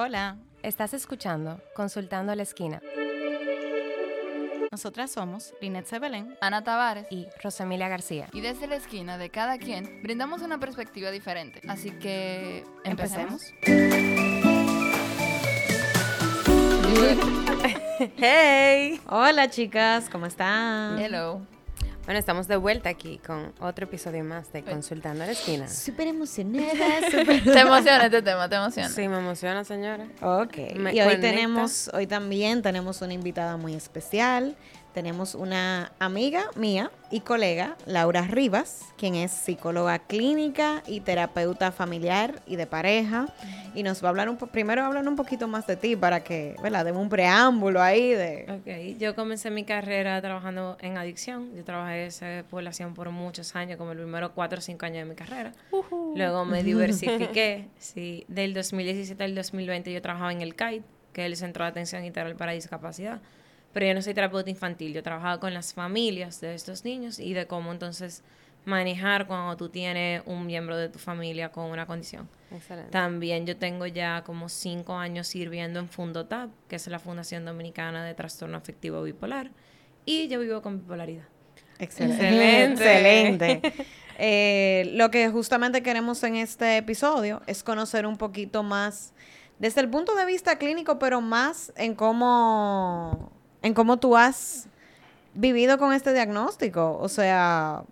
Hola, 0.00 0.36
Estás 0.62 0.94
escuchando 0.94 1.60
Consultando 1.74 2.30
a 2.30 2.36
la 2.36 2.44
Esquina 2.44 2.80
nosotras 4.70 5.10
somos 5.10 5.52
Linet 5.60 5.86
Sebelén 5.86 6.36
Ana 6.40 6.62
Tavares 6.62 7.08
y 7.10 7.26
Rosemilia 7.42 7.88
García. 7.88 8.28
y 8.32 8.40
desde 8.40 8.68
la 8.68 8.76
esquina 8.76 9.18
de 9.18 9.28
cada 9.28 9.58
quien 9.58 10.00
brindamos 10.04 10.42
una 10.42 10.60
perspectiva 10.60 11.10
diferente. 11.10 11.62
Así 11.66 11.90
que 11.90 12.62
empecemos. 12.84 13.42
¡Hey! 18.18 19.00
Hola 19.08 19.50
chicas, 19.50 20.08
¿cómo 20.10 20.26
están? 20.26 20.96
Hello. 21.00 21.40
Bueno, 22.08 22.20
estamos 22.20 22.48
de 22.48 22.56
vuelta 22.56 22.88
aquí 22.88 23.18
con 23.18 23.52
otro 23.60 23.84
episodio 23.84 24.24
más 24.24 24.50
de 24.50 24.62
Consultando 24.62 25.24
a 25.24 25.26
la 25.26 25.32
Esquina. 25.32 25.68
Súper 25.68 26.06
emocionada, 26.06 27.02
súper... 27.10 27.44
Te 27.44 27.60
emociona 27.60 28.06
este 28.06 28.22
tema, 28.22 28.48
te 28.48 28.56
emociona. 28.56 28.88
Sí, 28.88 29.06
me 29.08 29.18
emociona, 29.18 29.62
señora. 29.62 30.06
Ok, 30.22 30.56
Me 30.76 30.94
y 30.94 31.00
hoy 31.00 31.04
conecta. 31.04 31.20
tenemos, 31.20 31.90
hoy 31.92 32.06
también 32.06 32.62
tenemos 32.62 33.02
una 33.02 33.12
invitada 33.12 33.58
muy 33.58 33.74
especial. 33.74 34.56
Tenemos 34.94 35.34
una 35.36 35.92
amiga 36.00 36.44
mía 36.56 36.90
y 37.10 37.20
colega, 37.20 37.76
Laura 37.86 38.22
Rivas, 38.22 38.86
quien 38.96 39.14
es 39.14 39.30
psicóloga 39.30 40.00
clínica 40.00 40.82
y 40.88 41.00
terapeuta 41.00 41.70
familiar 41.70 42.42
y 42.46 42.56
de 42.56 42.66
pareja. 42.66 43.28
Y 43.74 43.82
nos 43.84 44.02
va 44.02 44.08
a 44.08 44.10
hablar 44.10 44.28
un 44.28 44.36
po- 44.38 44.48
primero 44.48 44.82
hablar 44.84 45.06
un 45.06 45.14
poquito 45.14 45.46
más 45.46 45.66
de 45.68 45.76
ti 45.76 45.94
para 45.94 46.24
que, 46.24 46.56
¿verdad? 46.62 46.84
Demos 46.84 47.02
un 47.02 47.08
preámbulo 47.10 47.80
ahí 47.80 48.10
de... 48.10 48.46
Ok, 48.96 48.98
yo 48.98 49.14
comencé 49.14 49.50
mi 49.50 49.64
carrera 49.64 50.20
trabajando 50.20 50.76
en 50.80 50.96
adicción. 50.96 51.54
Yo 51.54 51.62
trabajé 51.64 52.00
en 52.02 52.06
esa 52.08 52.44
población 52.50 52.94
por 52.94 53.10
muchos 53.10 53.54
años, 53.54 53.76
como 53.76 53.94
los 53.94 54.02
primeros 54.02 54.32
cuatro 54.34 54.58
o 54.58 54.62
cinco 54.62 54.86
años 54.86 54.98
de 54.98 55.04
mi 55.04 55.14
carrera. 55.14 55.52
Luego 56.16 56.44
me 56.44 56.62
diversifiqué. 56.64 57.68
sí, 57.78 58.24
del 58.26 58.52
2017 58.54 59.22
al 59.22 59.34
2020 59.34 59.92
yo 59.92 60.02
trabajaba 60.02 60.32
en 60.32 60.40
el 60.40 60.56
CAIT, 60.56 60.82
que 61.12 61.20
es 61.22 61.26
el 61.26 61.36
Centro 61.36 61.64
de 61.64 61.70
Atención 61.70 62.04
Integral 62.04 62.34
para 62.34 62.52
Discapacidad. 62.52 63.20
Pero 63.72 63.86
yo 63.86 63.94
no 63.94 64.02
soy 64.02 64.14
terapeuta 64.14 64.50
infantil, 64.50 64.92
yo 64.94 65.02
trabajaba 65.02 65.40
con 65.40 65.54
las 65.54 65.74
familias 65.74 66.40
de 66.40 66.54
estos 66.54 66.84
niños 66.84 67.18
y 67.18 67.34
de 67.34 67.46
cómo 67.46 67.70
entonces 67.72 68.22
manejar 68.64 69.26
cuando 69.26 69.56
tú 69.56 69.68
tienes 69.68 70.22
un 70.26 70.46
miembro 70.46 70.76
de 70.76 70.88
tu 70.88 70.98
familia 70.98 71.50
con 71.50 71.70
una 71.70 71.86
condición. 71.86 72.28
Excelente. 72.50 72.90
También 72.90 73.46
yo 73.46 73.56
tengo 73.56 73.86
ya 73.86 74.22
como 74.24 74.48
cinco 74.48 74.94
años 74.94 75.26
sirviendo 75.26 75.80
en 75.80 75.88
Fundotab, 75.88 76.50
que 76.68 76.76
es 76.76 76.86
la 76.88 76.98
Fundación 76.98 77.44
Dominicana 77.44 78.04
de 78.04 78.14
Trastorno 78.14 78.56
Afectivo 78.56 79.02
Bipolar, 79.02 79.50
y 80.04 80.28
yo 80.28 80.40
vivo 80.40 80.62
con 80.62 80.78
bipolaridad. 80.80 81.24
Excelente. 81.78 82.72
Excelente. 82.72 83.72
Eh, 84.20 84.90
lo 84.94 85.12
que 85.12 85.28
justamente 85.28 85.80
queremos 85.82 86.22
en 86.24 86.34
este 86.34 86.76
episodio 86.76 87.40
es 87.46 87.62
conocer 87.62 88.04
un 88.04 88.16
poquito 88.16 88.64
más 88.64 89.12
desde 89.60 89.80
el 89.80 89.88
punto 89.88 90.16
de 90.16 90.26
vista 90.26 90.58
clínico, 90.58 90.98
pero 90.98 91.20
más 91.20 91.72
en 91.76 91.94
cómo, 91.94 93.30
en 93.62 93.74
cómo 93.74 93.98
tú 93.98 94.16
has 94.16 94.68
vivido 95.34 95.78
con 95.78 95.92
este 95.92 96.12
diagnóstico. 96.12 96.98
O 96.98 97.08
sea, 97.08 97.84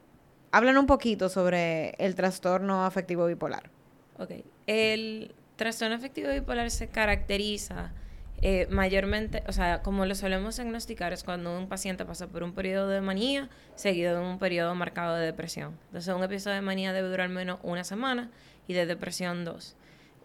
hablan 0.53 0.78
un 0.78 0.86
poquito 0.86 1.28
sobre 1.28 1.91
el 1.98 2.14
trastorno 2.14 2.84
afectivo 2.84 3.27
bipolar. 3.27 3.70
Ok. 4.19 4.31
El 4.67 5.34
trastorno 5.56 5.97
afectivo 5.97 6.31
bipolar 6.31 6.70
se 6.70 6.89
caracteriza 6.89 7.92
eh, 8.42 8.67
mayormente, 8.70 9.42
o 9.48 9.53
sea, 9.53 9.83
como 9.83 10.05
lo 10.05 10.14
solemos 10.14 10.56
diagnosticar, 10.56 11.12
es 11.12 11.25
cuando 11.25 11.56
un 11.56 11.69
paciente 11.69 12.05
pasa 12.05 12.27
por 12.27 12.42
un 12.42 12.53
periodo 12.53 12.89
de 12.89 13.01
manía 13.01 13.48
seguido 13.77 14.14
de 14.14 14.20
un 14.20 14.39
periodo 14.39 14.75
marcado 14.75 15.14
de 15.17 15.25
depresión. 15.25 15.78
Entonces, 15.86 16.14
un 16.14 16.23
episodio 16.23 16.56
de 16.56 16.62
manía 16.62 16.92
debe 16.92 17.08
durar 17.08 17.30
menos 17.30 17.58
una 17.62 17.83
semana 17.84 18.30
y 18.69 18.75
de 18.75 18.84
depresión 18.84 19.45
dos. 19.45 19.75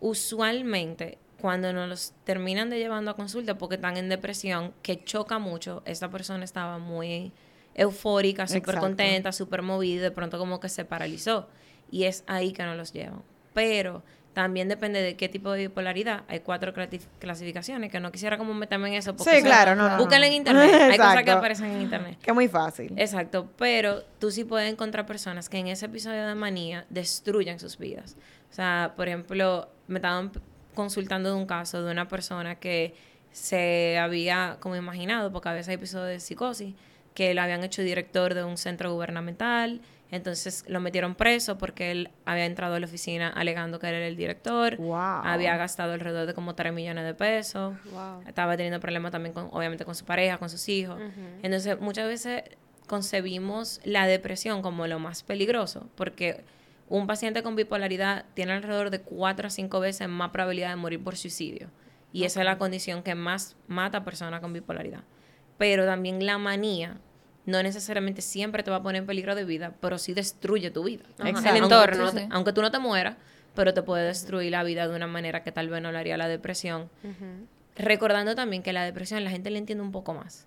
Usualmente, 0.02 1.20
cuando 1.42 1.73
nos 1.73 1.89
los 1.89 2.14
terminan 2.23 2.70
de 2.70 2.78
llevando 2.78 3.11
a 3.11 3.16
consulta 3.16 3.58
porque 3.58 3.75
están 3.75 3.97
en 3.97 4.09
depresión, 4.09 4.73
que 4.84 5.03
choca 5.03 5.39
mucho, 5.39 5.81
esta 5.86 6.09
persona 6.09 6.45
estaba 6.45 6.78
muy 6.78 7.33
eufórica, 7.73 8.48
súper 8.48 8.78
contenta, 8.78 9.31
súper 9.31 9.64
movida, 9.64 10.04
de 10.04 10.11
pronto 10.11 10.38
como 10.38 10.60
que 10.60 10.70
se 10.70 10.86
paralizó. 10.86 11.49
Y 11.89 12.04
es 12.04 12.23
ahí 12.27 12.54
que 12.54 12.64
nos 12.64 12.77
los 12.77 12.93
llevan. 12.93 13.23
Pero 13.54 14.04
también 14.33 14.70
depende 14.70 15.02
de 15.02 15.17
qué 15.17 15.27
tipo 15.27 15.52
de 15.52 15.67
bipolaridad. 15.67 16.23
Hay 16.27 16.39
cuatro 16.42 16.73
clasificaciones, 17.20 17.92
que 17.92 17.99
no 17.99 18.11
quisiera 18.11 18.38
como 18.38 18.54
meterme 18.54 18.89
en 18.89 18.94
eso. 18.94 19.15
Porque 19.15 19.38
Sí, 19.38 19.44
claro, 19.44 19.76
no, 19.76 19.98
no, 19.98 20.11
en 20.11 20.33
internet. 20.33 20.73
Hay 20.92 20.98
cosas 20.98 21.23
que 21.23 21.32
aparecen 21.32 21.71
en 21.71 21.82
internet. 21.82 22.17
Que 22.21 22.32
es 22.32 22.36
muy 22.36 22.48
fácil. 22.48 22.94
Exacto, 22.95 23.49
pero 23.58 24.04
tú 24.20 24.32
sí 24.32 24.45
puedes 24.45 24.71
encontrar 24.71 25.05
personas 25.05 25.49
que 25.49 25.58
en 25.58 25.67
ese 25.67 25.88
episodio 25.88 26.27
de 26.27 26.36
manía 26.36 26.86
destruyen 26.89 27.60
sus 27.60 27.77
vidas. 27.77 28.15
O 28.52 28.54
sea, 28.54 28.94
por 28.95 29.08
ejemplo, 29.08 29.70
me 29.88 29.99
estaban 29.99 30.32
consultando 30.73 31.30
de 31.30 31.36
un 31.36 31.45
caso 31.45 31.83
de 31.83 31.92
una 31.92 32.08
persona 32.08 32.55
que 32.55 32.93
se 33.32 33.98
había 33.98 34.58
como 34.59 34.76
imaginado, 34.76 35.32
porque 35.32 35.49
a 35.49 35.54
veces 35.54 35.70
hay 35.70 35.76
episodios 35.76 36.08
de 36.09 36.20
psicosis, 36.20 36.73
que 37.14 37.33
lo 37.33 37.42
habían 37.42 37.64
hecho 37.64 37.82
director 37.82 38.33
de 38.33 38.43
un 38.43 38.58
centro 38.58 38.93
gubernamental, 38.93 39.82
entonces 40.11 40.65
lo 40.67 40.82
metieron 40.82 41.15
preso 41.15 41.58
porque 41.58 41.92
él 41.92 42.09
había 42.26 42.45
entrado 42.45 42.76
a 42.76 42.80
la 42.82 42.86
oficina 42.86 43.30
alegando 43.30 43.80
que 43.80 43.87
él 43.87 43.95
era 43.95 44.08
el 44.08 44.17
director, 44.17 44.76
Wow. 44.77 45.21
había 45.23 45.55
gastado 45.55 45.93
alrededor 45.93 46.26
de 46.27 46.33
como 46.33 46.55
3 46.55 46.73
millones 46.73 47.05
de 47.05 47.14
pesos, 47.14 47.73
Wow. 47.92 48.23
estaba 48.27 48.58
teniendo 48.58 48.80
problemas 48.82 49.11
también 49.14 49.33
con, 49.33 49.48
obviamente 49.52 49.86
con 49.86 49.95
su 49.95 50.03
pareja, 50.03 50.38
con 50.38 50.49
sus 50.49 50.67
hijos. 50.67 50.99
Entonces, 51.43 51.80
muchas 51.80 52.08
veces 52.08 52.43
concebimos 52.88 53.80
la 53.86 54.05
depresión 54.05 54.61
como 54.61 54.86
lo 54.86 54.99
más 54.99 55.23
peligroso, 55.23 55.88
porque 55.95 56.43
un 56.91 57.07
paciente 57.07 57.41
con 57.41 57.55
bipolaridad 57.55 58.25
tiene 58.33 58.52
alrededor 58.52 58.89
de 58.89 58.99
4 58.99 59.47
a 59.47 59.49
5 59.49 59.79
veces 59.79 60.09
más 60.09 60.31
probabilidad 60.31 60.69
de 60.69 60.75
morir 60.75 61.02
por 61.02 61.15
suicidio. 61.15 61.69
Y 62.11 62.25
esa 62.25 62.41
es 62.41 62.45
la 62.45 62.57
condición 62.57 63.02
que 63.02 63.15
más 63.15 63.55
mata 63.67 63.99
a 63.99 64.03
personas 64.03 64.41
con 64.41 64.52
bipolaridad. 64.52 65.03
Pero 65.57 65.85
también 65.85 66.25
la 66.25 66.37
manía 66.37 66.97
no 67.45 67.63
necesariamente 67.63 68.21
siempre 68.21 68.61
te 68.61 68.71
va 68.71 68.77
a 68.77 68.83
poner 68.83 69.02
en 69.02 69.07
peligro 69.07 69.35
de 69.35 69.45
vida, 69.45 69.73
pero 69.79 69.97
sí 69.97 70.13
destruye 70.13 70.69
tu 70.69 70.83
vida. 70.83 71.05
El 71.19 71.37
sí. 72.11 72.27
aunque 72.29 72.52
tú 72.52 72.61
no 72.61 72.71
te 72.71 72.79
mueras, 72.79 73.15
pero 73.55 73.73
te 73.73 73.81
puede 73.83 74.05
destruir 74.05 74.52
la 74.52 74.63
vida 74.63 74.87
de 74.87 74.93
una 74.93 75.08
manera 75.08 75.43
que 75.43 75.53
tal 75.53 75.69
vez 75.69 75.81
no 75.81 75.93
lo 75.93 75.97
haría 75.97 76.17
la 76.17 76.27
depresión. 76.27 76.89
Recordando 77.77 78.35
también 78.35 78.63
que 78.63 78.73
la 78.73 78.83
depresión 78.83 79.23
la 79.23 79.31
gente 79.31 79.49
le 79.49 79.59
entiende 79.59 79.81
un 79.81 79.93
poco 79.93 80.13
más. 80.13 80.45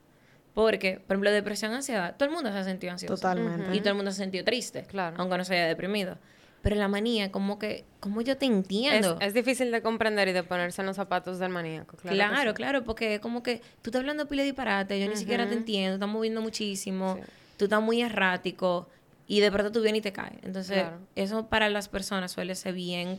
Porque, 0.55 1.01
por 1.01 1.15
ejemplo, 1.15 1.33
depresión, 1.33 1.73
ansiedad, 1.73 2.15
todo 2.17 2.29
el 2.29 2.35
mundo 2.35 2.51
se 2.53 2.59
ha 2.59 2.65
sentido 2.65 2.93
ansioso. 2.93 3.15
Totalmente. 3.17 3.75
Y 3.75 3.81
todo 3.81 3.91
el 3.91 3.97
mundo 3.97 4.11
se 4.13 4.23
ha 4.23 4.25
sentido 4.25 4.45
triste, 4.45 4.85
Claro. 4.85 5.17
aunque 5.19 5.37
no 5.37 5.45
se 5.45 5.55
haya 5.55 5.67
deprimido. 5.67 6.17
Pero 6.63 6.77
la 6.77 6.89
manía, 6.89 7.31
como 7.31 7.59
que, 7.59 7.85
como 8.01 8.23
yo 8.23 8.39
te 8.39 8.47
entiendo. 8.47 9.19
Es, 9.21 9.29
es 9.29 9.35
difícil 9.35 9.71
de 9.71 9.83
comprender 9.83 10.29
y 10.29 10.33
de 10.33 10.43
ponerse 10.45 10.81
en 10.81 10.87
los 10.87 10.97
zapatos 10.97 11.39
del 11.39 11.51
maníaco. 11.51 11.97
Claro, 11.99 12.17
Claro, 12.17 12.51
sí. 12.53 12.55
claro, 12.55 12.85
porque 12.85 13.15
es 13.17 13.21
como 13.21 13.43
que 13.43 13.59
tú 13.83 13.91
estás 13.91 14.01
hablando 14.01 14.27
pila 14.29 14.43
de 14.43 14.47
disparate, 14.47 14.99
yo 14.99 15.09
ni 15.09 15.17
siquiera 15.17 15.47
te 15.47 15.55
entiendo, 15.55 15.95
estás 15.95 16.09
moviendo 16.09 16.41
muchísimo, 16.41 17.17
Sí. 17.17 17.31
tú 17.59 17.65
estás 17.65 17.83
muy 17.83 18.01
errático 18.01 18.89
y 19.27 19.41
de 19.41 19.51
pronto 19.53 19.73
tú 19.73 19.83
vienes 19.83 19.99
y 19.99 20.03
te 20.03 20.13
caes. 20.13 20.39
Entonces, 20.43 20.83
Claro. 20.83 20.99
eso 21.17 21.47
para 21.49 21.69
las 21.69 21.89
personas 21.89 22.31
suele 22.33 22.55
ser 22.55 22.73
bien 22.75 23.19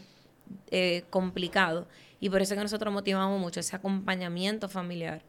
eh, 0.71 1.03
complicado 1.09 1.87
y 2.19 2.29
por 2.29 2.41
eso 2.41 2.53
es 2.53 2.57
que 2.57 2.63
nosotros 2.63 2.91
motivamos 2.93 3.39
mucho 3.39 3.59
ese 3.59 3.75
acompañamiento 3.75 4.69
familiar, 4.69 5.21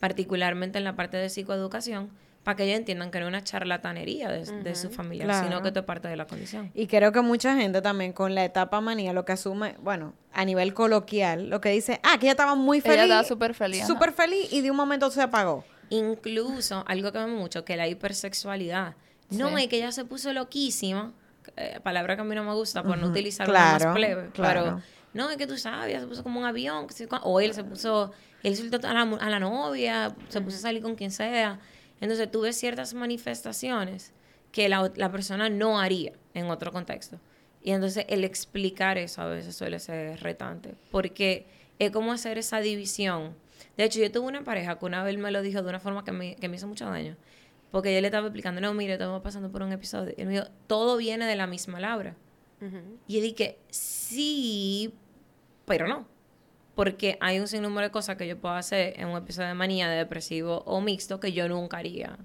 particularmente 0.00 0.78
en 0.78 0.84
la 0.84 0.94
parte 0.96 1.16
de 1.16 1.28
psicoeducación, 1.28 2.10
para 2.44 2.54
que 2.56 2.64
ellos 2.64 2.78
entiendan 2.78 3.10
que 3.10 3.18
no 3.18 3.24
es 3.26 3.28
una 3.30 3.42
charlatanería 3.42 4.28
de, 4.30 4.44
de 4.62 4.74
su 4.76 4.88
familia, 4.90 5.24
Claro. 5.24 5.48
sino 5.48 5.62
que 5.62 5.68
esto 5.68 5.80
es 5.80 5.86
parte 5.86 6.06
de 6.06 6.14
la 6.16 6.26
condición. 6.28 6.70
Y 6.74 6.86
creo 6.86 7.10
que 7.10 7.20
mucha 7.20 7.56
gente 7.56 7.82
también 7.82 8.12
con 8.12 8.36
la 8.36 8.44
etapa 8.44 8.80
manía 8.80 9.12
lo 9.12 9.24
que 9.24 9.32
asume, 9.32 9.74
bueno, 9.82 10.14
a 10.32 10.44
nivel 10.44 10.72
coloquial, 10.72 11.50
lo 11.50 11.60
que 11.60 11.70
dice, 11.70 11.98
ah, 12.04 12.18
que 12.20 12.26
ella 12.26 12.32
estaba 12.32 12.54
muy 12.54 12.78
Ella 12.78 12.84
feliz. 12.90 13.02
estaba 13.04 13.24
súper 13.24 13.54
feliz. 13.54 13.86
Súper 13.86 14.12
feliz 14.12 14.52
y 14.52 14.60
de 14.60 14.70
un 14.70 14.76
momento 14.76 15.10
se 15.10 15.22
apagó. 15.22 15.64
Incluso, 15.90 16.84
algo 16.86 17.10
que 17.10 17.18
vemos 17.18 17.38
mucho, 17.40 17.64
que 17.64 17.76
la 17.76 17.88
hipersexualidad. 17.88 18.94
No, 19.30 19.48
Sí. 19.56 19.64
es 19.64 19.68
que 19.68 19.76
ella 19.78 19.90
se 19.90 20.04
puso 20.04 20.32
loquísima, 20.32 21.12
eh, 21.56 21.80
palabra 21.82 22.14
que 22.14 22.20
a 22.22 22.24
mí 22.24 22.34
no 22.34 22.44
me 22.44 22.52
gusta 22.54 22.82
por 22.84 22.96
no 22.98 23.08
utilizar 23.08 23.46
claro, 23.48 23.86
más 23.86 23.94
plebe, 23.96 24.28
claro. 24.30 24.62
pero 24.64 24.82
no, 25.16 25.30
es 25.30 25.36
que 25.36 25.46
tú 25.46 25.56
sabes, 25.56 26.00
se 26.00 26.06
puso 26.06 26.22
como 26.22 26.40
un 26.40 26.46
avión, 26.46 26.86
o 27.22 27.40
él 27.40 27.54
se 27.54 27.64
puso, 27.64 28.12
él 28.42 28.56
soltó 28.56 28.86
a 28.86 28.92
la, 28.92 29.02
a 29.02 29.30
la 29.30 29.40
novia, 29.40 30.14
se 30.28 30.40
puso 30.40 30.56
a 30.58 30.60
salir 30.60 30.82
con 30.82 30.94
quien 30.94 31.10
sea. 31.10 31.58
Entonces 32.00 32.30
tú 32.30 32.42
ves 32.42 32.56
ciertas 32.56 32.94
manifestaciones 32.94 34.12
que 34.52 34.68
la, 34.68 34.92
la 34.96 35.10
persona 35.10 35.48
no 35.48 35.80
haría 35.80 36.12
en 36.34 36.50
otro 36.50 36.72
contexto. 36.72 37.18
Y 37.62 37.72
entonces 37.72 38.04
el 38.08 38.22
explicar 38.22 38.98
eso 38.98 39.22
a 39.22 39.26
veces 39.26 39.56
suele 39.56 39.80
ser 39.80 40.22
retante, 40.22 40.74
porque 40.90 41.46
es 41.78 41.90
como 41.90 42.12
hacer 42.12 42.38
esa 42.38 42.60
división. 42.60 43.34
De 43.76 43.84
hecho, 43.84 43.98
yo 43.98 44.10
tuve 44.12 44.26
una 44.26 44.44
pareja 44.44 44.78
que 44.78 44.84
una 44.84 45.02
vez 45.02 45.18
me 45.18 45.30
lo 45.30 45.42
dijo 45.42 45.62
de 45.62 45.68
una 45.68 45.80
forma 45.80 46.04
que 46.04 46.12
me, 46.12 46.36
que 46.36 46.48
me 46.48 46.56
hizo 46.56 46.66
mucho 46.68 46.86
daño, 46.86 47.16
porque 47.70 47.94
yo 47.94 48.00
le 48.00 48.06
estaba 48.06 48.28
explicando, 48.28 48.60
no, 48.60 48.72
mire, 48.72 48.92
estamos 48.92 49.20
pasando 49.22 49.50
por 49.50 49.62
un 49.62 49.72
episodio. 49.72 50.14
Y 50.16 50.20
él 50.20 50.26
me 50.28 50.34
dijo, 50.34 50.46
todo 50.66 50.96
viene 50.96 51.26
de 51.26 51.36
la 51.36 51.46
misma 51.46 51.80
Laura. 51.80 52.14
Y 53.06 53.16
yo 53.16 53.20
dije, 53.20 53.58
sí, 53.68 54.94
pero 55.66 55.86
no. 55.86 56.06
Porque 56.74 57.16
hay 57.20 57.38
un 57.40 57.48
sinnúmero 57.48 57.86
de 57.86 57.90
cosas 57.90 58.16
que 58.16 58.26
yo 58.26 58.38
puedo 58.38 58.54
hacer 58.54 58.98
en 58.98 59.08
un 59.08 59.16
episodio 59.18 59.48
de 59.48 59.54
manía, 59.54 59.88
de 59.88 59.96
depresivo 59.96 60.62
o 60.66 60.80
mixto 60.80 61.20
que 61.20 61.32
yo 61.32 61.48
nunca 61.48 61.78
haría 61.78 62.18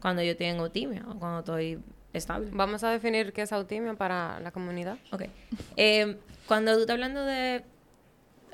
cuando 0.00 0.22
yo 0.22 0.36
tengo 0.36 0.64
autismo 0.64 1.00
o 1.10 1.18
cuando 1.18 1.38
estoy 1.40 1.78
estable. 2.12 2.50
Vamos 2.52 2.84
a 2.84 2.90
definir 2.90 3.32
qué 3.32 3.42
es 3.42 3.52
autismo 3.52 3.94
para 3.96 4.40
la 4.40 4.50
comunidad. 4.52 4.98
Ok. 5.10 5.24
Eh, 5.76 6.16
cuando 6.46 6.74
tú 6.74 6.80
estás 6.80 6.94
hablando 6.94 7.24
de 7.24 7.64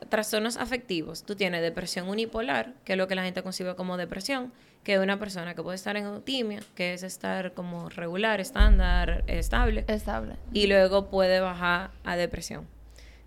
trastornos 0.09 0.57
afectivos, 0.57 1.25
tú 1.25 1.35
tienes 1.35 1.63
depresión 1.63 2.09
unipolar, 2.09 2.75
que 2.85 2.93
es 2.93 2.99
lo 2.99 3.09
que 3.09 3.15
la 3.15 3.25
gente 3.25 3.43
concibe 3.43 3.75
como 3.75 3.97
depresión, 3.97 4.53
que 4.83 4.95
es 4.95 5.01
una 5.01 5.19
persona 5.19 5.55
que 5.55 5.63
puede 5.63 5.77
estar 5.77 5.97
en 5.97 6.05
eutimia, 6.05 6.61
que 6.75 6.95
es 6.95 7.03
estar 7.03 7.55
como 7.55 7.89
regular, 7.89 8.41
estándar, 8.41 9.25
estable, 9.27 9.85
Estable. 9.89 10.37
y 10.53 10.67
luego 10.67 11.09
puede 11.11 11.41
bajar 11.41 11.91
a 12.05 12.17
depresión. 12.17 12.67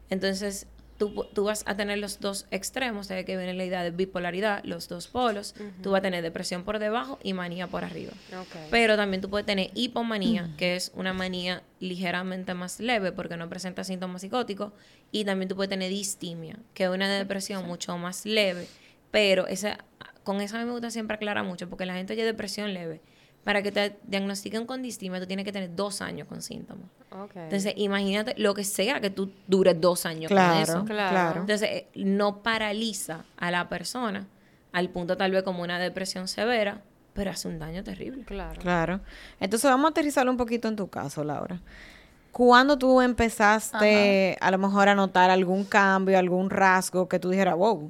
Entonces, 0.09 0.67
tú, 0.97 1.25
tú 1.33 1.45
vas 1.45 1.63
a 1.65 1.75
tener 1.75 1.99
los 1.99 2.19
dos 2.19 2.47
extremos, 2.51 3.07
de 3.07 3.23
que 3.25 3.38
viene 3.38 3.53
la 3.53 3.65
idea 3.65 3.83
de 3.83 3.91
bipolaridad, 3.91 4.63
los 4.63 4.88
dos 4.88 5.07
polos. 5.07 5.55
Tú 5.81 5.91
vas 5.91 5.99
a 5.99 6.01
tener 6.01 6.23
depresión 6.23 6.63
por 6.63 6.79
debajo 6.79 7.19
y 7.23 7.33
manía 7.33 7.67
por 7.67 7.83
arriba. 7.83 8.11
Pero 8.71 8.95
también 8.95 9.21
tú 9.21 9.29
puedes 9.29 9.45
tener 9.45 9.71
hipomanía, 9.75 10.49
que 10.57 10.75
es 10.75 10.91
una 10.95 11.13
manía 11.13 11.63
ligeramente 11.79 12.53
más 12.53 12.79
leve 12.79 13.11
porque 13.11 13.38
no 13.38 13.49
presenta 13.49 13.83
síntomas 13.83 14.21
psicóticos. 14.21 14.73
Y 15.11 15.23
también 15.25 15.47
tú 15.47 15.55
puedes 15.55 15.69
tener 15.69 15.89
distimia, 15.89 16.57
que 16.73 16.85
es 16.85 16.89
una 16.89 17.09
depresión 17.09 17.65
mucho 17.65 17.97
más 17.97 18.25
leve. 18.25 18.67
Pero 19.11 19.47
esa, 19.47 19.77
con 20.23 20.41
esa 20.41 20.57
a 20.57 20.59
mí 20.59 20.65
me 20.65 20.71
gusta 20.71 20.91
siempre 20.91 21.15
aclarar 21.15 21.45
mucho 21.45 21.69
porque 21.69 21.85
la 21.85 21.94
gente 21.94 22.13
oye 22.13 22.25
depresión 22.25 22.73
leve. 22.73 23.01
Para 23.47 23.61
que 23.61 23.71
te 23.71 23.97
diagnostiquen 24.03 24.65
con 24.65 24.81
distimia, 24.81 25.21
tú 25.21 25.25
tienes 25.25 25.45
que 25.45 25.53
tener 25.53 25.73
dos 25.73 26.01
años 26.01 26.27
con 26.27 26.41
síntomas. 26.41 26.83
Ok. 27.11 27.31
Entonces, 27.38 27.71
imagínate 27.77 28.33
lo 28.35 28.53
que 28.53 28.65
sea 28.65 28.99
que 28.99 29.09
tú 29.09 29.31
dures 29.47 29.79
dos 29.79 30.05
años 30.05 30.29
con 30.29 30.38
eso. 30.38 30.83
Claro. 30.83 31.13
claro. 31.13 31.39
Entonces, 31.39 31.69
eh, 31.71 31.88
no 31.95 32.44
paraliza 32.44 33.23
a 33.38 33.49
la 33.49 33.69
persona 33.69 34.27
al 34.73 34.89
punto 34.89 35.15
tal 35.15 35.31
vez 35.31 35.44
como 35.44 35.63
una 35.63 35.79
depresión 35.79 36.27
severa, 36.27 36.81
pero 37.13 37.31
hace 37.31 37.47
un 37.47 37.57
daño 37.57 37.85
terrible. 37.85 38.25
Claro. 38.25 38.59
Claro. 38.59 38.99
Entonces 39.39 39.71
vamos 39.71 39.85
a 39.85 39.91
aterrizarlo 39.91 40.29
un 40.29 40.38
poquito 40.38 40.67
en 40.67 40.75
tu 40.75 40.89
caso, 40.89 41.23
Laura. 41.23 41.61
¿Cuándo 42.33 42.77
tú 42.77 42.99
empezaste 42.99 44.35
a 44.41 44.51
lo 44.51 44.57
mejor 44.57 44.89
a 44.89 44.95
notar 44.95 45.29
algún 45.29 45.63
cambio, 45.63 46.19
algún 46.19 46.49
rasgo 46.49 47.07
que 47.07 47.17
tú 47.17 47.29
dijeras, 47.29 47.55
wow, 47.55 47.89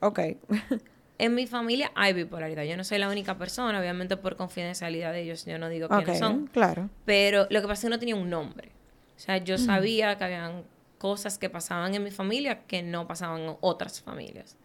ok, 0.00 0.20
En 1.18 1.34
mi 1.34 1.46
familia 1.46 1.90
hay 1.96 2.12
bipolaridad. 2.12 2.62
Yo 2.62 2.76
no 2.76 2.84
soy 2.84 2.98
la 2.98 3.08
única 3.08 3.36
persona, 3.36 3.80
obviamente 3.80 4.16
por 4.16 4.36
confidencialidad 4.36 5.12
de 5.12 5.22
ellos, 5.22 5.44
yo 5.44 5.58
no 5.58 5.68
digo 5.68 5.88
quiénes 5.88 6.18
son. 6.18 6.46
claro. 6.46 6.88
Pero 7.04 7.46
lo 7.50 7.60
que 7.60 7.66
pasa 7.66 7.80
es 7.80 7.80
que 7.82 7.90
no 7.90 7.98
tenía 7.98 8.14
un 8.14 8.30
nombre. 8.30 8.68
O 9.16 9.20
sea, 9.20 9.38
yo 9.38 9.58
sabía 9.58 10.16
que 10.16 10.24
habían 10.24 10.62
cosas 10.98 11.38
que 11.38 11.50
pasaban 11.50 11.94
en 11.94 12.04
mi 12.04 12.12
familia 12.12 12.60
que 12.66 12.82
no 12.82 13.08
pasaban 13.08 13.40
en 13.40 13.56
otras 13.60 14.00
familias. 14.00 14.56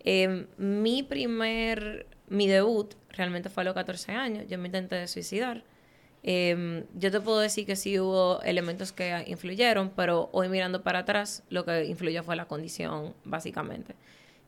Eh, 0.00 0.46
mi 0.58 1.02
primer, 1.02 2.06
mi 2.28 2.46
debut 2.46 2.94
realmente 3.08 3.48
fue 3.48 3.62
a 3.62 3.64
los 3.64 3.74
14 3.74 4.12
años. 4.12 4.44
Yo 4.46 4.58
me 4.58 4.68
intenté 4.68 4.96
de 4.96 5.08
suicidar. 5.08 5.64
Eh, 6.22 6.84
yo 6.94 7.10
te 7.10 7.20
puedo 7.20 7.38
decir 7.38 7.66
que 7.66 7.76
sí 7.76 7.98
hubo 7.98 8.42
elementos 8.42 8.92
que 8.92 9.24
influyeron, 9.26 9.90
pero 9.90 10.28
hoy 10.32 10.48
mirando 10.48 10.82
para 10.82 11.00
atrás, 11.00 11.42
lo 11.48 11.64
que 11.64 11.84
influyó 11.84 12.22
fue 12.22 12.36
la 12.36 12.46
condición, 12.46 13.14
básicamente. 13.24 13.94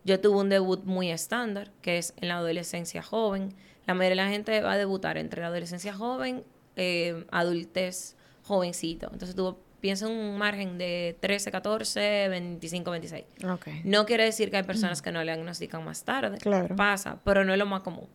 Yo 0.06 0.20
tuve 0.20 0.38
un 0.38 0.49
debut 0.49 0.85
muy 0.85 1.11
estándar, 1.11 1.73
que 1.82 1.99
es 1.99 2.14
en 2.20 2.29
la 2.29 2.37
adolescencia 2.37 3.03
joven. 3.03 3.53
La 3.87 3.94
mayoría 3.94 4.23
de 4.23 4.29
la 4.29 4.29
gente 4.32 4.61
va 4.61 4.73
a 4.73 4.76
debutar 4.79 5.19
entre 5.19 5.41
la 5.41 5.49
adolescencia 5.49 5.93
joven, 5.93 6.44
eh, 6.76 7.26
adultez, 7.32 8.14
jovencito. 8.44 9.08
Entonces 9.12 9.35
tú 9.35 9.56
piensas 9.81 10.08
en 10.08 10.14
un 10.17 10.38
margen 10.38 10.79
de 10.79 11.17
13, 11.19 11.50
14, 11.50 12.29
25, 12.29 12.91
26. 12.93 13.25
Ok. 13.50 13.67
No 13.82 14.06
quiere 14.06 14.23
decir 14.25 14.49
que 14.53 14.58
hay 14.58 14.62
personas 14.62 15.03
que 15.03 15.11
no 15.11 15.19
le 15.25 15.32
diagnostican 15.32 15.85
más 15.85 16.05
tarde. 16.05 16.38
Claro. 16.38 16.76
Pasa, 16.76 17.19
pero 17.25 17.44
no 17.44 17.52
es 17.52 17.59
lo 17.59 17.67
más 17.67 17.81
común. 17.81 18.06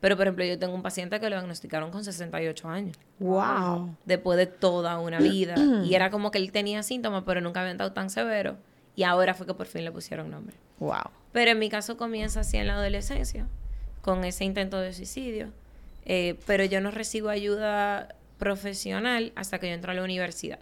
Pero, 0.00 0.16
por 0.16 0.26
ejemplo, 0.26 0.44
yo 0.46 0.58
tengo 0.58 0.74
un 0.74 0.82
paciente 0.82 1.20
que 1.20 1.28
lo 1.28 1.36
diagnosticaron 1.36 1.90
con 1.90 2.02
68 2.02 2.68
años, 2.68 2.96
Wow. 3.18 3.94
después 4.06 4.38
de 4.38 4.46
toda 4.46 4.98
una 5.00 5.18
vida. 5.18 5.54
y 5.84 5.94
era 5.94 6.10
como 6.10 6.30
que 6.30 6.38
él 6.38 6.50
tenía 6.50 6.82
síntomas, 6.82 7.24
pero 7.26 7.42
nunca 7.42 7.60
habían 7.60 7.76
estado 7.76 7.92
tan 7.92 8.08
severos. 8.08 8.56
Y 8.96 9.04
ahora 9.04 9.34
fue 9.34 9.46
que 9.46 9.54
por 9.54 9.66
fin 9.66 9.84
le 9.84 9.92
pusieron 9.92 10.30
nombre. 10.30 10.56
Wow. 10.80 11.10
Pero 11.32 11.52
en 11.52 11.58
mi 11.58 11.68
caso 11.68 11.96
comienza 11.96 12.40
así 12.40 12.56
en 12.56 12.66
la 12.66 12.74
adolescencia, 12.74 13.46
con 14.00 14.24
ese 14.24 14.44
intento 14.44 14.80
de 14.80 14.92
suicidio. 14.92 15.52
Eh, 16.06 16.38
pero 16.46 16.64
yo 16.64 16.80
no 16.80 16.90
recibo 16.90 17.28
ayuda 17.28 18.14
profesional 18.38 19.32
hasta 19.36 19.58
que 19.58 19.68
yo 19.68 19.74
entro 19.74 19.92
a 19.92 19.94
la 19.94 20.02
universidad. 20.02 20.60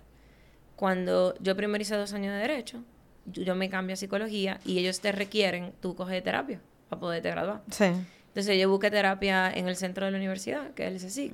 Cuando 0.76 1.34
yo 1.40 1.56
primero 1.56 1.80
hice 1.80 1.94
dos 1.94 2.12
años 2.12 2.34
de 2.34 2.40
derecho, 2.40 2.82
yo, 3.26 3.42
yo 3.42 3.54
me 3.54 3.70
cambio 3.70 3.94
a 3.94 3.96
psicología 3.96 4.58
y 4.64 4.78
ellos 4.78 5.00
te 5.00 5.12
requieren, 5.12 5.72
tú 5.80 5.94
coges 5.94 6.22
terapia 6.22 6.60
para 6.88 7.00
poderte 7.00 7.30
graduar. 7.30 7.62
Sí. 7.70 7.86
Entonces 8.34 8.58
yo 8.58 8.68
busqué 8.68 8.90
terapia 8.90 9.48
en 9.48 9.68
el 9.68 9.76
centro 9.76 10.06
de 10.06 10.10
la 10.10 10.18
universidad, 10.18 10.72
que 10.72 10.88
es 10.88 11.04
el 11.04 11.08
CSIC. 11.08 11.32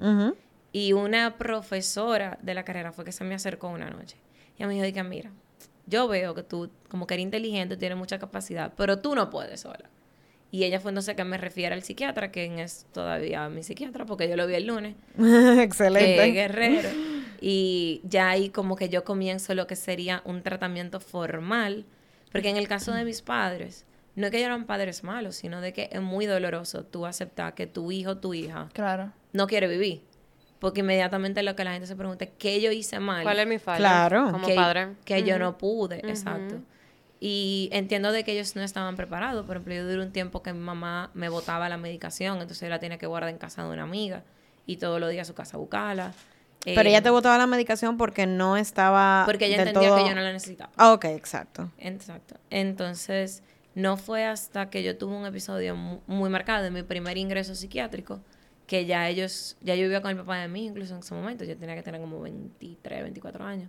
Y 0.70 0.92
una 0.92 1.38
profesora 1.38 2.38
de 2.42 2.52
la 2.52 2.62
carrera 2.64 2.92
fue 2.92 3.06
que 3.06 3.12
se 3.12 3.24
me 3.24 3.34
acercó 3.34 3.68
una 3.68 3.88
noche. 3.88 4.18
Y 4.58 4.64
me 4.66 4.74
dijo, 4.74 4.94
que 4.94 5.02
mira, 5.02 5.30
yo 5.90 6.08
veo 6.08 6.34
que 6.34 6.42
tú 6.42 6.70
como 6.88 7.06
que 7.06 7.14
eres 7.14 7.24
inteligente, 7.24 7.76
tienes 7.76 7.98
mucha 7.98 8.18
capacidad, 8.18 8.72
pero 8.76 8.98
tú 9.00 9.14
no 9.14 9.28
puedes 9.28 9.60
sola. 9.60 9.90
Y 10.52 10.64
ella 10.64 10.80
fue 10.80 10.90
entonces 10.90 11.14
que 11.14 11.22
me 11.24 11.36
refiere 11.38 11.74
al 11.74 11.82
psiquiatra, 11.82 12.30
quien 12.32 12.58
es 12.58 12.86
todavía 12.92 13.48
mi 13.48 13.62
psiquiatra, 13.62 14.04
porque 14.06 14.28
yo 14.28 14.36
lo 14.36 14.46
vi 14.46 14.54
el 14.54 14.66
lunes, 14.66 14.96
Excelente. 15.58 16.16
que 16.16 16.26
es 16.28 16.34
guerrero. 16.34 16.88
Y 17.40 18.00
ya 18.04 18.30
ahí 18.30 18.50
como 18.50 18.76
que 18.76 18.88
yo 18.88 19.04
comienzo 19.04 19.54
lo 19.54 19.66
que 19.66 19.76
sería 19.76 20.22
un 20.24 20.42
tratamiento 20.42 21.00
formal, 21.00 21.84
porque 22.32 22.48
en 22.50 22.56
el 22.56 22.68
caso 22.68 22.92
de 22.92 23.04
mis 23.04 23.22
padres, 23.22 23.86
no 24.16 24.26
es 24.26 24.30
que 24.32 24.38
ellos 24.38 24.46
eran 24.48 24.66
padres 24.66 25.04
malos, 25.04 25.36
sino 25.36 25.60
de 25.60 25.72
que 25.72 25.88
es 25.92 26.00
muy 26.02 26.26
doloroso 26.26 26.84
tú 26.84 27.06
aceptar 27.06 27.54
que 27.54 27.66
tu 27.66 27.92
hijo 27.92 28.10
o 28.12 28.16
tu 28.18 28.34
hija 28.34 28.68
Claro. 28.72 29.12
no 29.32 29.46
quiere 29.46 29.68
vivir. 29.68 30.02
Porque 30.60 30.80
inmediatamente 30.80 31.42
lo 31.42 31.56
que 31.56 31.64
la 31.64 31.72
gente 31.72 31.86
se 31.88 31.96
pregunta 31.96 32.24
es 32.24 32.30
qué 32.38 32.60
yo 32.60 32.70
hice 32.70 33.00
mal. 33.00 33.22
¿Cuál 33.24 33.40
es 33.40 33.46
mi 33.48 33.58
falla? 33.58 33.78
Claro. 33.78 34.30
Como 34.30 34.46
que, 34.46 34.54
padre. 34.54 34.88
que 35.04 35.22
yo 35.24 35.38
no 35.38 35.58
pude, 35.58 35.96
exacto. 36.08 36.56
Y 37.18 37.68
entiendo 37.72 38.12
de 38.12 38.24
que 38.24 38.32
ellos 38.32 38.56
no 38.56 38.62
estaban 38.62 38.96
preparados. 38.96 39.44
Por 39.46 39.56
ejemplo, 39.56 39.74
yo 39.74 39.84
duré 39.86 40.02
un 40.02 40.12
tiempo 40.12 40.42
que 40.42 40.52
mi 40.52 40.60
mamá 40.60 41.10
me 41.14 41.28
botaba 41.28 41.68
la 41.68 41.76
medicación, 41.76 42.34
entonces 42.40 42.60
yo 42.60 42.68
la 42.68 42.78
tenía 42.78 42.98
que 42.98 43.06
guardar 43.06 43.30
en 43.30 43.38
casa 43.38 43.62
de 43.64 43.70
una 43.70 43.82
amiga 43.82 44.22
y 44.66 44.76
todos 44.76 45.00
los 45.00 45.10
días 45.10 45.26
a 45.26 45.28
su 45.28 45.34
casa 45.34 45.56
a 45.56 45.60
buscarla. 45.60 46.12
Pero 46.64 46.80
Eh, 46.82 46.90
ella 46.92 47.02
te 47.02 47.08
botaba 47.10 47.36
la 47.38 47.46
medicación 47.46 47.96
porque 47.96 48.26
no 48.26 48.56
estaba. 48.58 49.22
Porque 49.26 49.46
ella 49.46 49.56
entendía 49.62 49.88
todo- 49.88 49.98
que 50.02 50.08
yo 50.10 50.14
no 50.14 50.20
la 50.20 50.32
necesitaba. 50.32 50.70
Ah, 50.76 50.92
ok, 50.92 51.06
exacto. 51.06 51.70
Exacto. 51.78 52.36
Entonces, 52.50 53.42
no 53.74 53.96
fue 53.96 54.24
hasta 54.26 54.68
que 54.70 54.82
yo 54.82 54.96
tuve 54.98 55.14
un 55.16 55.24
episodio 55.26 55.74
mu- 55.74 56.00
muy 56.06 56.28
marcado 56.30 56.62
de 56.62 56.70
mi 56.70 56.82
primer 56.82 57.16
ingreso 57.18 57.54
psiquiátrico 57.54 58.20
que 58.70 58.86
ya 58.86 59.08
ellos, 59.08 59.56
ya 59.62 59.74
yo 59.74 59.82
vivía 59.82 60.00
con 60.00 60.12
el 60.12 60.16
papá 60.16 60.38
de 60.38 60.46
mí, 60.46 60.66
incluso 60.66 60.94
en 60.94 61.00
ese 61.00 61.12
momento, 61.12 61.42
yo 61.42 61.56
tenía 61.56 61.74
que 61.74 61.82
tener 61.82 62.00
como 62.00 62.20
23, 62.20 63.02
24 63.02 63.44
años. 63.44 63.68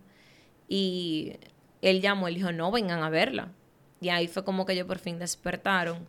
Y 0.67 1.37
él 1.81 2.01
llamó, 2.01 2.27
él 2.27 2.35
dijo, 2.35 2.51
no, 2.51 2.69
vengan 2.69 3.01
a 3.01 3.09
verla. 3.09 3.51
Y 3.99 4.09
ahí 4.09 4.27
fue 4.27 4.43
como 4.43 4.63
que 4.63 4.73
ellos 4.73 4.85
por 4.85 4.99
fin 4.99 5.17
despertaron. 5.17 6.07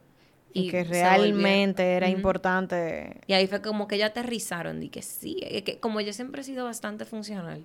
Y, 0.52 0.70
que 0.70 0.84
realmente 0.84 1.94
era 1.94 2.10
importante. 2.10 3.22
y 3.26 3.32
ahí 3.32 3.46
fue 3.46 3.62
como 3.62 3.88
que 3.88 3.94
ellos 3.94 4.10
aterrizaron, 4.10 4.82
y 4.82 4.90
que 4.90 5.00
sí, 5.00 5.36
que 5.64 5.80
como 5.80 6.02
yo 6.02 6.12
siempre 6.12 6.42
he 6.42 6.44
sido 6.44 6.66
bastante 6.66 7.06
funcional, 7.06 7.64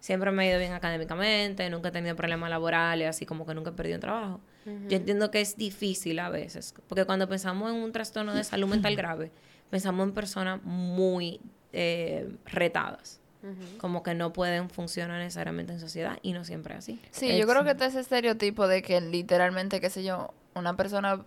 siempre 0.00 0.30
me 0.30 0.44
he 0.44 0.50
ido 0.50 0.58
bien 0.58 0.74
académicamente, 0.74 1.70
nunca 1.70 1.88
he 1.88 1.92
tenido 1.92 2.14
problemas 2.16 2.50
laborales, 2.50 3.08
así 3.08 3.24
como 3.24 3.46
que 3.46 3.54
nunca 3.54 3.70
he 3.70 3.72
perdido 3.72 3.96
un 3.96 4.02
trabajo. 4.02 4.40
Yo 4.88 4.96
entiendo 4.98 5.30
que 5.30 5.40
es 5.40 5.56
difícil 5.56 6.18
a 6.18 6.28
veces, 6.28 6.74
porque 6.86 7.06
cuando 7.06 7.26
pensamos 7.26 7.70
en 7.70 7.76
un 7.76 7.92
trastorno 7.92 8.34
de 8.34 8.44
salud 8.44 8.68
mental 8.68 8.94
grave, 8.96 9.30
pensamos 9.70 10.06
en 10.06 10.14
personas 10.14 10.62
muy 10.62 11.40
eh, 11.72 12.36
retadas, 12.46 13.20
como 13.78 14.02
que 14.02 14.14
no 14.14 14.32
pueden 14.32 14.68
funcionar 14.70 15.20
necesariamente 15.20 15.72
en 15.72 15.78
sociedad 15.78 16.18
y 16.22 16.32
no 16.32 16.44
siempre 16.44 16.74
así. 16.74 17.00
Sí, 17.12 17.38
yo 17.38 17.46
creo 17.46 17.62
que 17.62 17.70
está 17.70 17.86
ese 17.86 18.00
estereotipo 18.00 18.66
de 18.66 18.82
que 18.82 19.00
literalmente, 19.00 19.80
qué 19.80 19.88
sé 19.88 20.02
yo, 20.02 20.34
una 20.54 20.74
persona 20.76 21.22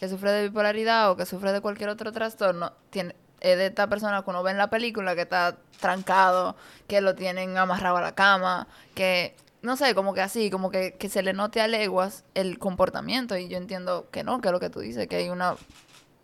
que 0.00 0.08
sufre 0.08 0.30
de 0.30 0.44
bipolaridad 0.44 1.10
o 1.10 1.16
que 1.16 1.26
sufre 1.26 1.52
de 1.52 1.60
cualquier 1.60 1.90
otro 1.90 2.10
trastorno, 2.12 2.72
tiene, 2.88 3.14
es 3.40 3.58
de 3.58 3.66
esta 3.66 3.86
persona 3.88 4.22
que 4.22 4.30
uno 4.30 4.42
ve 4.42 4.52
en 4.52 4.58
la 4.58 4.70
película 4.70 5.14
que 5.14 5.22
está 5.22 5.58
trancado, 5.80 6.56
que 6.86 7.00
lo 7.00 7.14
tienen 7.14 7.56
amarrado 7.58 7.98
a 7.98 8.00
la 8.00 8.14
cama, 8.14 8.66
que, 8.94 9.36
no 9.60 9.76
sé, 9.76 9.94
como 9.94 10.14
que 10.14 10.22
así, 10.22 10.50
como 10.50 10.70
que, 10.70 10.94
que 10.94 11.08
se 11.08 11.22
le 11.22 11.32
note 11.32 11.60
a 11.60 11.68
leguas 11.68 12.24
el 12.34 12.58
comportamiento. 12.58 13.36
Y 13.36 13.48
yo 13.48 13.58
entiendo 13.58 14.08
que 14.10 14.24
no, 14.24 14.40
que 14.40 14.48
es 14.48 14.52
lo 14.52 14.60
que 14.60 14.70
tú 14.70 14.80
dices, 14.80 15.06
que 15.06 15.16
hay 15.16 15.28
una 15.28 15.56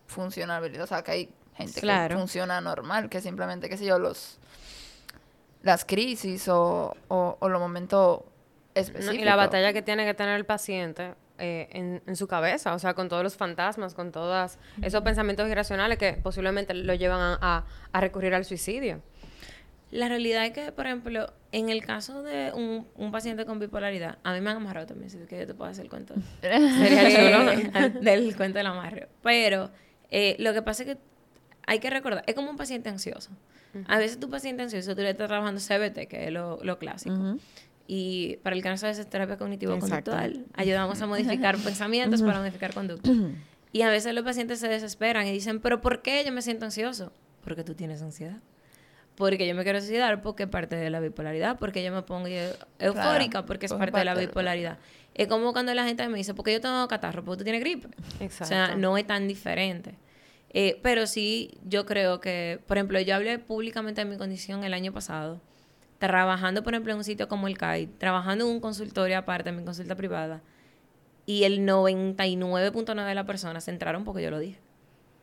funcionalidad, 0.07 0.85
o 0.85 0.87
sea, 0.87 1.03
que 1.03 1.11
hay 1.11 1.31
gente 1.57 1.81
Claro. 1.81 2.15
que 2.15 2.19
funciona 2.21 2.61
normal, 2.61 3.09
que 3.09 3.21
simplemente, 3.21 3.69
qué 3.69 3.77
sé 3.77 3.87
yo, 3.87 3.99
los 3.99 4.39
las 5.63 5.85
crisis 5.85 6.47
o, 6.49 6.95
o, 7.09 7.37
o 7.41 7.49
los 7.49 7.61
momentos 7.61 8.21
No, 8.21 8.27
específicos. 8.75 9.15
y 9.17 9.25
la 9.25 9.37
batalla 9.37 9.73
que 9.73 9.81
tiene 9.83 10.05
que 10.05 10.13
tener 10.15 10.37
el 10.37 10.45
paciente 10.45 11.15
eh, 11.39 11.69
en, 11.73 12.03
en 12.07 12.17
su 12.17 12.27
cabeza, 12.29 12.75
o 12.75 12.79
sea, 12.79 12.93
con 12.95 13.09
todos 13.09 13.23
los 13.23 13.37
fantasmas, 13.37 13.95
con 13.95 14.13
todos 14.13 14.59
esos 14.83 15.03
pensamientos 15.03 15.49
irracionales 15.49 15.97
que 15.99 16.13
posiblemente 16.15 16.75
lo 16.75 16.93
llevan 16.95 17.21
a, 17.21 17.39
a- 17.41 17.65
a 17.93 18.01
recurrir 18.01 18.35
al 18.35 18.45
suicidio. 18.45 19.01
La 19.91 20.09
realidad 20.09 20.45
es 20.45 20.53
que, 20.53 20.71
por 20.73 20.87
ejemplo, 20.87 21.33
en 21.53 21.71
el 21.71 21.85
caso 21.85 22.23
de 22.23 22.53
un, 22.53 22.87
un 22.97 23.11
paciente 23.13 23.47
con 23.47 23.59
bipolaridad, 23.59 24.19
a 24.25 24.33
mí 24.35 24.41
me 24.41 24.51
han 24.51 24.57
amarrado 24.57 24.87
también, 24.87 25.09
si 25.09 25.19
es 25.19 25.27
que 25.29 25.39
yo 25.39 25.47
te 25.47 25.55
puedo 25.55 25.71
hacer 25.71 25.85
el 25.85 25.91
cuento. 25.91 26.15
Sería 26.43 27.09
chulo. 27.11 27.53
Eh, 27.53 27.89
del 28.03 28.37
cuento 28.37 28.59
del 28.59 28.67
amarre. 28.67 29.09
Pero 29.23 29.71
eh, 30.11 30.37
lo 30.41 30.53
que 30.53 30.63
pasa 30.63 30.83
es 30.83 30.91
que 30.91 30.99
hay 31.67 31.79
que 31.79 31.91
recordar, 31.91 32.25
es 32.27 32.35
como 32.35 32.51
un 32.51 32.57
paciente 32.57 32.89
ansioso. 32.89 33.31
A 33.89 33.99
veces 33.99 34.21
tu 34.21 34.31
paciente 34.31 34.63
ansioso, 34.63 34.95
tú 34.95 35.03
le 35.03 35.11
estás 35.11 35.27
trabajando 35.29 35.61
CBT, 35.61 36.07
que 36.09 36.27
es 36.27 36.31
lo, 36.33 36.59
lo 36.63 36.79
clásico. 36.79 37.37
Y 37.87 38.37
para 38.43 38.57
el 38.57 38.79
sabe, 38.79 38.93
es 38.93 39.11
terapia 39.11 39.37
cognitivo-conductual. 39.37 40.47
Ayudamos 40.55 41.03
a 41.03 41.07
modificar 41.07 41.57
pensamientos 41.65 42.23
para 42.23 42.39
modificar 42.39 42.73
conducta. 42.73 43.11
Y 43.73 43.83
a 43.83 43.89
veces 43.89 44.15
los 44.15 44.25
pacientes 44.25 44.61
se 44.61 44.69
desesperan 44.69 45.27
y 45.27 45.33
dicen, 45.33 45.61
pero 45.61 45.81
¿por 45.81 46.01
qué 46.03 46.25
yo 46.25 46.33
me 46.33 46.41
siento 46.43 46.65
ansioso? 46.65 47.13
Porque 47.43 47.65
tú 47.65 47.75
tienes 47.75 48.01
ansiedad. 48.03 48.39
Porque 49.17 49.47
yo 49.47 49.55
me 49.55 49.63
quiero 49.65 49.79
suicidar 49.81 50.23
porque 50.23 50.45
es 50.45 50.49
parte 50.49 50.75
de 50.77 50.91
la 50.91 50.99
bipolaridad, 51.01 51.59
porque 51.59 51.85
yo 51.85 51.93
me 51.93 52.03
pongo 52.03 52.27
eu- 52.27 52.57
eufórica 52.81 53.45
porque 53.47 53.67
es 53.67 53.73
pues, 53.73 53.79
parte 53.79 53.99
de 53.99 54.05
la 54.05 54.15
de- 54.15 54.27
bipolaridad. 54.27 54.79
Es 55.15 55.29
como 55.29 55.53
cuando 55.53 55.73
la 55.75 55.85
gente 55.85 56.09
me 56.09 56.19
dice, 56.19 56.35
porque 56.35 56.53
yo 56.53 56.61
tengo 56.61 56.89
catarro, 56.89 57.25
porque 57.25 57.39
tú 57.39 57.45
tienes 57.45 57.61
gripe. 57.61 57.89
Exacto. 58.19 58.45
O 58.45 58.47
sea, 58.47 58.75
no 58.77 58.97
es 58.99 59.07
tan 59.07 59.29
diferente. 59.29 59.95
Eh, 60.57 60.79
pero 60.83 61.09
sí, 61.09 61.59
yo 61.65 61.85
creo 61.85 62.21
que, 62.21 62.61
por 62.67 62.77
ejemplo, 62.77 63.01
yo 63.01 63.17
hablé 63.17 63.41
públicamente 63.41 64.05
de 64.05 64.11
mi 64.11 64.17
condición 64.17 64.63
el 64.63 64.73
año 64.73 64.93
pasado, 64.93 65.41
trabajando, 65.99 66.63
por 66.63 66.75
ejemplo, 66.75 66.93
en 66.93 66.99
un 66.99 67.05
sitio 67.05 67.27
como 67.27 67.49
el 67.49 67.59
CAI, 67.59 67.89
trabajando 67.89 68.45
en 68.47 68.53
un 68.53 68.61
consultorio 68.61 69.19
aparte, 69.19 69.51
en 69.51 69.57
mi 69.57 69.65
consulta 69.65 69.97
privada, 69.97 70.43
y 71.27 71.43
el 71.43 71.67
99.9 71.67 73.05
de 73.05 73.15
las 73.17 73.27
personas 73.27 73.65
se 73.65 73.73
entraron 73.73 74.05
porque 74.05 74.23
yo 74.23 74.31
lo 74.31 74.39
dije. 74.39 74.61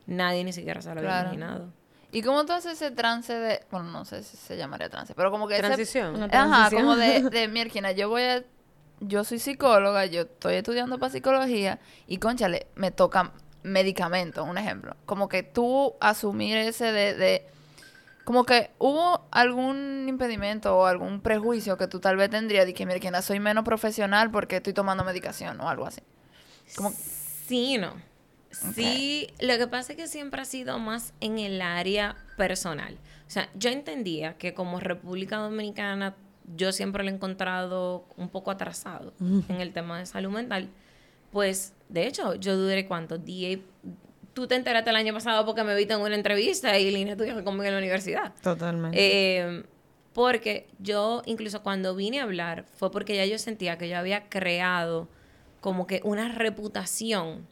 Nadie 0.06 0.44
ni 0.44 0.52
siquiera 0.52 0.82
se 0.82 0.94
lo 0.94 1.00
había 1.00 1.22
imaginado. 1.22 1.72
¿Y 2.10 2.20
cómo 2.20 2.44
tú 2.44 2.52
haces 2.52 2.72
ese 2.74 2.90
trance 2.90 3.32
de... 3.32 3.64
Bueno, 3.70 3.90
no 3.90 4.04
sé 4.04 4.22
si 4.22 4.36
se 4.36 4.58
llamaría 4.58 4.90
trance, 4.90 5.14
pero 5.14 5.30
como 5.30 5.48
que 5.48 5.56
Transición. 5.56 6.16
Ajá, 6.16 6.28
transición. 6.28 6.82
como 6.82 6.96
de, 6.96 7.22
de 7.30 7.48
mierquina, 7.48 7.92
yo 7.92 8.10
voy 8.10 8.22
a... 8.22 8.44
Yo 9.00 9.24
soy 9.24 9.38
psicóloga, 9.38 10.04
yo 10.06 10.22
estoy 10.22 10.56
estudiando 10.56 10.98
para 10.98 11.10
psicología 11.10 11.80
y, 12.06 12.18
conchale, 12.18 12.66
me 12.74 12.90
toca 12.90 13.32
medicamentos, 13.62 14.46
un 14.48 14.58
ejemplo. 14.58 14.96
Como 15.06 15.28
que 15.28 15.42
tú 15.42 15.94
asumir 16.00 16.56
ese 16.56 16.92
de... 16.92 17.14
de 17.14 17.46
como 18.24 18.44
que 18.44 18.70
hubo 18.78 19.26
algún 19.32 20.06
impedimento 20.08 20.76
o 20.76 20.86
algún 20.86 21.20
prejuicio 21.20 21.76
que 21.76 21.88
tú 21.88 21.98
tal 21.98 22.16
vez 22.16 22.30
tendrías 22.30 22.66
de 22.66 22.72
que, 22.72 22.86
mierquina, 22.86 23.20
soy 23.20 23.40
menos 23.40 23.64
profesional 23.64 24.30
porque 24.30 24.56
estoy 24.56 24.72
tomando 24.72 25.02
medicación 25.02 25.60
o 25.60 25.68
algo 25.68 25.86
así. 25.86 26.02
Como, 26.76 26.92
Sí, 27.52 27.76
no. 27.78 27.94
Sí, 28.50 29.28
lo 29.40 29.58
que 29.58 29.66
pasa 29.66 29.92
es 29.92 29.98
que 29.98 30.06
siempre 30.06 30.40
ha 30.40 30.44
sido 30.44 30.78
más 30.78 31.14
en 31.20 31.38
el 31.38 31.60
área 31.60 32.16
personal. 32.36 32.96
O 33.26 33.30
sea, 33.30 33.48
yo 33.54 33.70
entendía 33.70 34.36
que 34.36 34.54
como 34.54 34.78
República 34.78 35.38
Dominicana 35.38 36.14
yo 36.56 36.72
siempre 36.72 37.02
lo 37.02 37.10
he 37.10 37.14
encontrado 37.14 38.04
un 38.16 38.28
poco 38.28 38.50
atrasado 38.50 39.12
en 39.20 39.60
el 39.60 39.72
tema 39.72 39.98
de 39.98 40.06
salud 40.06 40.30
mental. 40.30 40.68
Pues, 41.30 41.72
de 41.92 42.06
hecho, 42.06 42.34
yo 42.34 42.56
duré 42.56 42.86
cuánto, 42.86 43.18
10... 43.18 43.60
Tú 44.32 44.46
te 44.46 44.54
enteraste 44.54 44.88
el 44.88 44.96
año 44.96 45.12
pasado 45.12 45.44
porque 45.44 45.62
me 45.62 45.74
viste 45.74 45.92
en 45.92 46.00
una 46.00 46.14
entrevista 46.14 46.78
y 46.78 46.90
Lina 46.90 47.12
estudió 47.12 47.34
conmigo 47.44 47.64
en 47.64 47.72
la 47.72 47.78
universidad. 47.78 48.32
Totalmente. 48.42 48.96
Eh, 48.98 49.62
porque 50.14 50.68
yo, 50.78 51.22
incluso 51.26 51.62
cuando 51.62 51.94
vine 51.94 52.20
a 52.20 52.22
hablar, 52.22 52.64
fue 52.64 52.90
porque 52.90 53.14
ya 53.14 53.26
yo 53.26 53.38
sentía 53.38 53.76
que 53.76 53.90
yo 53.90 53.98
había 53.98 54.30
creado 54.30 55.08
como 55.60 55.86
que 55.86 56.00
una 56.02 56.28
reputación 56.28 57.46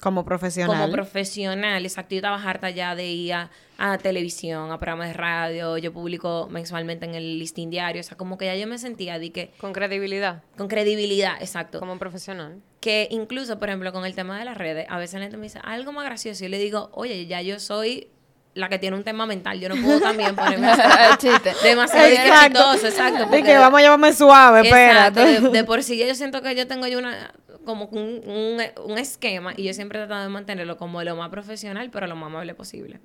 como 0.00 0.24
profesional. 0.24 0.76
como 0.76 0.92
profesional. 0.92 1.84
Exacto, 1.84 2.14
yo 2.14 2.18
estaba 2.18 2.42
harta 2.42 2.70
ya 2.70 2.96
de 2.96 3.06
ir 3.06 3.34
a, 3.34 3.50
a 3.78 3.98
televisión, 3.98 4.72
a 4.72 4.78
programas 4.78 5.08
de 5.08 5.14
radio, 5.14 5.78
yo 5.78 5.92
publico 5.92 6.48
mensualmente 6.50 7.06
en 7.06 7.14
el 7.14 7.38
listín 7.38 7.70
diario, 7.70 8.00
o 8.00 8.02
sea, 8.02 8.16
como 8.16 8.36
que 8.36 8.46
ya 8.46 8.56
yo 8.56 8.66
me 8.66 8.78
sentía 8.78 9.20
de 9.20 9.30
que, 9.30 9.52
Con 9.58 9.72
credibilidad, 9.72 10.42
con 10.56 10.66
credibilidad, 10.66 11.40
exacto. 11.40 11.78
como 11.78 11.98
profesional. 12.00 12.60
Que 12.82 13.06
incluso, 13.12 13.58
por 13.60 13.68
ejemplo, 13.68 13.92
con 13.92 14.04
el 14.04 14.14
tema 14.14 14.38
de 14.38 14.44
las 14.44 14.58
redes, 14.58 14.86
a 14.90 14.98
veces 14.98 15.14
la 15.14 15.20
gente 15.20 15.36
me 15.36 15.44
dice 15.44 15.60
algo 15.62 15.92
más 15.92 16.04
gracioso 16.04 16.42
y 16.42 16.48
yo 16.48 16.50
le 16.50 16.58
digo, 16.58 16.90
oye, 16.92 17.26
ya 17.26 17.40
yo 17.40 17.58
soy 17.60 18.08
la 18.54 18.68
que 18.68 18.78
tiene 18.78 18.96
un 18.96 19.04
tema 19.04 19.24
mental, 19.24 19.60
yo 19.60 19.68
no 19.68 19.76
puedo 19.76 20.00
también 20.00 20.34
ponerme 20.36 20.70
el 21.10 21.16
chiste. 21.16 21.52
demasiado 21.62 22.06
Exacto. 22.08 22.58
exitoso, 22.58 22.86
exacto. 22.88 23.30
De 23.30 23.42
que 23.44 23.56
vamos 23.56 23.78
a 23.78 23.82
llevarme 23.82 24.12
suave, 24.12 24.60
Exacto, 24.68 25.20
espérate. 25.20 25.40
de, 25.42 25.48
de 25.58 25.64
por 25.70 25.82
sí 25.84 25.96
yo 25.96 26.12
siento 26.14 26.42
que 26.42 26.54
yo 26.56 26.66
tengo 26.66 26.86
yo 26.88 26.98
una 26.98 27.32
como 27.64 27.84
un, 27.86 28.20
un, 28.26 28.60
un 28.84 28.98
esquema 28.98 29.54
y 29.56 29.62
yo 29.62 29.72
siempre 29.72 29.98
he 30.00 30.02
tratado 30.02 30.24
de 30.24 30.28
mantenerlo 30.28 30.76
como 30.76 31.02
lo 31.04 31.14
más 31.16 31.30
profesional, 31.30 31.88
pero 31.90 32.08
lo 32.08 32.16
más 32.16 32.26
amable 32.26 32.54
posible. 32.54 32.98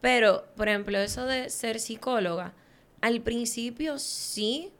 Pero, 0.00 0.44
por 0.56 0.68
ejemplo, 0.68 0.98
eso 0.98 1.24
de 1.26 1.48
ser 1.48 1.78
psicóloga, 1.78 2.52
al 3.00 3.20
principio 3.20 3.98
sí, 4.00 4.72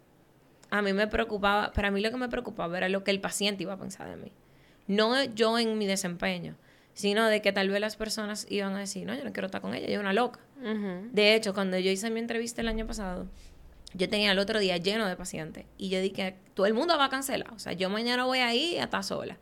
a 0.73 0.81
mí 0.81 0.95
me 0.95 1.07
preocupaba, 1.07 1.71
para 1.73 1.91
mí 1.91 2.01
lo 2.01 2.11
que 2.11 2.17
me 2.17 2.31
preocupaba 2.31 2.79
era 2.79 2.89
lo 2.89 3.05
que 3.05 3.11
el 3.11 3.21
paciente 3.21 3.63
iba 3.63 3.75
a 3.75 3.77
pensar 3.77 4.09
de 4.09 4.17
mí. 4.17 4.33
No 4.87 5.23
yo 5.23 5.59
en 5.59 5.77
mi 5.77 5.87
desempeño, 5.87 6.57
sino 6.95 7.27
de 7.27 7.43
que 7.43 7.53
tal 7.53 7.69
vez 7.69 7.79
las 7.79 7.97
personas 7.97 8.47
iban 8.49 8.75
a 8.75 8.79
decir, 8.79 9.07
no, 9.07 9.15
yo 9.15 9.23
no 9.23 9.33
quiero 9.35 9.47
estar 9.47 9.61
con 9.61 9.75
ella, 9.75 9.85
ella 9.85 9.97
es 9.97 10.01
una 10.01 10.15
loca. 10.15 10.41
De 11.13 11.35
hecho, 11.35 11.53
cuando 11.53 11.79
yo 11.79 11.91
hice 11.91 12.09
mi 12.09 12.21
entrevista 12.21 12.63
el 12.63 12.69
año 12.69 12.87
pasado, 12.87 13.27
yo 13.93 14.09
tenía 14.09 14.33
el 14.33 14.39
otro 14.39 14.61
día 14.61 14.79
lleno 14.79 15.07
de 15.07 15.15
pacientes 15.15 15.67
y 15.77 15.91
yo 15.91 16.01
dije, 16.01 16.37
todo 16.55 16.65
el 16.65 16.73
mundo 16.73 16.97
va 16.97 17.05
a 17.05 17.11
cancelar. 17.11 17.53
O 17.53 17.59
sea, 17.59 17.75
yo 17.75 17.91
mañana 17.91 18.25
voy 18.25 18.39
a 18.39 18.51
estar 18.55 19.05
sola. 19.05 19.37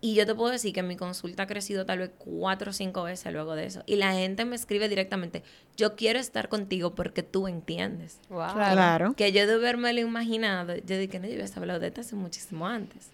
Y 0.00 0.14
yo 0.14 0.26
te 0.26 0.34
puedo 0.34 0.50
decir 0.50 0.74
que 0.74 0.82
mi 0.82 0.96
consulta 0.96 1.44
ha 1.44 1.46
crecido 1.46 1.86
tal 1.86 2.00
vez 2.00 2.10
cuatro 2.18 2.70
o 2.70 2.74
cinco 2.74 3.04
veces 3.04 3.32
luego 3.32 3.54
de 3.54 3.66
eso. 3.66 3.82
Y 3.86 3.96
la 3.96 4.12
gente 4.12 4.44
me 4.44 4.54
escribe 4.54 4.88
directamente, 4.88 5.42
yo 5.76 5.96
quiero 5.96 6.18
estar 6.18 6.48
contigo 6.48 6.94
porque 6.94 7.22
tú 7.22 7.48
entiendes. 7.48 8.20
Wow. 8.28 8.52
Claro. 8.52 8.72
Claro. 8.74 9.14
Que 9.14 9.32
yo 9.32 9.46
de 9.46 9.54
haberme 9.54 9.92
lo 9.94 10.00
imaginado, 10.00 10.76
yo 10.76 10.98
dije, 10.98 11.18
no, 11.18 11.26
yo 11.26 11.34
hubiese 11.34 11.58
hablado 11.58 11.80
de 11.80 11.88
esto 11.88 12.02
hace 12.02 12.14
muchísimo 12.14 12.66
antes. 12.66 13.10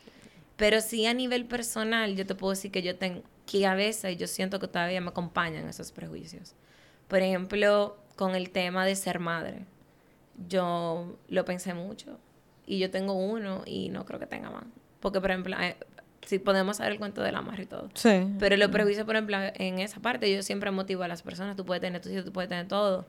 Pero 0.57 0.81
sí 0.81 1.07
a 1.07 1.15
nivel 1.15 1.47
personal, 1.47 2.15
yo 2.17 2.27
te 2.27 2.35
puedo 2.35 2.51
decir 2.51 2.71
que 2.71 2.83
yo 2.83 2.97
tengo, 2.97 3.23
que 3.47 3.67
a 3.67 3.75
veces 3.75 4.17
yo 4.17 4.27
siento 4.27 4.59
que 4.59 4.69
todavía 4.69 5.01
me 5.01 5.09
acompañan 5.09 5.69
esos 5.69 5.93
prejuicios. 5.93 6.55
Por 7.09 7.21
ejemplo, 7.21 7.97
con 8.17 8.35
el 8.35 8.51
tema 8.51 8.85
de 8.85 8.97
ser 8.97 9.19
madre. 9.19 9.67
Yo 10.49 11.17
lo 11.29 11.45
pensé 11.45 11.75
mucho. 11.75 12.19
Y 12.67 12.79
yo 12.79 12.91
tengo 12.91 13.15
uno 13.15 13.63
y 13.67 13.89
no 13.89 14.05
creo 14.05 14.21
que 14.21 14.27
tenga 14.27 14.51
más. 14.51 14.65
Porque, 15.01 15.21
por 15.21 15.31
ejemplo, 15.31 15.57
eh, 15.61 15.77
si 16.25 16.39
podemos 16.39 16.77
saber 16.79 16.93
el 16.93 16.99
cuento 16.99 17.23
del 17.23 17.35
amarre 17.35 17.65
y 17.65 17.67
todo. 17.67 17.89
Sí. 17.95 18.27
Pero 18.39 18.57
lo 18.57 18.71
prejuicio, 18.71 19.05
por 19.05 19.17
ejemplo, 19.17 19.37
en 19.55 19.79
esa 19.81 20.01
parte, 20.01 20.33
yo 20.35 20.43
siempre 20.43 20.71
motivo 20.71 21.03
a 21.03 21.09
las 21.09 21.23
personas. 21.23 21.57
Tú 21.57 21.65
puedes 21.65 21.81
tener 21.81 22.01
tu 22.01 22.09
hijo, 22.09 22.25
tú 22.25 22.33
puedes 22.33 22.49
tener 22.49 22.69
todo. 22.69 23.07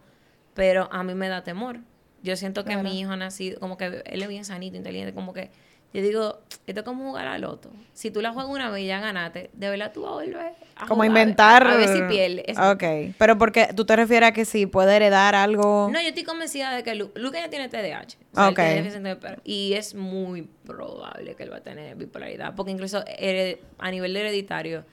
Pero 0.53 0.89
a 0.91 1.03
mí 1.03 1.13
me 1.13 1.29
da 1.29 1.43
temor. 1.43 1.79
Yo 2.23 2.35
siento 2.35 2.63
que 2.63 2.71
Claro. 2.73 2.83
mi 2.83 2.99
hijo 2.99 3.11
ha 3.11 3.17
nacido, 3.17 3.59
como 3.59 3.77
que 3.77 4.01
él 4.05 4.21
es 4.21 4.27
bien 4.27 4.45
sanito, 4.45 4.77
inteligente, 4.77 5.13
como 5.13 5.33
que 5.33 5.51
yo 5.93 6.01
digo, 6.01 6.39
esto 6.65 6.79
es 6.81 6.85
como 6.85 7.03
jugar 7.05 7.27
al 7.27 7.41
loto. 7.41 7.69
Si 7.93 8.09
tú 8.09 8.21
la 8.21 8.31
juegas 8.33 8.51
una 8.51 8.69
vez 8.71 8.83
y 8.83 8.87
ya 8.87 8.99
ganaste, 8.99 9.49
de 9.53 9.69
verdad 9.69 9.91
tú 9.93 10.01
vas 10.01 10.11
a 10.11 10.15
volver 10.15 10.53
a 10.75 10.87
Como 10.87 10.95
jugar, 11.03 11.07
inventar. 11.07 11.67
A 11.67 11.75
ver 11.75 11.89
si 11.89 12.01
pierdes. 12.03 12.57
Ok. 12.57 13.13
Pero 13.17 13.37
porque 13.37 13.69
tú 13.75 13.85
te 13.85 13.95
refieres 13.95 14.29
a 14.29 14.31
que 14.31 14.45
si 14.45 14.65
puede 14.65 14.95
heredar 14.95 15.35
algo. 15.35 15.89
No, 15.91 16.01
yo 16.01 16.07
estoy 16.07 16.23
convencida 16.23 16.73
de 16.75 16.83
que 16.83 16.95
Lu- 16.95 17.11
Luca 17.15 17.39
ya 17.39 17.49
tiene 17.49 17.69
TDAH. 17.69 18.17
O 18.31 18.35
sea, 18.35 18.45
él 18.47 18.51
Ok. 18.51 18.55
tiene 18.55 18.75
déficit 18.81 19.01
de 19.01 19.15
per- 19.15 19.41
y 19.43 19.73
es 19.73 19.93
muy 19.93 20.49
probable 20.65 21.35
que 21.35 21.43
él 21.43 21.51
va 21.53 21.57
a 21.57 21.61
tener 21.63 21.95
bipolaridad. 21.95 22.55
Porque 22.55 22.71
incluso 22.71 23.03
hered- 23.05 23.59
a 23.77 23.91
nivel 23.91 24.13
de 24.15 24.21
hereditario, 24.21 24.85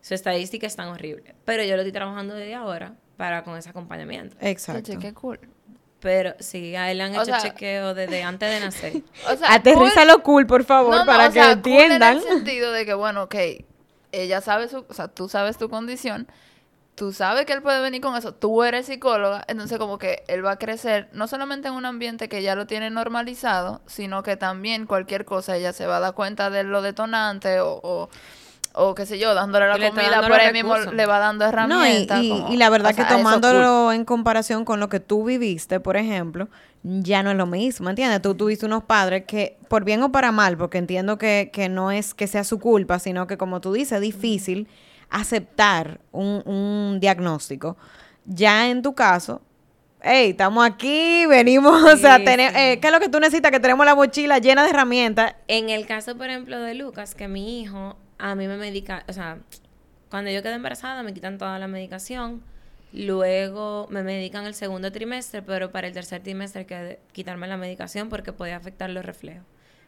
su 0.00 0.14
estadística 0.14 0.66
es 0.68 0.76
tan 0.76 0.88
horrible. 0.88 1.34
Pero 1.44 1.64
yo 1.64 1.74
lo 1.74 1.82
estoy 1.82 1.92
trabajando 1.92 2.34
desde 2.34 2.54
ahora 2.54 2.94
para 3.16 3.42
con 3.42 3.56
ese 3.58 3.70
acompañamiento. 3.70 4.36
Exacto. 4.40 4.92
Che, 4.92 4.98
qué 4.98 5.12
cool. 5.12 5.40
Pero 6.00 6.34
sí, 6.38 6.76
a 6.76 6.90
él 6.92 6.98
le 6.98 7.04
han 7.04 7.10
O 7.12 7.22
hecho 7.22 7.24
sea- 7.26 7.38
chequeo 7.40 7.92
desde 7.94 8.22
antes 8.22 8.48
de 8.50 8.60
nacer. 8.64 8.92
O 9.32 9.36
sea, 9.36 9.52
Aterriza 9.54 10.02
cool- 10.02 10.06
lo 10.08 10.22
cool, 10.22 10.46
por 10.46 10.64
favor, 10.64 10.92
No, 10.92 11.00
no, 11.00 11.06
para 11.06 11.28
o 11.28 11.32
sea, 11.32 11.42
que 11.56 11.60
cool 11.62 11.72
en 11.72 11.78
entiendan. 11.92 12.16
el 12.18 12.22
sentido 12.22 12.72
de 12.72 12.86
que, 12.86 12.94
bueno, 12.94 13.24
ok, 13.24 13.34
ella 14.12 14.40
sabe 14.40 14.68
su, 14.68 14.86
o 14.88 14.94
sea, 14.94 15.08
tú 15.08 15.28
sabes 15.28 15.58
tu 15.58 15.68
condición, 15.68 16.28
tú 16.94 17.12
sabes 17.12 17.46
que 17.46 17.52
él 17.52 17.62
puede 17.62 17.80
venir 17.80 18.00
con 18.00 18.16
eso, 18.16 18.32
tú 18.32 18.62
eres 18.64 18.86
psicóloga, 18.86 19.44
entonces 19.48 19.78
como 19.78 19.98
que 19.98 20.22
él 20.28 20.44
va 20.44 20.52
a 20.52 20.58
crecer 20.58 21.08
no 21.12 21.26
solamente 21.28 21.68
en 21.68 21.74
un 21.74 21.84
ambiente 21.84 22.28
que 22.28 22.42
ya 22.42 22.54
lo 22.54 22.66
tiene 22.66 22.90
normalizado, 22.90 23.82
sino 23.86 24.22
que 24.22 24.36
también 24.36 24.86
cualquier 24.86 25.24
cosa 25.24 25.56
ella 25.56 25.72
se 25.72 25.86
va 25.86 25.98
a 25.98 26.00
dar 26.00 26.14
cuenta 26.14 26.48
de 26.50 26.62
lo 26.64 26.80
detonante 26.82 27.60
o, 27.60 27.80
o, 27.82 28.08
o 28.74 28.94
qué 28.94 29.06
sé 29.06 29.18
yo, 29.18 29.34
dándole 29.34 29.66
la 29.66 29.76
le 29.76 29.88
comida, 29.90 30.10
dando 30.20 30.28
por 30.28 30.52
mismo 30.52 30.76
le 30.92 31.06
va 31.06 31.18
dando 31.18 31.44
No, 31.44 31.50
y, 31.50 31.52
herramientas. 31.52 32.22
y- 32.22 32.28
como- 32.30 32.52
y 32.52 32.56
la 32.56 32.70
verdad 32.70 32.92
o 32.92 32.94
sea, 32.94 33.06
que 33.08 33.14
tomándolo 33.14 33.92
en 33.92 34.04
comparación 34.04 34.64
con 34.64 34.78
lo 34.80 34.88
que 34.88 35.00
tú 35.00 35.24
viviste, 35.24 35.80
por 35.80 35.96
ejemplo, 35.96 36.48
ya 36.82 37.22
no 37.22 37.30
es 37.32 37.36
lo 37.36 37.46
mismo, 37.46 37.90
¿entiendes? 37.90 38.22
Tú 38.22 38.34
tuviste 38.34 38.64
unos 38.66 38.84
padres 38.84 39.24
que, 39.26 39.56
por 39.68 39.84
bien 39.84 40.02
o 40.02 40.12
para 40.12 40.30
mal, 40.32 40.56
porque 40.56 40.78
entiendo 40.78 41.18
que, 41.18 41.50
que 41.52 41.68
no 41.68 41.90
es 41.90 42.14
que 42.14 42.26
sea 42.28 42.44
su 42.44 42.60
culpa, 42.60 42.98
sino 43.00 43.26
que 43.26 43.36
como 43.36 43.60
tú 43.60 43.72
dices, 43.72 43.92
es 43.94 44.00
difícil 44.00 44.68
aceptar 45.10 46.00
un, 46.12 46.42
un 46.46 47.00
diagnóstico. 47.00 47.76
Ya 48.24 48.68
en 48.68 48.82
tu 48.82 48.94
caso, 48.94 49.40
hey, 50.02 50.30
estamos 50.30 50.64
aquí, 50.64 51.26
venimos, 51.26 51.82
o 51.94 51.96
sea, 51.96 52.18
Sí, 52.18 52.24
tene- 52.24 52.50
sí. 52.50 52.56
eh, 52.56 52.78
¿qué 52.80 52.86
es 52.88 52.92
lo 52.92 53.00
que 53.00 53.08
tú 53.08 53.18
necesitas? 53.18 53.50
Que 53.50 53.58
tenemos 53.60 53.84
la 53.84 53.94
mochila 53.94 54.38
llena 54.38 54.62
de 54.62 54.70
herramientas. 54.70 55.34
En 55.48 55.70
el 55.70 55.86
caso, 55.86 56.16
por 56.16 56.28
ejemplo, 56.28 56.60
de 56.60 56.74
Lucas, 56.74 57.14
que 57.14 57.26
mi 57.26 57.60
hijo 57.60 57.96
a 58.18 58.34
mí 58.34 58.46
me 58.48 58.56
medica, 58.56 59.04
o 59.08 59.12
sea, 59.12 59.38
cuando 60.10 60.30
yo 60.30 60.42
quedé 60.42 60.54
embarazada 60.54 61.02
me 61.02 61.14
quitan 61.14 61.38
toda 61.38 61.58
la 61.58 61.68
medicación, 61.68 62.42
luego 62.92 63.86
me 63.90 64.02
medican 64.02 64.46
el 64.46 64.54
segundo 64.54 64.90
trimestre, 64.92 65.42
pero 65.42 65.70
para 65.70 65.86
el 65.86 65.92
tercer 65.92 66.22
trimestre 66.22 66.66
que 66.66 66.98
quitarme 67.12 67.46
la 67.46 67.56
medicación 67.56 68.08
porque 68.08 68.32
podía 68.32 68.56
afectar 68.56 68.90
los 68.90 69.04
reflejos. 69.04 69.44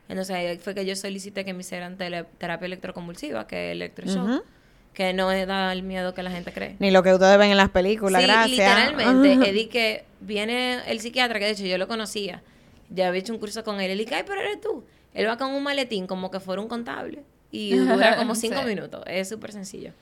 Entonces 0.08 0.34
ahí 0.34 0.58
fue 0.58 0.75
que 0.75 0.84
yo 0.84 0.96
solicité 0.96 1.44
que 1.44 1.54
me 1.54 1.60
hicieran 1.60 1.96
terapia 1.96 2.66
electroconvulsiva, 2.66 3.46
que 3.46 3.68
es 3.68 3.72
electroshock, 3.72 4.44
que 4.92 5.12
no 5.12 5.30
es 5.30 5.46
da 5.46 5.72
el 5.72 5.84
miedo 5.84 6.14
que 6.14 6.22
la 6.25 6.32
gente 6.32 6.52
cree. 6.52 6.75
Ni 6.80 6.90
lo 6.90 7.04
que 7.04 7.12
ustedes 7.12 7.38
ven 7.38 7.52
en 7.52 7.56
las 7.56 7.70
películas, 7.70 8.20
sí, 8.20 8.26
gracias. 8.26 8.50
literalmente. 8.50 9.49
Eddie 9.49 9.68
que 9.68 10.04
viene 10.20 10.80
el 10.88 11.00
psiquiatra, 11.00 11.38
que 11.38 11.44
de 11.44 11.50
hecho 11.52 11.64
yo 11.64 11.78
lo 11.78 11.87
conocía. 11.87 12.42
Ya 12.88 13.06
había 13.06 13.20
hecho 13.20 13.32
un 13.32 13.38
curso 13.38 13.62
con 13.62 13.80
él. 13.80 13.92
Él 13.92 13.99
dije, 13.99 14.16
ay, 14.16 14.25
pero 14.26 14.40
eres 14.40 14.60
tú. 14.60 14.84
Él 15.14 15.28
va 15.28 15.37
con 15.37 15.52
un 15.52 15.62
maletín 15.62 16.08
como 16.08 16.30
que 16.32 16.40
fuera 16.40 16.60
un 16.60 16.66
contable. 16.66 17.22
Y 17.50 17.76
dura 17.78 18.16
como 18.16 18.35
cinco 18.35 18.61
Sí. 18.62 18.66
minutos. 18.69 19.02
Es 19.07 19.28
súper 19.28 19.52
sencillo. 19.52 19.92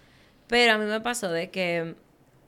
Pero 0.46 0.72
a 0.72 0.78
mí 0.78 0.84
me 0.86 1.00
pasó 1.00 1.30
de 1.30 1.50
que 1.50 1.94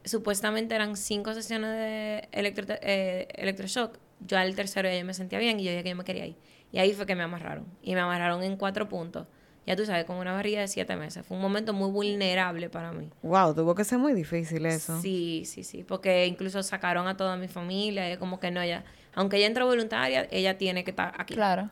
supuestamente 0.04 0.74
eran 0.74 0.96
cinco 0.96 1.34
sesiones 1.34 1.70
de 1.70 2.28
electro, 2.32 2.64
eh, 2.82 3.28
electroshock. 3.34 3.98
Yo 4.26 4.38
al 4.38 4.54
tercero 4.54 4.88
ya 4.88 4.98
yo 4.98 5.04
me 5.04 5.14
sentía 5.14 5.38
bien 5.38 5.60
y 5.60 5.64
yo 5.64 5.70
dije 5.70 5.82
que 5.82 5.90
yo 5.90 5.96
me 5.96 6.04
quería 6.04 6.26
ir. 6.26 6.36
Y 6.72 6.78
ahí 6.78 6.92
fue 6.92 7.06
que 7.06 7.14
me 7.14 7.22
amarraron. 7.22 7.66
Y 7.82 7.94
me 7.94 8.00
amarraron 8.00 8.42
en 8.42 8.56
cuatro 8.56 8.88
puntos. 8.88 9.26
Ya 9.66 9.76
tú 9.76 9.84
sabes, 9.84 10.04
con 10.04 10.16
una 10.16 10.32
barriga 10.32 10.60
de 10.60 10.68
siete 10.68 10.96
meses. 10.96 11.24
Fue 11.26 11.36
un 11.36 11.42
momento 11.42 11.72
muy 11.72 11.90
vulnerable 11.90 12.68
para 12.70 12.92
mí. 12.92 13.08
Wow, 13.22 13.54
tuvo 13.54 13.74
que 13.74 13.84
ser 13.84 13.98
muy 13.98 14.14
difícil 14.14 14.64
eso. 14.66 15.00
Sí, 15.00 15.42
sí, 15.46 15.62
sí. 15.64 15.84
Porque 15.84 16.26
incluso 16.26 16.62
sacaron 16.62 17.06
a 17.06 17.16
toda 17.16 17.36
mi 17.36 17.46
familia. 17.48 18.10
Y 18.12 18.16
como 18.16 18.40
que 18.40 18.50
no, 18.50 18.64
ya. 18.64 18.84
Aunque 19.14 19.36
ella 19.36 19.46
entró 19.46 19.66
voluntaria, 19.66 20.26
ella 20.30 20.56
tiene 20.58 20.82
que 20.84 20.90
estar 20.90 21.12
aquí. 21.18 21.34
Claro. 21.34 21.70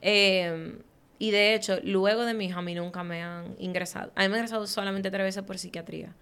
Eh, 0.00 0.78
y 1.18 1.30
de 1.30 1.54
hecho, 1.54 1.78
luego 1.82 2.24
de 2.24 2.34
mi 2.34 2.46
hija, 2.46 2.58
a 2.58 2.62
mí 2.62 2.74
nunca 2.74 3.04
me 3.04 3.22
han 3.22 3.54
ingresado. 3.58 4.12
A 4.14 4.22
mí 4.22 4.28
me 4.28 4.34
han 4.34 4.40
ingresado 4.40 4.66
solamente 4.66 5.10
tres 5.10 5.24
veces 5.24 5.42
por 5.42 5.58
psiquiatría. 5.58 6.14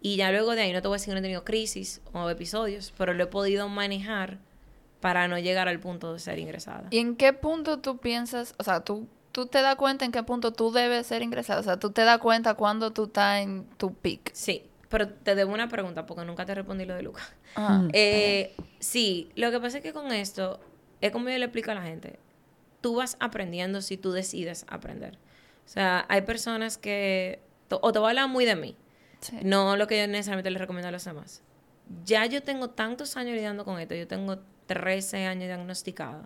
Y 0.00 0.16
ya 0.16 0.30
luego 0.30 0.54
de 0.54 0.62
ahí, 0.62 0.72
no 0.72 0.80
te 0.80 0.88
voy 0.88 0.96
a 0.96 0.98
decir 0.98 1.08
que 1.08 1.12
no 1.12 1.18
he 1.18 1.22
tenido 1.22 1.44
crisis 1.44 2.00
o 2.12 2.28
episodios, 2.30 2.92
pero 2.96 3.12
lo 3.12 3.24
he 3.24 3.26
podido 3.26 3.68
manejar 3.68 4.38
para 5.00 5.28
no 5.28 5.38
llegar 5.38 5.68
al 5.68 5.78
punto 5.80 6.12
de 6.12 6.18
ser 6.18 6.38
ingresada. 6.38 6.88
¿Y 6.90 6.98
en 6.98 7.16
qué 7.16 7.32
punto 7.32 7.78
tú 7.78 7.98
piensas, 7.98 8.54
o 8.58 8.64
sea, 8.64 8.80
tú, 8.80 9.08
tú 9.32 9.46
te 9.46 9.60
das 9.60 9.76
cuenta 9.76 10.04
en 10.04 10.12
qué 10.12 10.22
punto 10.22 10.52
tú 10.52 10.72
debes 10.72 11.06
ser 11.06 11.22
ingresado? 11.22 11.60
O 11.60 11.62
sea, 11.62 11.78
tú 11.78 11.90
te 11.90 12.02
das 12.02 12.18
cuenta 12.18 12.54
cuando 12.54 12.92
tú 12.92 13.04
estás 13.04 13.42
en 13.42 13.64
tu 13.76 13.94
peak. 13.94 14.30
Sí, 14.32 14.64
pero 14.88 15.08
te 15.08 15.34
debo 15.34 15.52
una 15.52 15.68
pregunta 15.68 16.06
porque 16.06 16.24
nunca 16.24 16.46
te 16.46 16.54
respondí 16.54 16.86
lo 16.86 16.94
de 16.94 17.02
Lucas. 17.02 17.32
Ajá. 17.54 17.86
Eh, 17.92 18.54
sí, 18.78 19.30
lo 19.36 19.50
que 19.50 19.60
pasa 19.60 19.78
es 19.78 19.82
que 19.82 19.92
con 19.92 20.12
esto, 20.12 20.60
es 21.00 21.12
como 21.12 21.28
yo 21.28 21.38
le 21.38 21.44
explico 21.44 21.70
a 21.70 21.74
la 21.74 21.82
gente, 21.82 22.18
tú 22.80 22.96
vas 22.96 23.16
aprendiendo 23.20 23.82
si 23.82 23.96
tú 23.96 24.12
decides 24.12 24.64
aprender. 24.68 25.16
O 25.66 25.68
sea, 25.68 26.04
hay 26.08 26.22
personas 26.22 26.78
que, 26.78 27.40
o 27.70 27.92
te 27.92 27.98
voy 27.98 28.06
a 28.06 28.10
hablar 28.10 28.28
muy 28.28 28.44
de 28.44 28.56
mí, 28.56 28.76
Sí. 29.20 29.36
no 29.42 29.76
lo 29.76 29.86
que 29.86 29.98
yo 30.00 30.06
necesariamente 30.08 30.50
les 30.50 30.60
recomiendo 30.60 30.88
a 30.88 30.92
los 30.92 31.04
demás. 31.04 31.42
Ya 32.04 32.24
yo 32.26 32.42
tengo 32.42 32.70
tantos 32.70 33.16
años 33.16 33.34
lidiando 33.34 33.64
con 33.64 33.78
esto, 33.78 33.94
yo 33.94 34.06
tengo 34.08 34.38
13 34.66 35.26
años 35.26 35.44
diagnosticada, 35.46 36.24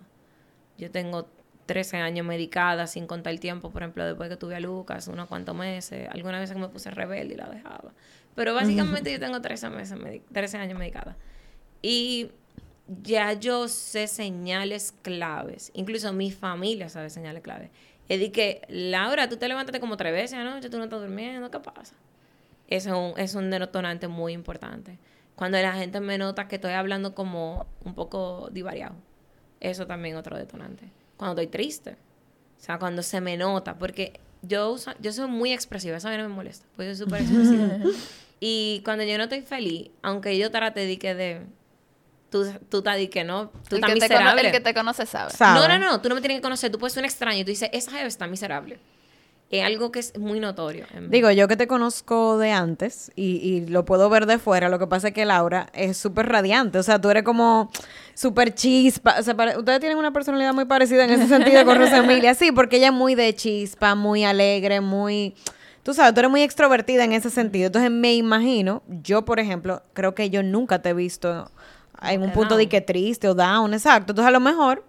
yo 0.78 0.90
tengo 0.90 1.28
13 1.66 1.96
años 1.96 2.26
medicada 2.26 2.87
sin 2.87 3.06
contar 3.06 3.32
el 3.32 3.40
tiempo, 3.40 3.70
por 3.70 3.82
ejemplo, 3.82 4.04
después 4.04 4.28
que 4.28 4.37
tuve 4.37 4.54
a 4.54 4.61
Lucas, 4.61 5.08
unos 5.08 5.26
cuantos 5.28 5.54
meses, 5.56 6.08
alguna 6.11 6.38
vez 6.38 6.50
que 6.52 6.58
me 6.58 6.68
puse 6.68 6.90
rebelde 6.90 7.34
y 7.34 7.37
la 7.37 7.49
dejaba. 7.49 7.92
Pero 8.34 8.52
básicamente 8.54 9.11
yo 9.12 9.18
tengo 9.18 9.40
13, 9.40 9.70
meses 9.70 9.99
medi- 9.99 10.23
13 10.32 10.58
años 10.58 10.78
medicada. 10.78 11.16
Y 11.82 12.30
ya 13.03 13.33
yo 13.33 13.69
sé 13.69 14.07
señales 14.07 14.93
claves, 15.03 15.71
incluso 15.75 16.12
mi 16.12 16.31
familia 16.31 16.88
sabe 16.88 17.11
señales 17.11 17.43
claves. 17.43 17.71
Es 18.09 18.21
de 18.21 18.31
que, 18.31 18.61
Laura, 18.69 19.29
tú 19.29 19.37
te 19.38 19.49
levantaste 19.49 19.81
como 19.81 19.97
tres 19.97 20.12
veces 20.12 20.35
anoche, 20.38 20.69
tú 20.69 20.76
no 20.79 20.85
estás 20.85 21.00
durmiendo, 21.00 21.50
¿qué 21.50 21.61
pasa? 21.61 21.95
Eso 22.69 22.91
es 22.91 22.95
un, 23.14 23.19
es 23.21 23.35
un 23.35 23.50
detonante 23.50 24.09
muy 24.09 24.33
importante. 24.35 24.99
Cuando 25.35 25.61
la 25.61 25.73
gente 25.75 26.00
me 26.00 26.19
nota 26.19 26.47
que 26.47 26.57
estoy 26.57 26.73
hablando 26.73 27.14
como 27.14 27.67
un 27.85 27.95
poco 27.95 28.49
divariado, 28.53 28.95
eso 29.61 29.87
también 29.87 30.14
es 30.14 30.21
otro 30.21 30.37
detonante. 30.37 30.91
Cuando 31.17 31.41
estoy 31.41 31.50
triste, 31.50 31.93
o 31.93 32.61
sea, 32.62 32.79
cuando 32.79 33.03
se 33.03 33.21
me 33.21 33.37
nota, 33.37 33.79
porque 33.79 34.21
yo, 34.43 34.71
usa- 34.73 34.97
yo 35.00 35.12
soy 35.12 35.29
muy 35.29 35.53
expresiva, 35.53 35.97
eso 35.97 36.09
a 36.09 36.11
mí 36.11 36.19
no 36.19 36.29
me 36.29 36.35
molesta, 36.35 36.67
porque 36.76 36.95
soy 36.95 37.07
súper 37.07 37.23
expresiva. 37.23 37.79
y 38.41 38.83
cuando 38.85 39.05
yo 39.05 39.17
no 39.17 39.25
estoy 39.25 39.41
feliz, 39.41 39.91
aunque 40.03 40.37
yo 40.37 40.50
trate 40.50 40.81
de 40.87 40.99
que 40.99 41.14
de... 41.14 41.41
Tú, 42.35 42.45
tú 42.69 42.79
estás 42.79 42.97
de 42.97 43.09
que 43.09 43.23
no, 43.23 43.50
tú 43.69 43.76
el, 43.76 43.85
estás 43.85 43.95
que 43.95 44.00
te 44.00 44.09
cono- 44.09 44.19
miserable. 44.19 44.47
el 44.49 44.50
que 44.53 44.59
te 44.61 44.75
conoce 44.75 45.07
sabe. 45.07 45.31
Sabe. 45.31 45.61
No, 45.61 45.69
no, 45.69 45.79
no, 45.79 46.00
tú 46.00 46.09
no 46.09 46.17
me 46.17 46.21
tienes 46.21 46.38
que 46.38 46.43
conocer, 46.43 46.73
tú 46.73 46.81
puedes 46.81 46.93
ser 46.93 47.03
un 47.03 47.05
extraño 47.05 47.38
y 47.38 47.45
tú 47.45 47.50
dices, 47.50 47.69
esa 47.73 47.93
jeva 47.93 48.09
está 48.09 48.26
miserable. 48.26 48.81
Es 49.53 49.64
algo 49.64 49.93
que 49.93 50.00
es 50.00 50.19
muy 50.19 50.41
notorio. 50.41 50.85
Digo, 51.11 51.31
yo 51.31 51.47
que 51.47 51.57
te 51.57 51.69
conozco 51.69 52.37
de 52.38 52.50
antes 52.50 53.12
y, 53.14 53.37
y 53.37 53.67
lo 53.69 53.85
puedo 53.85 54.09
ver 54.11 54.26
de 54.26 54.38
fuera, 54.38 54.69
lo 54.69 54.81
que 54.81 54.88
pasa 54.88 55.09
es 55.09 55.14
que 55.14 55.25
Laura 55.25 55.69
es 55.75 55.97
súper 55.97 56.26
radiante, 56.28 56.76
o 56.78 56.82
sea, 56.82 57.00
tú 57.00 57.08
eres 57.08 57.23
como 57.23 57.71
súper 58.15 58.52
chispa, 58.52 59.15
o 59.21 59.23
sea, 59.23 59.37
ustedes 59.56 59.78
tienen 59.78 59.97
una 59.99 60.13
personalidad 60.13 60.54
muy 60.54 60.65
parecida 60.65 61.04
en 61.04 61.11
ese 61.11 61.28
sentido 61.28 61.65
con 61.65 61.78
Rosa 61.78 61.99
Emilia, 61.99 62.35
sí, 62.35 62.50
porque 62.50 62.78
ella 62.78 62.89
es 62.89 62.93
muy 62.95 63.15
de 63.15 63.32
chispa, 63.32 63.95
muy 63.95 64.25
alegre, 64.25 64.80
muy... 64.80 65.37
Tú 65.85 65.95
sabes, 65.95 66.15
tú 66.15 66.21
eres 66.21 66.30
muy 66.32 66.43
extrovertida 66.43 67.04
en 67.04 67.13
ese 67.13 67.30
sentido, 67.30 67.67
entonces 67.67 67.93
me 67.93 68.15
imagino, 68.15 68.82
yo 68.89 69.25
por 69.25 69.39
ejemplo, 69.39 69.82
creo 69.93 70.17
que 70.17 70.30
yo 70.30 70.43
nunca 70.43 70.82
te 70.82 70.89
he 70.89 70.95
visto 70.95 71.49
en 72.12 72.23
un 72.23 72.32
punto 72.32 72.56
de 72.56 72.69
que 72.69 72.80
triste 72.80 73.28
o 73.28 73.34
down, 73.34 73.73
exacto, 73.75 74.12
entonces 74.12 74.28
a 74.28 74.32
lo 74.32 74.40
mejor 74.40 74.84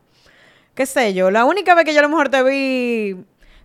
qué 0.74 0.86
sé 0.86 1.14
yo, 1.14 1.32
la 1.32 1.46
única 1.46 1.74
vez 1.76 1.86
que 1.86 1.94
yo 1.94 2.00
a 2.00 2.04
lo 2.04 2.10
mejor 2.10 2.30
te 2.30 2.44
vi 2.44 3.16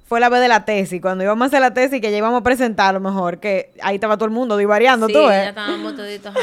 fue 0.06 0.18
la 0.18 0.28
vez 0.28 0.40
de 0.40 0.48
la 0.48 0.64
tesis, 0.64 1.00
cuando 1.00 1.22
íbamos 1.22 1.44
a 1.44 1.46
hacer 1.46 1.60
la 1.60 1.72
tesis 1.72 2.00
que 2.00 2.10
ya 2.10 2.18
íbamos 2.18 2.40
a 2.40 2.42
presentar 2.42 2.88
a 2.88 2.92
lo 2.94 2.98
mejor, 3.00 3.38
que 3.38 3.70
ahí 3.80 3.94
estaba 3.94 4.16
todo 4.16 4.24
el 4.24 4.32
mundo 4.32 4.56
divariando, 4.56 5.06
sí, 5.06 5.12
tú, 5.12 5.20
ya 5.28 5.44
¿eh? 5.44 5.48
estábamos 5.50 5.94
toditos. 5.94 6.34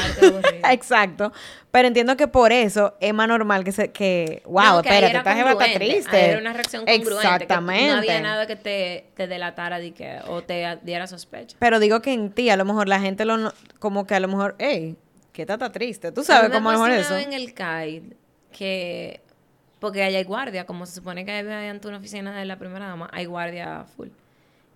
Exacto. 0.71 1.33
Pero 1.69 1.87
entiendo 1.89 2.15
que 2.15 2.27
por 2.29 2.53
eso 2.53 2.95
es 3.01 3.13
más 3.13 3.27
normal 3.27 3.63
que 3.65 3.73
se, 3.73 3.91
que, 3.91 4.41
wow, 4.45 4.79
espérate, 4.79 5.17
esta 5.17 5.35
jeva 5.35 5.51
está 5.51 5.65
triste. 5.73 6.29
Era 6.31 6.39
una 6.39 6.53
reacción 6.53 6.85
congruente. 6.85 7.09
que 7.09 7.27
Exactamente. 7.27 7.91
no 7.91 7.97
había 7.97 8.21
nada 8.21 8.47
que 8.47 8.55
te, 8.55 9.09
te 9.15 9.27
delatara 9.27 9.79
de 9.79 9.91
que, 9.93 10.19
o 10.27 10.41
te 10.43 10.79
diera 10.83 11.05
sospecha. 11.07 11.57
Pero 11.59 11.79
digo 11.79 12.01
que 12.01 12.13
en 12.13 12.31
ti, 12.31 12.49
a 12.49 12.55
lo 12.55 12.63
mejor 12.63 12.87
la 12.87 13.01
gente 13.01 13.25
lo, 13.25 13.35
no- 13.37 13.53
como 13.79 14.07
que 14.07 14.15
a 14.15 14.21
lo 14.21 14.29
mejor, 14.29 14.55
hey, 14.59 14.95
que 15.37 15.43
está, 15.43 15.53
está 15.53 15.71
triste. 15.71 16.11
Tú 16.11 16.23
sabes 16.23 16.49
cómo 16.49 16.71
pasó 16.71 16.87
eso. 16.87 17.15
en 17.15 17.31
el 17.31 17.53
CAID 17.53 18.01
que, 18.51 19.21
porque 19.79 20.01
allá 20.01 20.17
hay 20.17 20.23
guardia, 20.23 20.65
como 20.65 20.87
se 20.87 20.95
supone 20.95 21.25
que 21.25 21.31
hay 21.31 21.67
ante 21.67 21.87
una 21.87 21.97
oficina 21.97 22.35
de 22.35 22.43
la 22.45 22.57
primera 22.57 22.87
dama, 22.87 23.07
hay 23.13 23.25
guardia 23.25 23.85
full. 23.95 24.07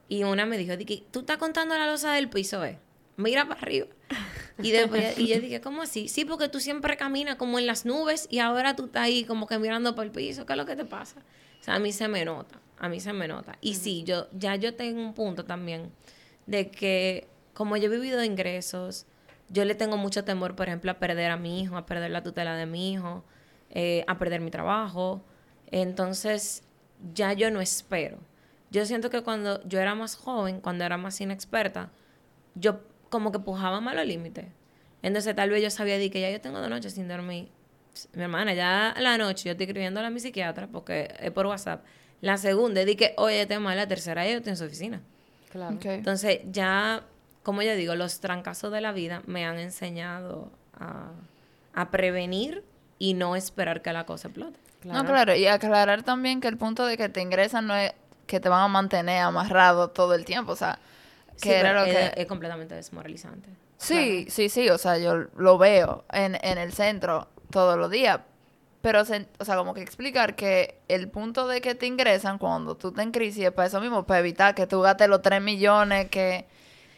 Y 0.08 0.24
una 0.24 0.46
me 0.46 0.60
dijo, 0.60 0.78
Diki, 0.78 1.04
tú 1.10 1.22
estás 1.22 1.38
contando 1.38 1.76
la 1.76 1.88
losa 1.88 2.14
del 2.14 2.30
piso, 2.30 2.64
eh. 2.64 2.78
Mira 3.18 3.48
para 3.48 3.60
arriba. 3.60 3.88
Y 4.62 4.70
después, 4.70 5.18
y 5.18 5.26
yo 5.30 5.40
dije, 5.40 5.62
¿cómo 5.62 5.82
así? 5.82 6.08
Sí, 6.08 6.26
porque 6.26 6.48
tú 6.48 6.60
siempre 6.60 6.96
caminas 6.96 7.38
como 7.38 7.58
en 7.58 7.66
las 7.66 7.88
nubes 7.88 8.28
y 8.30 8.38
ahora 8.38 8.76
tú 8.76 8.86
estás 8.86 9.04
ahí 9.04 9.24
como 9.24 9.48
que 9.48 9.58
mirando 9.58 9.96
para 9.96 10.06
el 10.06 10.12
piso. 10.12 10.46
¿Qué 10.46 10.54
es 10.54 10.58
lo 10.58 10.68
que 10.68 10.76
te 10.76 10.86
pasa? 10.86 11.22
O 11.60 11.64
sea, 11.64 11.74
a 11.74 11.80
mí 11.80 11.92
se 11.92 12.08
me 12.08 12.24
nota. 12.24 12.60
A 12.78 12.88
mí 12.88 13.00
se 13.00 13.14
me 13.14 13.28
nota. 13.28 13.58
Y 13.62 13.74
sí, 13.74 14.04
yo, 14.04 14.28
ya 14.32 14.56
yo 14.58 14.76
tengo 14.76 15.02
un 15.02 15.16
punto 15.16 15.44
también 15.44 15.92
de 16.46 16.70
que 16.70 17.28
como 17.56 17.78
yo 17.78 17.86
he 17.86 17.90
vivido 17.90 18.24
ingresos, 18.24 19.08
yo 19.52 19.66
le 19.66 19.76
tengo 19.76 19.98
mucho 19.98 20.24
temor, 20.24 20.56
por 20.56 20.68
ejemplo, 20.68 20.92
a 20.92 20.96
perder 20.96 21.32
a 21.32 21.38
mi 21.38 21.62
hijo, 21.62 21.78
a 21.78 21.86
perder 21.86 22.12
la 22.12 22.24
tutela 22.24 22.56
de 22.56 22.66
mi 22.66 22.94
hijo, 22.94 23.24
eh, 23.70 24.04
a 24.08 24.18
perder 24.18 24.42
mi 24.42 24.50
trabajo. 24.50 25.22
Entonces, 25.72 26.64
ya 27.14 27.34
yo 27.34 27.52
no 27.52 27.62
espero. 27.62 28.18
Yo 28.70 28.86
siento 28.86 29.10
que 29.10 29.22
cuando 29.22 29.62
yo 29.68 29.80
era 29.80 29.96
más 29.96 30.16
joven, 30.16 30.62
cuando 30.62 30.86
era 30.86 30.98
más 30.98 31.20
inexperta, 31.20 31.92
yo 32.56 32.82
como 33.10 33.32
que 33.32 33.40
pujaba 33.40 33.82
más 33.82 33.96
los 33.96 34.06
límites. 34.06 34.46
Entonces, 35.02 35.36
tal 35.36 35.50
vez 35.50 35.62
yo 35.62 35.70
sabía 35.70 35.98
de 35.98 36.10
que 36.10 36.22
ya 36.22 36.30
yo 36.30 36.40
tengo 36.40 36.60
dos 36.60 36.70
noches 36.70 36.94
sin 36.94 37.08
dormir. 37.08 37.50
Mi 38.14 38.24
hermana, 38.24 38.54
ya 38.54 38.96
la 38.98 39.18
noche 39.18 39.46
yo 39.46 39.52
estoy 39.52 39.66
escribiéndole 39.66 40.08
a 40.08 40.10
mi 40.10 40.22
psiquiatra 40.22 40.68
porque 40.68 41.14
es 41.20 41.32
por 41.32 41.46
WhatsApp. 41.48 41.84
La 42.22 42.38
segunda, 42.38 42.86
di 42.86 42.96
que, 42.96 43.14
oye, 43.18 43.46
te 43.48 43.60
mal. 43.60 43.76
La 43.76 43.88
tercera, 43.88 44.26
yo 44.26 44.38
estoy 44.38 44.52
en 44.52 44.58
su 44.58 44.64
oficina. 44.64 45.02
Claro. 45.52 45.78
Entonces, 45.84 46.40
ya, 46.52 47.04
como 47.44 47.62
yo 47.62 47.76
digo, 47.76 47.96
los 47.96 48.20
trancazos 48.20 48.72
de 48.72 48.82
la 48.82 48.92
vida 48.92 49.22
me 49.26 49.46
han 49.46 49.58
enseñado 49.60 50.52
a, 50.80 51.12
a 51.74 51.90
prevenir 51.92 52.64
y 53.00 53.14
no 53.14 53.36
esperar 53.36 53.82
que 53.82 53.92
la 53.94 54.06
cosa 54.06 54.28
explote. 54.28 54.60
No, 54.84 55.06
claro, 55.06 55.36
y 55.36 55.46
aclarar 55.48 56.04
también 56.04 56.42
que 56.42 56.48
el 56.48 56.58
punto 56.58 56.86
de 56.86 56.98
que 56.98 57.08
te 57.10 57.22
ingresan 57.22 57.68
no 57.68 57.76
es 57.76 57.94
que 58.28 58.40
te 58.40 58.50
van 58.50 58.62
a 58.64 58.68
mantener 58.68 59.22
amarrado 59.22 59.90
todo 59.90 60.16
el 60.16 60.26
tiempo, 60.26 60.54
o 60.54 60.56
sea, 60.56 60.80
que 61.42 61.50
Sí, 61.50 61.50
era 61.52 61.70
pero 61.70 61.82
lo 61.82 61.86
es, 61.88 62.12
que... 62.14 62.22
es 62.22 62.28
completamente 62.28 62.76
desmoralizante. 62.76 63.50
Sí, 63.78 64.28
sí, 64.30 64.50
sí, 64.50 64.70
o 64.70 64.78
sea, 64.78 64.98
yo 64.98 65.26
lo 65.38 65.58
veo 65.58 66.04
en, 66.12 66.38
en 66.44 66.58
el 66.58 66.72
centro 66.74 67.28
todos 67.50 67.78
los 67.78 67.90
días, 67.92 68.20
pero, 68.82 69.06
se- 69.06 69.28
o 69.40 69.46
sea, 69.46 69.56
como 69.56 69.74
que 69.74 69.82
explicar 69.82 70.36
que 70.36 70.80
el 70.88 71.08
punto 71.10 71.48
de 71.48 71.62
que 71.62 71.76
te 71.76 71.86
ingresan 71.88 72.38
cuando 72.38 72.76
tú 72.76 72.90
estás 72.90 73.04
en 73.06 73.12
crisis 73.12 73.46
es 73.46 73.52
para 73.52 73.68
eso 73.68 73.82
mismo, 73.82 74.04
para 74.06 74.20
evitar 74.20 74.56
que 74.56 74.66
tú 74.68 74.82
gastes 74.82 75.08
los 75.08 75.22
3 75.22 75.42
millones 75.42 76.10
que, 76.10 76.46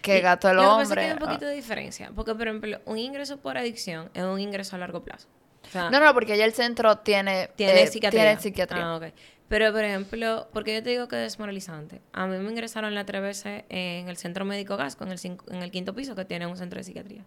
que 0.04 0.20
gastó 0.22 0.50
el 0.52 0.58
lo 0.58 0.62
que 0.62 0.68
pasa 0.68 0.82
es 0.82 0.88
hombre. 0.90 1.02
que 1.02 1.08
hay 1.08 1.14
un 1.14 1.20
poquito 1.20 1.46
de 1.48 1.54
diferencia. 1.56 2.12
Porque, 2.16 2.36
por 2.36 2.48
ejemplo, 2.48 2.80
un 2.86 2.98
ingreso 3.00 3.38
por 3.38 3.58
adicción 3.58 4.12
es 4.14 4.24
un 4.24 4.40
ingreso 4.40 4.76
a 4.76 4.80
largo 4.80 5.02
plazo. 5.04 5.28
O 5.66 5.72
sea, 5.72 5.90
No, 5.90 6.00
no, 6.00 6.14
porque 6.14 6.38
ya 6.38 6.46
el 6.46 6.54
centro 6.54 6.98
tiene, 7.00 7.50
tiene 7.56 7.82
eh, 7.84 7.88
psiquiatría. 7.88 8.22
tiene 8.24 8.40
psiquiatría. 8.42 8.84
Ah. 8.96 9.12
Pero, 9.48 9.72
por 9.72 9.84
ejemplo, 9.84 10.48
porque 10.54 10.74
yo 10.74 10.84
te 10.84 10.90
digo 10.90 11.08
que 11.08 11.16
es 11.18 11.22
desmoralizante. 11.34 12.02
A 12.12 12.26
mí 12.28 12.38
me 12.38 12.50
ingresaron 12.52 12.94
la 12.96 13.06
tres 13.06 13.22
veces 13.22 13.64
en 13.70 14.10
el 14.10 14.18
centro 14.18 14.46
médico 14.46 14.78
Gasco, 14.78 15.04
en 15.06 15.12
el, 15.12 15.18
cinco- 15.20 15.46
en 15.52 15.62
el 15.64 15.72
quinto 15.72 15.94
piso, 15.96 16.16
que 16.16 16.26
tiene 16.26 16.48
un 16.48 16.58
centro 16.58 16.78
de 16.80 16.84
psiquiatría. 16.84 17.24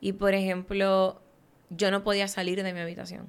Y, 0.00 0.12
por 0.12 0.34
ejemplo, 0.34 1.20
yo 1.70 1.90
no 1.90 2.02
podía 2.04 2.28
salir 2.28 2.62
de 2.62 2.72
mi 2.72 2.80
habitación. 2.80 3.28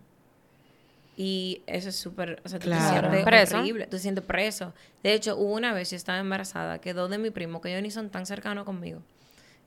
Y 1.21 1.63
eso 1.67 1.89
es 1.89 1.97
súper, 1.97 2.41
o 2.45 2.47
sea, 2.47 2.59
tú 2.59 2.69
te 2.69 2.79
sientes 2.79 3.25
Preso. 3.25 3.59
horrible, 3.59 3.83
tú 3.87 3.89
te 3.89 3.99
sientes 3.99 4.23
preso. 4.23 4.73
De 5.03 5.13
hecho, 5.13 5.35
hubo 5.35 5.53
una 5.53 5.73
vez 5.73 5.89
yo 5.89 5.97
estaba 5.97 6.17
embarazada 6.17 6.79
que 6.79 6.93
dos 6.93 7.09
de 7.09 7.17
mis 7.17 7.33
primos, 7.33 7.61
que 7.61 7.71
ellos 7.71 7.83
ni 7.83 7.91
son 7.91 8.09
tan 8.09 8.25
cercanos 8.25 8.63
conmigo, 8.63 9.01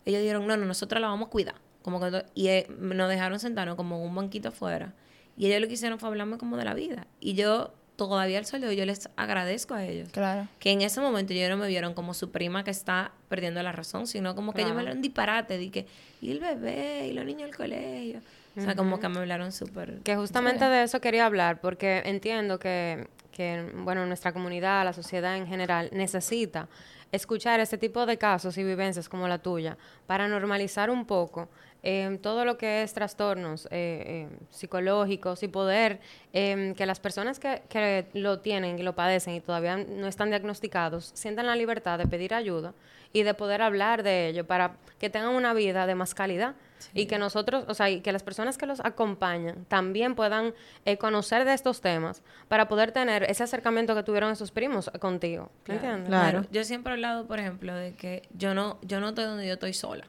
ellos 0.07 0.23
dijeron, 0.23 0.47
no, 0.47 0.57
no, 0.57 0.65
nosotros 0.65 0.99
la 1.03 1.09
vamos 1.09 1.27
a 1.27 1.31
cuidar. 1.31 1.57
Como 1.83 2.01
que, 2.01 2.25
y 2.35 2.49
eh, 2.49 2.67
nos 2.79 3.11
dejaron 3.11 3.39
sentarnos 3.39 3.77
como 3.77 3.97
en 3.97 4.03
un 4.03 4.15
banquito 4.15 4.49
afuera. 4.49 4.95
Y 5.37 5.45
ellos 5.45 5.61
lo 5.61 5.69
que 5.69 5.75
hicieron 5.75 5.99
fue 5.99 6.09
hablarme 6.09 6.39
como 6.39 6.57
de 6.57 6.65
la 6.65 6.73
vida. 6.73 7.07
Y 7.21 7.35
yo 7.35 7.75
todavía 7.97 8.39
al 8.39 8.47
sol 8.47 8.63
yo 8.63 8.87
les 8.87 9.11
agradezco 9.17 9.75
a 9.75 9.85
ellos. 9.85 10.09
Claro. 10.11 10.49
Que 10.59 10.71
en 10.71 10.81
ese 10.81 11.03
momento 11.03 11.35
ellos 11.35 11.51
no 11.51 11.59
me 11.59 11.69
vieron 11.69 11.93
como 11.93 12.15
su 12.15 12.31
prima 12.31 12.65
que 12.65 12.71
está 12.71 13.13
perdiendo 13.29 13.63
la 13.63 13.73
razón, 13.73 14.07
sino 14.07 14.35
como 14.35 14.55
que 14.55 14.63
ellos 14.63 14.73
me 14.73 14.81
hablaron 14.81 15.03
disparate, 15.03 15.59
de 15.59 15.71
que, 15.71 15.87
y 16.23 16.31
el 16.31 16.41
bebé, 16.41 17.09
y 17.09 17.13
los 17.13 17.27
niños 17.27 17.43
del 17.51 17.57
colegio. 17.57 18.23
O 18.57 18.61
sea, 18.61 18.75
como 18.77 19.01
que 19.01 19.09
me 19.09 19.19
hablaron 19.19 19.53
súper... 19.53 20.01
Que 20.01 20.17
justamente 20.17 20.65
de 20.67 20.83
eso 20.83 21.01
quería 21.01 21.27
hablar, 21.27 21.61
porque 21.61 22.03
entiendo 22.05 22.59
que, 22.59 23.09
que, 23.31 23.73
bueno, 23.77 24.05
nuestra 24.07 24.33
comunidad, 24.33 24.85
la 24.85 24.93
sociedad 24.93 25.37
en 25.37 25.47
general, 25.47 25.89
necesita 25.93 26.69
escuchar 27.13 27.61
este 27.61 27.79
tipo 27.79 28.05
de 28.07 28.19
casos 28.19 28.57
y 28.59 28.65
vivencias 28.65 29.09
como 29.09 29.29
la 29.29 29.39
tuya 29.39 29.77
para 30.07 30.29
normalizar 30.29 30.91
un 30.91 31.07
poco 31.07 31.49
eh, 31.83 32.19
todo 32.23 32.45
lo 32.45 32.59
que 32.59 32.83
es 32.83 32.93
trastornos 32.95 33.67
eh, 33.67 33.71
eh, 33.71 34.29
psicológicos 34.51 35.43
y 35.43 35.49
poder 35.49 36.01
eh, 36.33 36.75
que 36.77 36.87
las 36.87 37.01
personas 37.01 37.39
que, 37.39 37.63
que 37.69 38.07
lo 38.15 38.41
tienen 38.41 38.79
y 38.79 38.83
lo 38.83 38.95
padecen 38.95 39.35
y 39.35 39.41
todavía 39.41 39.77
no 39.77 40.07
están 40.07 40.31
diagnosticados 40.31 41.11
sientan 41.15 41.47
la 41.47 41.57
libertad 41.57 41.99
de 41.99 42.07
pedir 42.07 42.35
ayuda 42.35 42.75
y 43.13 43.23
de 43.23 43.35
poder 43.35 43.63
hablar 43.63 44.03
de 44.03 44.29
ello 44.29 44.47
para 44.47 44.77
que 44.99 45.11
tengan 45.11 45.35
una 45.35 45.55
vida 45.55 45.87
de 45.87 45.95
más 45.95 46.15
calidad 46.15 46.55
y 46.95 47.07
que 47.07 47.19
nosotros, 47.19 47.65
o 47.69 47.75
sea, 47.75 47.91
y 47.91 48.01
que 48.01 48.13
las 48.13 48.23
personas 48.23 48.59
que 48.59 48.67
los 48.67 48.81
acompañan 48.81 49.65
también 49.67 50.15
puedan 50.15 50.55
eh, 50.85 50.97
conocer 50.97 51.45
de 51.45 51.55
estos 51.55 51.81
temas 51.81 52.23
para 52.49 52.69
poder 52.69 52.93
tener 52.93 53.25
ese 53.25 53.43
acercamiento 53.43 53.95
que 53.95 54.03
tuvieron 54.03 54.33
esos 54.33 54.51
primos 54.51 54.91
contigo. 54.99 55.51
¿Me 55.67 55.75
entiendes? 55.75 56.09
Claro. 56.09 56.45
Yo 56.51 56.65
siempre 56.65 56.93
he 56.93 56.95
hablado, 56.95 57.27
por 57.27 57.39
ejemplo, 57.39 57.75
de 57.75 57.95
que 57.95 58.23
yo 58.37 58.55
no, 58.55 58.79
yo 58.83 59.01
no 59.01 59.11
estoy 59.11 59.25
donde 59.25 59.47
yo 59.47 59.55
estoy 59.55 59.75
sola. 59.75 60.07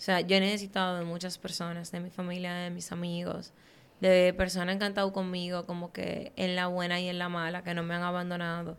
O 0.00 0.02
sea, 0.02 0.22
yo 0.22 0.36
he 0.36 0.40
necesitado 0.40 0.98
de 0.98 1.04
muchas 1.04 1.36
personas, 1.36 1.92
de 1.92 2.00
mi 2.00 2.08
familia, 2.08 2.54
de 2.54 2.70
mis 2.70 2.90
amigos, 2.90 3.52
de 4.00 4.32
personas 4.34 4.78
que 4.78 4.84
han 4.84 4.92
estado 4.92 5.12
conmigo, 5.12 5.66
como 5.66 5.92
que 5.92 6.32
en 6.36 6.56
la 6.56 6.68
buena 6.68 6.98
y 7.00 7.10
en 7.10 7.18
la 7.18 7.28
mala, 7.28 7.62
que 7.62 7.74
no 7.74 7.82
me 7.82 7.92
han 7.94 8.02
abandonado. 8.02 8.78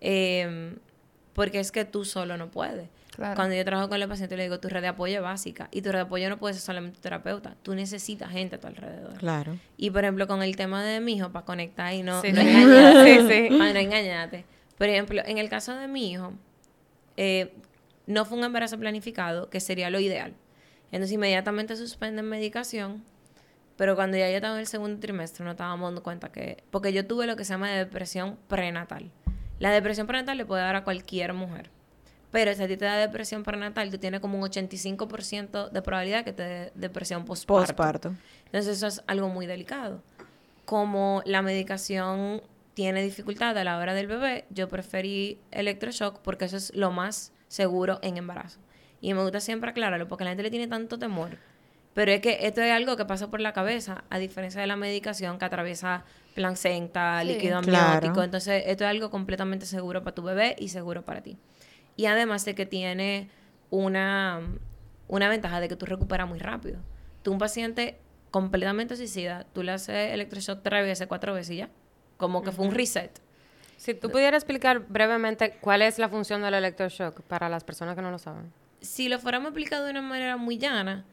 Em, 0.00 0.76
porque 1.32 1.58
es 1.58 1.72
que 1.72 1.84
tú 1.84 2.04
solo 2.04 2.36
no 2.36 2.52
puedes. 2.52 2.88
Claro. 3.16 3.34
Cuando 3.34 3.56
yo 3.56 3.64
trabajo 3.64 3.88
con 3.88 4.00
el 4.00 4.08
paciente, 4.08 4.36
le 4.36 4.44
digo, 4.44 4.60
tu 4.60 4.68
red 4.68 4.80
de 4.80 4.86
apoyo 4.86 5.16
es 5.16 5.22
básica. 5.22 5.66
Y 5.72 5.82
tu 5.82 5.90
red 5.90 5.98
de 5.98 6.02
apoyo 6.04 6.28
no 6.28 6.38
puede 6.38 6.54
ser 6.54 6.62
solamente 6.62 6.98
tu 6.98 7.02
terapeuta. 7.02 7.56
Tú 7.64 7.74
necesitas 7.74 8.30
gente 8.30 8.54
a 8.54 8.60
tu 8.60 8.68
alrededor. 8.68 9.14
Claro. 9.18 9.58
Y 9.76 9.90
por 9.90 10.04
ejemplo, 10.04 10.28
con 10.28 10.40
el 10.44 10.54
tema 10.54 10.84
de 10.84 11.00
mi 11.00 11.14
hijo, 11.16 11.32
para 11.32 11.44
conectar 11.44 11.92
y 11.94 12.04
no, 12.04 12.22
Sí, 12.22 12.32
no 12.32 12.40
sí. 12.42 12.46
engañarte. 12.48 13.20
Sí, 13.20 13.48
sí. 13.50 13.58
Para 13.58 13.72
no 13.72 13.78
engañarte. 13.80 14.44
Por 14.78 14.88
ejemplo, 14.88 15.20
en 15.26 15.38
el 15.38 15.48
caso 15.48 15.74
de 15.74 15.88
mi 15.88 16.12
hijo, 16.12 16.32
eh, 17.16 17.52
no 18.06 18.24
fue 18.24 18.38
un 18.38 18.44
embarazo 18.44 18.78
planificado, 18.78 19.50
que 19.50 19.58
sería 19.58 19.90
lo 19.90 19.98
ideal. 19.98 20.34
Entonces, 20.94 21.12
inmediatamente 21.12 21.74
suspenden 21.74 22.28
medicación. 22.28 23.02
Pero 23.76 23.96
cuando 23.96 24.16
ya 24.16 24.30
yo 24.30 24.36
estaba 24.36 24.54
en 24.54 24.60
el 24.60 24.68
segundo 24.68 25.00
trimestre, 25.00 25.44
no 25.44 25.50
estábamos 25.50 25.88
dando 25.88 26.04
cuenta 26.04 26.30
que. 26.30 26.62
Porque 26.70 26.92
yo 26.92 27.04
tuve 27.04 27.26
lo 27.26 27.34
que 27.34 27.44
se 27.44 27.52
llama 27.52 27.68
depresión 27.68 28.38
prenatal. 28.46 29.10
La 29.58 29.72
depresión 29.72 30.06
prenatal 30.06 30.38
le 30.38 30.46
puede 30.46 30.62
dar 30.62 30.76
a 30.76 30.84
cualquier 30.84 31.32
mujer. 31.32 31.70
Pero 32.30 32.54
si 32.54 32.62
a 32.62 32.68
ti 32.68 32.76
te 32.76 32.84
da 32.84 32.96
depresión 32.96 33.42
prenatal, 33.42 33.90
tú 33.90 33.98
tienes 33.98 34.20
como 34.20 34.38
un 34.38 34.44
85% 34.44 35.70
de 35.70 35.82
probabilidad 35.82 36.24
que 36.24 36.32
te 36.32 36.42
dé 36.44 36.72
depresión 36.76 37.24
postparto. 37.24 37.66
Postparto. 37.66 38.14
Entonces 38.46 38.76
eso 38.76 38.86
es 38.86 39.02
algo 39.08 39.28
muy 39.28 39.46
delicado. 39.46 40.00
Como 40.64 41.22
la 41.26 41.42
medicación 41.42 42.40
tiene 42.74 43.02
dificultad 43.02 43.58
a 43.58 43.64
la 43.64 43.78
hora 43.78 43.94
del 43.94 44.06
bebé, 44.06 44.44
yo 44.50 44.68
preferí 44.68 45.40
electroshock 45.50 46.20
porque 46.20 46.44
eso 46.44 46.56
es 46.56 46.72
lo 46.72 46.92
más 46.92 47.32
seguro 47.48 47.98
en 48.02 48.16
embarazo. 48.16 48.60
Y 49.04 49.12
me 49.12 49.20
gusta 49.22 49.38
siempre 49.40 49.68
aclararlo 49.68 50.08
porque 50.08 50.24
la 50.24 50.30
gente 50.30 50.44
le 50.44 50.50
tiene 50.50 50.66
tanto 50.66 50.98
temor. 50.98 51.36
Pero 51.92 52.10
es 52.10 52.20
que 52.22 52.38
esto 52.46 52.62
es 52.62 52.72
algo 52.72 52.96
que 52.96 53.04
pasa 53.04 53.30
por 53.30 53.38
la 53.38 53.52
cabeza, 53.52 54.02
a 54.08 54.18
diferencia 54.18 54.62
de 54.62 54.66
la 54.66 54.76
medicación 54.76 55.38
que 55.38 55.44
atraviesa 55.44 56.04
placenta, 56.34 57.20
Sí. 57.20 57.28
líquido 57.28 57.60
Claro. 57.60 57.86
amniótico. 57.96 58.22
Entonces, 58.22 58.62
esto 58.66 58.84
es 58.84 58.90
algo 58.90 59.10
completamente 59.10 59.66
seguro 59.66 60.02
para 60.02 60.14
tu 60.14 60.22
bebé 60.22 60.56
y 60.58 60.68
seguro 60.70 61.02
para 61.02 61.20
ti. 61.20 61.36
Y 61.96 62.06
además 62.06 62.46
de 62.46 62.54
que 62.54 62.64
tiene 62.64 63.28
una, 63.68 64.40
una 65.06 65.28
ventaja 65.28 65.60
de 65.60 65.68
que 65.68 65.76
tú 65.76 65.84
recuperas 65.84 66.26
muy 66.26 66.38
rápido. 66.38 66.78
Tú, 67.22 67.30
un 67.30 67.38
paciente 67.38 67.98
completamente 68.30 68.96
suicida, 68.96 69.44
tú 69.52 69.62
le 69.62 69.72
haces 69.72 70.12
electroshock 70.14 70.62
tres 70.62 70.82
veces, 70.82 71.06
cuatro 71.08 71.34
veces 71.34 71.50
y 71.50 71.56
ya. 71.58 71.68
Como 72.16 72.42
que 72.42 72.52
fue 72.52 72.64
un 72.66 72.72
reset. 72.74 73.20
Si 73.76 73.92
tú 73.92 74.08
pudieras 74.08 74.38
explicar 74.42 74.78
brevemente 74.88 75.58
cuál 75.60 75.82
es 75.82 75.98
la 75.98 76.08
función 76.08 76.40
del 76.40 76.54
electroshock 76.54 77.20
para 77.20 77.50
las 77.50 77.64
personas 77.64 77.94
que 77.96 78.00
no 78.02 78.10
lo 78.10 78.18
saben. 78.18 78.50
Si 78.84 79.08
lo 79.08 79.18
fuéramos 79.18 79.46
a 79.46 79.48
explicar 79.50 79.82
de 79.82 79.90
una 79.90 80.02
manera 80.02 80.36
muy 80.36 80.58
llana, 80.58 81.04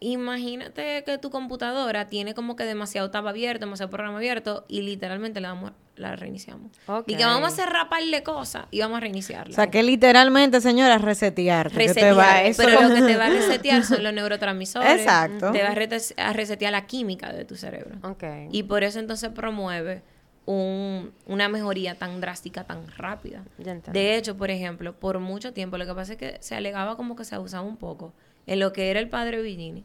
imagínate 0.00 1.02
que 1.04 1.18
tu 1.18 1.30
computadora 1.30 2.08
tiene 2.08 2.34
como 2.34 2.56
que 2.56 2.64
demasiado 2.64 3.10
tab 3.10 3.26
abierto, 3.26 3.64
demasiado 3.64 3.90
programa 3.90 4.18
abierto 4.18 4.64
y 4.68 4.82
literalmente 4.82 5.40
la, 5.40 5.48
damos, 5.48 5.72
la 5.96 6.16
reiniciamos. 6.16 6.72
Y 7.06 7.16
que 7.16 7.24
vamos 7.24 7.50
a 7.50 7.52
hacer 7.52 7.68
raparle 7.70 8.22
cosas 8.22 8.66
y 8.70 8.80
vamos 8.80 8.98
a 8.98 9.00
reiniciarla. 9.00 9.52
O 9.52 9.54
sea, 9.54 9.70
que 9.70 9.82
literalmente, 9.82 10.60
señora, 10.60 10.98
resetear. 10.98 11.72
resetear. 11.72 12.52
pero 12.56 12.88
lo 12.88 12.94
que 12.94 13.02
te 13.02 13.16
va 13.16 13.26
a 13.26 13.30
resetear 13.30 13.84
son 13.84 14.02
los 14.02 14.12
neurotransmisores. 14.12 15.00
Exacto. 15.00 15.52
Te 15.52 15.62
va 15.62 15.70
a 15.70 16.32
resetear 16.32 16.72
la 16.72 16.86
química 16.86 17.32
de 17.32 17.44
tu 17.44 17.56
cerebro. 17.56 17.96
Ok. 18.02 18.24
Y 18.50 18.64
por 18.64 18.84
eso 18.84 18.98
entonces 18.98 19.30
promueve 19.30 20.02
un- 20.46 21.12
una 21.26 21.48
mejoría 21.48 21.94
tan 21.96 22.20
drástica, 22.20 22.64
tan 22.64 22.86
rápida. 22.96 23.42
De 23.92 24.16
hecho, 24.16 24.36
por 24.36 24.50
ejemplo, 24.50 24.92
por 24.94 25.18
mucho 25.18 25.52
tiempo 25.52 25.78
lo 25.78 25.86
que 25.86 25.94
pasa 25.94 26.12
es 26.12 26.18
que 26.18 26.36
se 26.40 26.54
alegaba 26.54 26.96
como 26.96 27.16
que 27.16 27.24
se 27.24 27.34
abusaba 27.34 27.66
un 27.66 27.76
poco 27.76 28.12
en 28.46 28.60
lo 28.60 28.72
que 28.72 28.90
era 28.90 29.00
el 29.00 29.08
padre 29.08 29.40
Villini. 29.42 29.84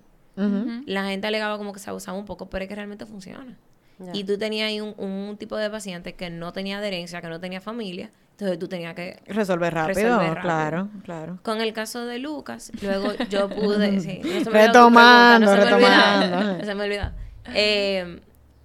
La 0.85 1.03
gente 1.05 1.27
alegaba 1.27 1.57
como 1.57 1.73
que 1.73 1.79
se 1.79 1.89
abusaba 1.89 2.17
un 2.17 2.25
poco, 2.25 2.49
pero 2.49 2.63
es 2.63 2.69
que 2.69 2.75
realmente 2.75 3.05
funciona. 3.05 3.57
Ya. 3.99 4.11
Y 4.13 4.23
tú 4.23 4.37
tenías 4.37 4.69
ahí 4.69 4.79
un, 4.79 4.95
un 4.97 5.35
tipo 5.37 5.57
de 5.57 5.69
paciente 5.69 6.13
que 6.13 6.29
no 6.29 6.53
tenía 6.53 6.77
adherencia, 6.77 7.19
que 7.19 7.27
no 7.27 7.41
tenía 7.41 7.59
familia, 7.59 8.09
entonces 8.31 8.57
tú 8.57 8.69
tenías 8.69 8.95
que 8.95 9.19
Resolver 9.27 9.73
rápido, 9.73 9.95
Resolver 9.95 10.27
rápido. 10.29 10.41
claro, 10.41 10.89
claro. 11.03 11.39
con 11.43 11.59
el 11.59 11.73
caso 11.73 12.05
de 12.05 12.19
Lucas, 12.19 12.71
luego 12.81 13.11
yo 13.29 13.49
pude. 13.49 13.99
sí, 13.99 14.21
no 14.23 14.43
se 14.45 14.49
me 14.49 14.67
Retomando, 14.67 15.45
no 15.47 15.51
se 15.51 15.57
me 15.57 15.65
retomando. 15.65 16.37
olvidó, 16.37 16.57
No 16.59 16.63
se 16.63 16.75
me 16.75 16.83
olvidó. 16.85 17.11
Eh, 17.53 18.21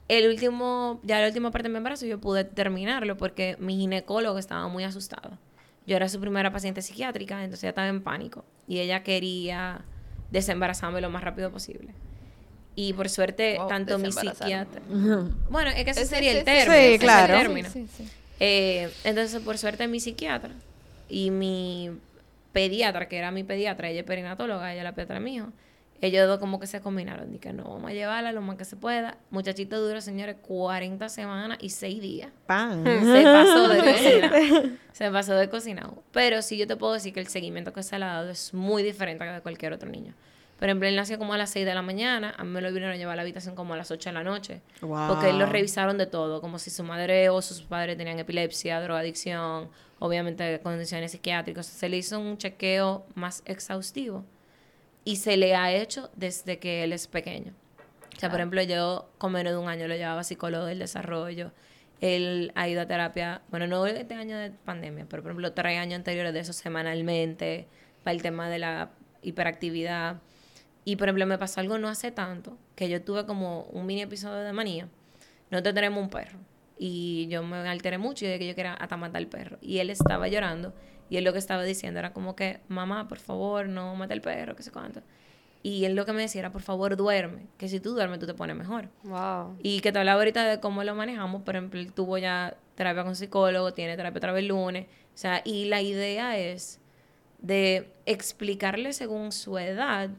el 0.08 0.28
último, 0.28 1.00
ya 1.02 1.20
la 1.20 1.26
última 1.28 1.50
parte 1.50 1.68
de 1.68 1.72
mi 1.72 1.78
embarazo, 1.78 2.06
yo 2.06 2.20
pude 2.20 2.44
terminarlo 2.44 3.16
porque 3.16 3.56
mi 3.58 3.76
ginecólogo 3.76 4.38
estaba 4.38 4.68
muy 4.68 4.84
asustado. 4.84 5.38
Yo 5.86 5.96
era 5.96 6.08
su 6.08 6.20
primera 6.20 6.50
paciente 6.50 6.82
psiquiátrica, 6.82 7.42
entonces 7.42 7.64
ella 7.64 7.70
estaba 7.70 7.88
en 7.88 8.02
pánico. 8.02 8.44
Y 8.66 8.78
ella 8.80 9.02
quería 9.02 9.82
desembarazarme 10.30 11.00
lo 11.00 11.10
más 11.10 11.22
rápido 11.22 11.50
posible. 11.50 11.92
Y 12.76 12.92
por 12.94 13.08
suerte, 13.08 13.56
Wow, 13.58 13.68
tanto 13.68 13.98
mi 13.98 14.10
psiquiatra. 14.10 14.80
Bueno, 15.50 15.70
es 15.70 15.84
que 15.84 15.90
ese 15.90 16.02
Ese- 16.02 16.14
sería 16.14 16.32
el 16.32 16.44
término. 16.44 16.92
Sí, 16.92 16.98
claro. 16.98 17.34
término. 17.34 17.68
Sí, 17.70 17.86
sí, 17.86 18.04
sí. 18.04 18.10
Eh, 18.40 18.90
entonces, 19.04 19.40
por 19.42 19.58
suerte, 19.58 19.86
mi 19.86 20.00
psiquiatra 20.00 20.50
y 21.08 21.30
mi 21.30 21.90
pediatra, 22.52 23.08
que 23.08 23.16
era 23.18 23.30
mi 23.30 23.44
pediatra, 23.44 23.90
ella 23.90 24.00
es 24.00 24.06
perinatóloga, 24.06 24.72
ella 24.72 24.80
es 24.80 24.84
la 24.84 24.92
pediatra 24.94 25.16
de 25.18 25.20
mi 25.24 25.36
hijo, 25.36 25.48
ellos 26.00 26.28
dos 26.28 26.38
como 26.38 26.61
que 26.61 26.66
se 26.66 26.80
combinaron. 26.80 27.30
Dije, 27.33 27.52
no, 27.52 27.64
vamos 27.64 27.90
a 27.90 27.94
llevarla 27.94 28.33
lo 28.33 28.42
más 28.42 28.57
que 28.57 28.64
se 28.64 28.76
pueda. 28.76 29.16
Muchachito 29.30 29.80
duro, 29.80 30.00
señores, 30.00 30.37
40 30.42 31.09
semanas 31.09 31.59
y 31.61 31.70
6 31.70 32.00
días. 32.00 32.30
Pan. 32.46 32.85
Se 33.04 33.22
pasó 33.22 33.68
de 33.68 33.78
cocinado. 33.78 34.70
Se 34.92 35.11
pasó 35.11 35.35
de 35.35 35.48
cocinado. 35.48 36.02
Pero 36.12 36.42
sí 36.42 36.59
yo 36.59 36.66
te 36.66 36.76
puedo 36.76 36.92
decir 36.92 37.12
que 37.14 37.20
el 37.20 37.28
seguimiento 37.28 37.72
que 37.72 37.83
se 37.83 37.98
le 37.98 38.04
ha 38.04 38.09
dado 38.09 38.30
es 38.30 38.52
muy 38.52 38.83
diferente 38.83 39.24
a 39.24 39.33
de 39.33 39.40
cualquier 39.40 39.72
otro 39.72 39.88
niño. 39.88 40.14
Por 40.59 40.68
ejemplo, 40.68 40.88
él 40.88 40.94
nació 40.94 41.18
como 41.18 41.35
a 41.35 41.38
las 41.38 41.50
6 41.50 41.66
de 41.66 41.74
la 41.74 41.83
mañana, 41.83 42.35
a 42.37 42.44
mí 42.44 42.50
me 42.50 42.61
lo 42.61 42.68
vinieron 42.68 42.94
a 42.94 42.96
llevar 42.96 43.14
a 43.14 43.16
la 43.16 43.22
habitación 43.22 43.54
como 43.54 43.74
a 43.74 43.76
las 43.76 43.90
8 43.90 44.11
de 44.11 44.14
la 44.14 44.22
noche. 44.22 44.61
Wow. 44.83 45.09
Porque 45.09 45.30
él 45.30 45.38
lo 45.38 45.46
revisaron 45.46 45.98
de 45.98 46.07
todo, 46.07 46.40
como 46.40 46.59
si 46.59 46.70
su 46.70 46.85
madre 46.85 47.28
o 47.28 47.42
sus 47.42 47.62
padres 47.62 47.96
tenían 47.96 48.18
epilepsia, 48.18 48.80
drogadicción, 48.80 49.68
obviamente 49.98 50.61
condiciones 50.61 51.12
psiquiátricas. 51.12 51.66
Se 51.66 51.88
le 51.88 51.96
hizo 51.96 52.20
un 52.20 52.38
chequeo 52.38 53.04
más 53.14 53.42
exhaustivo 53.46 54.24
y 55.04 55.16
se 55.16 55.36
le 55.36 55.54
ha 55.54 55.72
hecho 55.72 56.10
desde 56.16 56.58
que 56.58 56.82
él 56.84 56.92
es 56.92 57.06
pequeño. 57.06 57.52
O 58.16 58.20
sea, 58.20 58.30
por 58.30 58.40
ejemplo, 58.40 58.62
yo 58.62 59.10
con 59.18 59.32
menos 59.32 59.52
de 59.52 59.58
un 59.58 59.68
año 59.68 59.88
lo 59.88 59.96
llevaba 59.96 60.22
psicólogo 60.24 60.66
del 60.66 60.78
desarrollo. 60.78 61.52
Él 62.00 62.52
ha 62.54 62.68
ido 62.68 62.82
a 62.82 62.86
terapia, 62.86 63.42
bueno, 63.50 63.66
no 63.66 63.86
este 63.86 64.14
año 64.14 64.38
de 64.38 64.50
pandemia, 64.50 65.06
pero 65.08 65.22
por 65.22 65.32
ejemplo, 65.32 65.52
tres 65.52 65.78
años 65.78 65.96
anteriores 65.96 66.32
de 66.32 66.40
eso 66.40 66.52
semanalmente, 66.52 67.66
para 68.02 68.14
el 68.14 68.22
tema 68.22 68.48
de 68.48 68.58
la 68.58 68.90
hiperactividad. 69.22 70.20
Y 70.84 70.96
por 70.96 71.08
ejemplo, 71.08 71.26
me 71.26 71.38
pasó 71.38 71.60
algo 71.60 71.78
no 71.78 71.88
hace 71.88 72.10
tanto, 72.10 72.58
que 72.76 72.88
yo 72.88 73.02
tuve 73.02 73.26
como 73.26 73.62
un 73.64 73.86
mini 73.86 74.02
episodio 74.02 74.40
de 74.42 74.52
manía. 74.52 74.88
Nosotros 75.50 75.74
tenemos 75.74 76.02
un 76.02 76.10
perro. 76.10 76.38
Y 76.78 77.28
yo 77.28 77.42
me 77.42 77.56
alteré 77.68 77.98
mucho 77.98 78.24
y 78.24 78.28
de 78.28 78.38
que 78.38 78.48
yo 78.48 78.54
quería 78.54 78.74
hasta 78.74 78.96
matar 78.96 79.18
al 79.18 79.28
perro. 79.28 79.58
Y 79.60 79.78
él 79.78 79.90
estaba 79.90 80.28
llorando. 80.28 80.74
Y 81.10 81.16
él 81.16 81.24
lo 81.24 81.32
que 81.32 81.38
estaba 81.38 81.62
diciendo 81.62 81.98
era 82.00 82.12
como 82.12 82.34
que, 82.34 82.60
mamá, 82.68 83.08
por 83.08 83.18
favor, 83.18 83.68
no 83.68 83.94
mate 83.94 84.14
al 84.14 84.20
perro, 84.20 84.56
que 84.56 84.62
sé 84.62 84.70
cuánto. 84.70 85.02
Y 85.62 85.84
él 85.86 85.94
lo 85.94 86.04
que 86.04 86.12
me 86.12 86.22
decía 86.22 86.40
era, 86.40 86.52
por 86.52 86.62
favor, 86.62 86.96
duerme. 86.96 87.46
Que 87.56 87.68
si 87.68 87.80
tú 87.80 87.94
duermes, 87.94 88.18
tú 88.18 88.26
te 88.26 88.34
pones 88.34 88.54
mejor. 88.56 88.88
Wow. 89.04 89.56
Y 89.62 89.80
que 89.80 89.92
te 89.92 89.98
hablaba 89.98 90.20
ahorita 90.20 90.44
de 90.46 90.60
cómo 90.60 90.84
lo 90.84 90.94
manejamos. 90.94 91.42
Por 91.42 91.56
ejemplo, 91.56 91.80
él 91.80 91.92
tuvo 91.92 92.18
ya 92.18 92.54
terapia 92.74 93.02
con 93.04 93.16
psicólogo, 93.16 93.72
tiene 93.72 93.96
terapia 93.96 94.18
otra 94.18 94.32
vez 94.32 94.42
el 94.42 94.48
lunes. 94.48 94.86
O 94.86 95.16
sea, 95.16 95.40
y 95.44 95.64
la 95.66 95.80
idea 95.80 96.36
es 96.36 96.80
de 97.38 97.90
explicarle 98.06 98.92
según 98.92 99.32
su 99.32 99.58
edad 99.58 100.10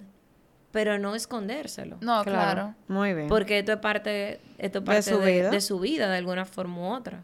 pero 0.72 1.00
no 1.00 1.16
escondérselo. 1.16 1.96
No, 2.02 2.22
Claro. 2.24 2.24
claro. 2.24 2.76
Muy 2.90 3.14
bien. 3.14 3.30
Porque 3.30 3.60
esto 3.60 3.72
es 3.72 3.78
parte, 3.80 4.42
esto 4.58 4.80
es 4.80 4.84
parte 4.84 5.04
su 5.04 5.20
vida. 5.20 5.50
de 5.50 5.62
su 5.62 5.80
vida 5.80 6.10
de 6.10 6.18
alguna 6.18 6.44
forma 6.44 6.78
u 6.80 6.94
otra. 6.94 7.24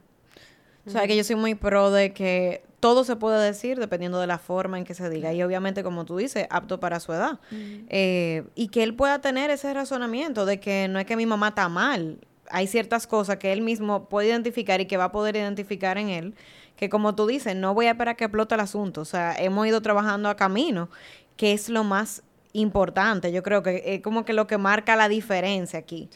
O 0.85 0.89
sea, 0.89 1.05
que 1.05 1.17
yo 1.17 1.23
soy 1.25 1.35
muy 1.35 1.55
pro 1.55 1.91
de 1.91 2.13
que 2.13 2.63
todo 2.81 3.03
se 3.03 3.15
puede 3.15 3.41
decir 3.45 3.79
dependiendo 3.79 4.19
de 4.19 4.27
la 4.27 4.39
forma 4.39 4.77
en 4.77 4.83
que 4.83 4.95
se 4.95 5.07
diga. 5.09 5.31
Y 5.31 5.41
obviamente, 5.43 5.83
como 5.83 6.03
tú 6.03 6.17
dices, 6.17 6.47
apto 6.49 6.79
para 6.79 6.99
su 6.99 7.13
edad. 7.13 7.39
Eh, 7.51 8.43
y 8.55 8.69
que 8.69 8.81
él 8.81 8.95
pueda 8.95 9.21
tener 9.21 9.51
ese 9.51 9.71
razonamiento 9.71 10.45
de 10.45 10.59
que 10.59 10.87
no 10.89 10.99
es 10.99 11.05
que 11.05 11.15
mi 11.15 11.27
mamá 11.27 11.49
está 11.49 11.69
mal. 11.69 12.17
Hay 12.49 12.65
ciertas 12.65 13.05
cosas 13.05 13.37
que 13.37 13.53
él 13.53 13.61
mismo 13.61 14.09
puede 14.09 14.29
identificar 14.29 14.81
y 14.81 14.87
que 14.87 14.97
va 14.97 15.05
a 15.05 15.11
poder 15.11 15.35
identificar 15.35 15.99
en 15.99 16.09
él. 16.09 16.35
Que 16.75 16.89
como 16.89 17.13
tú 17.13 17.27
dices, 17.27 17.55
no 17.55 17.75
voy 17.75 17.85
a 17.85 17.91
esperar 17.91 18.15
que 18.15 18.25
explote 18.25 18.55
el 18.55 18.61
asunto. 18.61 19.01
O 19.01 19.05
sea, 19.05 19.35
hemos 19.37 19.67
ido 19.67 19.81
trabajando 19.83 20.27
a 20.27 20.35
camino, 20.35 20.89
que 21.37 21.53
es 21.53 21.69
lo 21.69 21.83
más 21.83 22.23
importante. 22.51 23.31
Yo 23.31 23.43
creo 23.43 23.61
que 23.61 23.83
es 23.85 24.01
como 24.01 24.25
que 24.25 24.33
lo 24.33 24.47
que 24.47 24.57
marca 24.57 24.95
la 24.95 25.07
diferencia 25.07 25.77
aquí. 25.77 26.09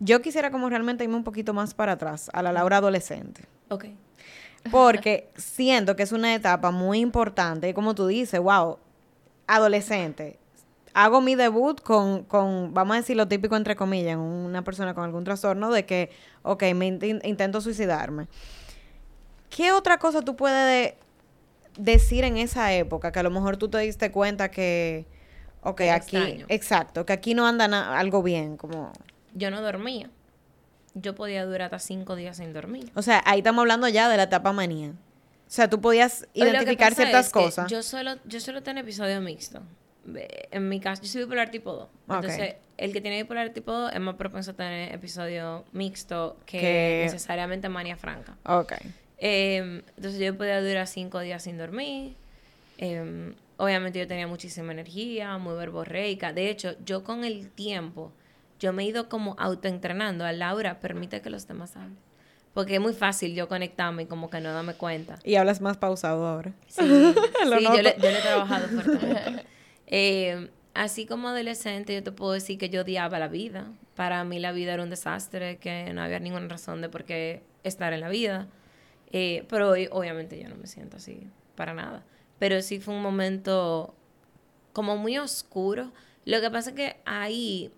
Yo 0.00 0.20
quisiera 0.20 0.50
como 0.50 0.68
realmente 0.68 1.04
irme 1.04 1.14
un 1.14 1.24
poquito 1.24 1.54
más 1.54 1.74
para 1.74 1.92
atrás, 1.92 2.28
a 2.32 2.42
la 2.42 2.52
Laura 2.52 2.78
adolescente. 2.78 3.44
Ok. 3.68 3.86
Porque 4.70 5.30
siento 5.36 5.96
que 5.96 6.02
es 6.02 6.12
una 6.12 6.34
etapa 6.34 6.70
muy 6.70 6.98
importante. 7.00 7.68
y 7.68 7.74
Como 7.74 7.94
tú 7.94 8.06
dices, 8.06 8.40
wow, 8.40 8.78
adolescente. 9.46 10.38
Hago 10.94 11.20
mi 11.20 11.34
debut 11.36 11.80
con, 11.80 12.24
con, 12.24 12.74
vamos 12.74 12.94
a 12.96 13.00
decir 13.00 13.16
lo 13.16 13.28
típico 13.28 13.56
entre 13.56 13.76
comillas, 13.76 14.14
en 14.14 14.18
una 14.18 14.62
persona 14.62 14.94
con 14.94 15.04
algún 15.04 15.22
trastorno 15.24 15.70
de 15.70 15.86
que, 15.86 16.10
ok, 16.42 16.62
me 16.74 16.88
int- 16.88 17.20
intento 17.24 17.60
suicidarme. 17.60 18.26
¿Qué 19.50 19.72
otra 19.72 19.98
cosa 19.98 20.22
tú 20.22 20.34
puedes 20.36 20.66
de- 20.66 20.98
decir 21.82 22.24
en 22.24 22.36
esa 22.36 22.72
época 22.74 23.12
que 23.12 23.18
a 23.20 23.22
lo 23.22 23.30
mejor 23.30 23.56
tú 23.56 23.68
te 23.68 23.78
diste 23.78 24.10
cuenta 24.10 24.50
que, 24.50 25.06
ok, 25.62 25.80
Era 25.82 25.94
aquí, 25.96 26.16
extraño. 26.16 26.46
exacto, 26.48 27.06
que 27.06 27.12
aquí 27.12 27.34
no 27.34 27.46
anda 27.46 27.66
algo 27.98 28.22
bien, 28.22 28.56
como, 28.56 28.92
Yo 29.34 29.50
no 29.50 29.62
dormía. 29.62 30.10
Yo 30.94 31.14
podía 31.14 31.44
durar 31.44 31.62
hasta 31.62 31.78
cinco 31.78 32.16
días 32.16 32.38
sin 32.38 32.52
dormir. 32.52 32.90
o 32.94 33.02
sea, 33.02 33.22
ahí 33.26 33.38
estamos 33.38 33.62
hablando 33.62 33.88
ya 33.88 34.08
de 34.08 34.16
la 34.16 34.24
etapa 34.24 34.52
manía. 34.52 34.90
O 34.90 35.50
sea, 35.50 35.70
tú 35.70 35.80
podías 35.80 36.26
identificar 36.34 36.94
ciertas 36.94 37.26
es 37.26 37.32
que 37.32 37.40
cosas. 37.40 37.70
Yo 37.70 37.82
solo, 37.82 38.16
yo 38.24 38.40
solo 38.40 38.62
tengo 38.62 38.80
episodio 38.80 39.20
mixto. 39.20 39.62
En 40.50 40.68
mi 40.68 40.80
caso, 40.80 41.02
yo 41.02 41.08
soy 41.08 41.22
bipolar 41.24 41.50
tipo 41.50 41.72
2. 41.72 41.82
Ok. 41.84 41.90
Entonces, 42.14 42.54
el 42.78 42.92
que 42.92 43.00
tiene 43.00 43.22
bipolar 43.22 43.50
tipo 43.50 43.72
2 43.72 43.92
es 43.92 44.00
más 44.00 44.14
propenso 44.16 44.50
a 44.52 44.54
tener 44.54 44.94
episodio 44.94 45.64
mixto 45.72 46.36
que, 46.46 46.60
Que- 46.60 47.00
necesariamente 47.04 47.68
manía 47.68 47.96
franca. 47.96 48.36
Ok. 48.44 48.72
Eh, 49.18 49.82
entonces 49.96 50.20
yo 50.20 50.36
podía 50.36 50.60
durar 50.62 50.86
cinco 50.86 51.20
días 51.20 51.42
sin 51.42 51.58
dormir. 51.58 52.14
Eh, 52.78 53.34
obviamente 53.56 53.98
yo 53.98 54.06
tenía 54.06 54.26
muchísima 54.26 54.72
energía, 54.72 55.36
muy 55.38 55.56
verborreica. 55.56 56.32
De 56.32 56.48
hecho, 56.50 56.74
yo 56.84 57.04
con 57.04 57.24
el 57.24 57.50
tiempo, 57.50 58.12
yo 58.58 58.72
me 58.72 58.82
he 58.82 58.86
ido 58.86 59.08
como 59.08 59.34
autoentrenando 59.38 60.24
a 60.24 60.32
Laura, 60.32 60.80
permite 60.80 61.20
que 61.20 61.30
los 61.30 61.46
demás 61.46 61.76
hablen. 61.76 61.98
Porque 62.54 62.74
es 62.74 62.80
muy 62.80 62.92
fácil 62.92 63.34
yo 63.34 63.46
conectarme 63.48 64.04
y 64.04 64.06
como 64.06 64.30
que 64.30 64.40
no 64.40 64.52
darme 64.52 64.74
cuenta. 64.74 65.18
Y 65.24 65.36
hablas 65.36 65.60
más 65.60 65.76
pausado 65.76 66.26
ahora. 66.26 66.52
Sí, 66.66 66.82
yo, 67.44 67.54
le, 67.54 67.62
yo 67.62 68.10
le 68.10 68.18
he 68.18 68.22
trabajado. 68.22 68.66
Eh, 69.90 70.50
así 70.74 71.06
como 71.06 71.28
adolescente, 71.28 71.94
yo 71.94 72.02
te 72.02 72.12
puedo 72.12 72.32
decir 72.32 72.58
que 72.58 72.68
yo 72.68 72.82
odiaba 72.82 73.18
la 73.18 73.28
vida. 73.28 73.72
Para 73.94 74.22
mí 74.24 74.38
la 74.38 74.52
vida 74.52 74.74
era 74.74 74.82
un 74.82 74.90
desastre, 74.90 75.56
que 75.56 75.94
no 75.94 76.02
había 76.02 76.18
ninguna 76.18 76.46
razón 76.46 76.82
de 76.82 76.90
por 76.90 77.04
qué 77.04 77.42
estar 77.64 77.94
en 77.94 78.00
la 78.00 78.10
vida. 78.10 78.48
Eh, 79.12 79.46
pero 79.48 79.70
hoy, 79.70 79.88
obviamente 79.90 80.38
yo 80.38 80.48
no 80.48 80.56
me 80.56 80.66
siento 80.66 80.98
así, 80.98 81.26
para 81.56 81.72
nada. 81.72 82.04
Pero 82.38 82.60
sí 82.60 82.80
fue 82.80 82.94
un 82.94 83.02
momento 83.02 83.94
como 84.72 84.96
muy 84.96 85.18
oscuro. 85.18 85.92
Lo 86.24 86.40
que 86.40 86.50
pasa 86.50 86.70
es 86.70 86.76
que 86.76 86.96
ahí, 87.06 87.72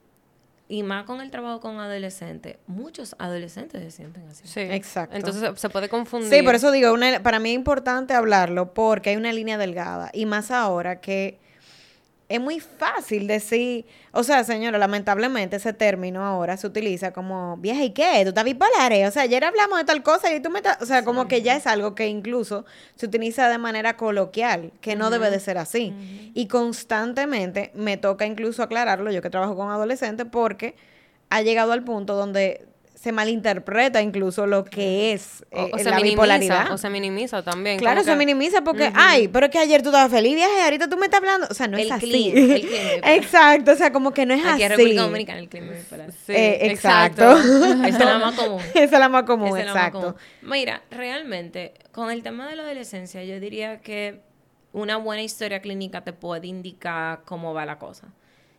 y 0.70 0.83
más 0.85 1.04
con 1.04 1.20
el 1.20 1.30
trabajo 1.30 1.61
con 1.61 1.78
adolescentes, 1.80 2.56
muchos 2.66 3.16
adolescentes 3.18 3.83
se 3.83 3.90
sienten 3.90 4.28
así. 4.28 4.46
Sí. 4.46 4.61
Exacto. 4.61 5.16
Entonces 5.16 5.61
se- 5.61 5.68
puede 5.68 5.88
confundir. 5.88 6.30
Sí, 6.30 6.42
por 6.42 6.54
eso 6.54 6.70
digo, 6.70 6.92
una- 6.92 7.22
para 7.22 7.40
mí 7.40 7.50
es 7.50 7.56
importante 7.56 8.14
hablarlo 8.14 8.72
porque 8.72 9.11
hay 9.11 9.16
una 9.16 9.33
línea 9.33 9.59
delgada. 9.59 10.11
Y 10.14 10.26
más 10.26 10.50
ahora 10.50 11.00
que 11.00 11.38
es 12.31 12.40
muy 12.40 12.61
fácil 12.61 13.27
decir, 13.27 13.85
o 14.12 14.23
sea, 14.23 14.45
señora, 14.45 14.79
lamentablemente 14.79 15.57
ese 15.57 15.73
término 15.73 16.25
ahora 16.25 16.57
se 16.57 16.69
utiliza 16.69 17.12
como, 17.12 17.57
vieja, 17.57 17.83
¿y 17.83 17.90
qué? 17.90 18.21
¿Tú 18.23 18.29
estás 18.29 18.45
bipolar? 18.45 18.93
eh? 18.93 19.09
O 19.09 19.11
sea, 19.11 19.23
ayer 19.23 19.45
hablamos 19.45 19.81
de 19.81 19.85
tal 19.85 20.01
cosa 20.05 20.33
y 20.33 20.38
tú 20.38 20.49
me 20.49 20.61
estás... 20.61 20.81
O 20.81 20.87
sea, 20.87 21.05
como 21.05 21.27
que 21.27 21.43
ya 21.43 21.57
es 21.57 21.66
algo 21.66 21.97
que 21.97 22.07
incluso 22.07 22.64
se 22.95 23.07
utiliza 23.07 23.49
de 23.49 23.59
manera 23.59 23.97
coloquial, 23.97 24.71
que 24.81 24.95
no 24.95 25.11
debe 25.11 25.29
de 25.29 25.40
ser 25.40 25.59
así. 25.59 26.31
Y 26.33 26.47
constantemente 26.47 27.73
me 27.75 27.97
toca 27.97 28.27
incluso 28.27 28.62
aclararlo, 28.62 29.11
yo 29.11 29.23
que 29.23 29.31
trabajo 29.31 29.57
con 29.57 29.69
adolescentes, 29.69 30.25
porque 30.31 30.77
ha 31.31 31.43
llegado 31.43 31.73
al 31.73 31.83
punto 31.83 32.14
donde 32.14 32.69
se 33.00 33.12
malinterpreta 33.12 34.02
incluso 34.02 34.46
lo 34.46 34.62
que 34.62 35.12
es 35.14 35.42
eh, 35.52 35.70
o 35.72 35.76
la 35.78 35.84
minimiza, 35.96 36.02
bipolaridad. 36.02 36.70
o 36.72 36.76
se 36.76 36.90
minimiza 36.90 37.42
también. 37.42 37.78
Claro, 37.78 38.02
se 38.04 38.10
que- 38.10 38.16
minimiza 38.16 38.62
porque, 38.62 38.92
ay, 38.94 39.26
pero 39.28 39.46
es 39.46 39.52
que 39.52 39.58
ayer 39.58 39.80
tú 39.80 39.88
estabas 39.88 40.10
feliz, 40.10 40.34
viaje, 40.34 40.60
ahorita 40.64 40.86
tú 40.86 40.98
me 40.98 41.06
estás 41.06 41.20
hablando. 41.20 41.46
O 41.50 41.54
sea, 41.54 41.66
no 41.66 41.78
es 41.78 41.86
El 41.86 41.92
así. 41.92 42.06
clima, 42.10 42.38
el 42.56 42.60
clima 42.60 43.12
exacto, 43.14 43.72
o 43.72 43.74
sea, 43.76 43.90
como 43.90 44.12
que 44.12 44.26
no 44.26 44.34
es 44.34 44.44
Aquí 44.44 44.64
en 44.64 44.72
así. 44.72 44.76
República 44.82 45.02
Dominicana 45.02 45.38
el 45.38 45.48
clima 45.48 45.72
es 45.72 45.78
bipolar. 45.84 46.12
Sí, 46.12 46.32
Eh, 46.34 46.58
exacto. 46.70 47.38
Esa 47.38 47.86
es 47.86 47.98
la 47.98 48.18
más 48.18 48.34
común. 48.34 48.60
Esa 48.74 48.84
es 48.84 48.90
la 48.90 49.08
más 49.08 49.22
común, 49.22 49.58
es 49.58 49.64
la 49.64 49.72
más 49.72 49.86
exacto. 49.86 50.00
común. 50.00 50.14
Mira, 50.42 50.82
realmente, 50.90 51.72
con 51.92 52.10
el 52.10 52.22
tema 52.22 52.48
de 52.50 52.56
la 52.56 52.64
adolescencia, 52.64 53.24
yo 53.24 53.40
diría 53.40 53.80
que 53.80 54.20
una 54.74 54.98
buena 54.98 55.22
historia 55.22 55.62
clínica 55.62 56.04
te 56.04 56.12
puede 56.12 56.48
indicar 56.48 57.22
cómo 57.24 57.54
va 57.54 57.64
la 57.64 57.78
cosa. 57.78 58.08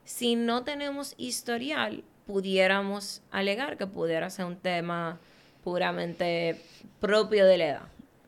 Si 0.04 0.36
no 0.36 0.63
tenemos 0.63 1.13
historial, 1.17 2.04
pudiéramos 2.26 3.22
alegar 3.32 3.78
que 3.78 3.88
pudiera 3.88 4.30
ser 4.30 4.46
un 4.46 4.58
tema 4.58 5.20
puramente 5.64 6.62
propio 7.00 7.46
de 7.46 7.58
la 7.58 7.68
edad. 7.68 7.82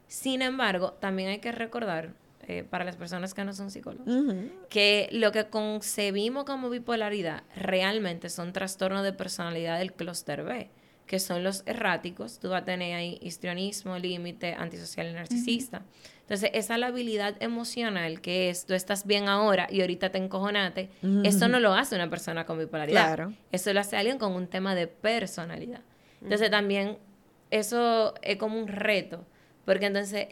Sin 0.07 0.41
embargo, 0.41 0.93
también 0.93 1.29
hay 1.29 1.39
que 1.39 1.51
recordar, 1.51 2.13
eh, 2.47 2.63
para 2.69 2.83
las 2.83 2.95
personas 2.97 3.33
que 3.33 3.43
no 3.43 3.53
son 3.53 3.71
psicólogos, 3.71 4.07
que 4.69 5.09
lo 5.11 5.31
que 5.31 5.45
concebimos 5.45 6.43
como 6.43 6.69
bipolaridad 6.69 7.43
realmente 7.55 8.29
son 8.29 8.53
trastornos 8.53 9.03
de 9.03 9.13
personalidad 9.13 9.79
del 9.79 9.93
clúster 9.93 10.43
B, 10.43 10.69
que 11.07 11.19
son 11.19 11.43
los 11.43 11.63
erráticos. 11.65 12.39
Tú 12.39 12.49
vas 12.49 12.61
a 12.61 12.65
tener 12.65 12.95
ahí 12.95 13.17
histrionismo, 13.21 13.97
límite, 13.97 14.53
antisocial 14.53 15.07
y 15.09 15.13
narcisista. 15.13 15.83
Entonces, 16.23 16.51
esa 16.53 16.77
labilidad 16.77 17.35
emocional 17.41 18.21
que 18.21 18.49
es, 18.49 18.65
tú 18.65 18.73
estás 18.73 19.05
bien 19.05 19.27
ahora 19.27 19.67
y 19.69 19.81
ahorita 19.81 20.09
te 20.09 20.17
encojonaste, 20.17 20.89
eso 21.23 21.49
no 21.49 21.59
lo 21.59 21.73
hace 21.73 21.95
una 21.95 22.09
persona 22.09 22.45
con 22.45 22.57
bipolaridad. 22.57 23.15
Claro. 23.15 23.33
Eso 23.51 23.73
lo 23.73 23.81
hace 23.81 23.97
alguien 23.97 24.17
con 24.17 24.31
un 24.31 24.47
tema 24.47 24.73
de 24.73 24.87
personalidad. 24.87 25.81
Entonces, 26.21 26.49
también 26.49 26.97
eso 27.51 28.15
es 28.21 28.37
como 28.37 28.57
un 28.57 28.69
reto, 28.69 29.25
porque 29.65 29.85
entonces, 29.85 30.27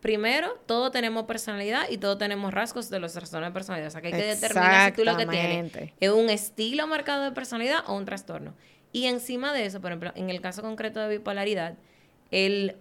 primero, 0.00 0.58
todos 0.66 0.90
tenemos 0.90 1.24
personalidad 1.24 1.88
y 1.88 1.98
todos 1.98 2.18
tenemos 2.18 2.52
rasgos 2.52 2.90
de 2.90 2.98
los 2.98 3.12
trastornos 3.12 3.50
de 3.50 3.54
personalidad. 3.54 3.88
O 3.88 3.90
sea, 3.92 4.00
que 4.00 4.08
hay 4.08 4.14
que 4.14 4.26
determinar 4.26 4.90
si 4.90 4.96
tú 4.96 5.04
lo 5.04 5.16
que 5.16 5.26
tienes 5.26 5.72
es 6.00 6.10
un 6.10 6.30
estilo 6.30 6.86
marcado 6.88 7.22
de 7.22 7.32
personalidad 7.32 7.84
o 7.86 7.94
un 7.94 8.04
trastorno. 8.04 8.54
Y 8.92 9.06
encima 9.06 9.52
de 9.52 9.66
eso, 9.66 9.80
por 9.80 9.92
ejemplo, 9.92 10.12
en 10.16 10.30
el 10.30 10.40
caso 10.40 10.62
concreto 10.62 11.00
de 11.00 11.08
bipolaridad, 11.08 11.76
el, 12.30 12.76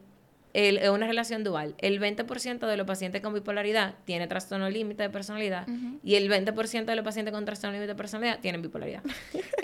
el- 0.58 0.78
es 0.80 0.90
una 0.90 1.06
relación 1.08 1.44
dual. 1.44 1.76
El 1.78 2.00
20% 2.00 2.66
de 2.68 2.78
los 2.78 2.88
pacientes 2.88 3.22
con 3.22 3.34
bipolaridad 3.34 3.94
tiene 4.06 4.28
trastorno 4.28 4.70
límite 4.70 5.04
de 5.04 5.10
personalidad 5.10 5.68
y 6.04 6.16
el 6.16 6.30
20% 6.30 6.86
de 6.86 6.96
los 6.96 7.06
pacientes 7.06 7.34
con 7.34 7.46
trastorno 7.46 7.74
límite 7.74 7.94
de 7.94 7.96
personalidad 7.98 8.40
tienen 8.40 8.62
bipolaridad. 8.62 9.04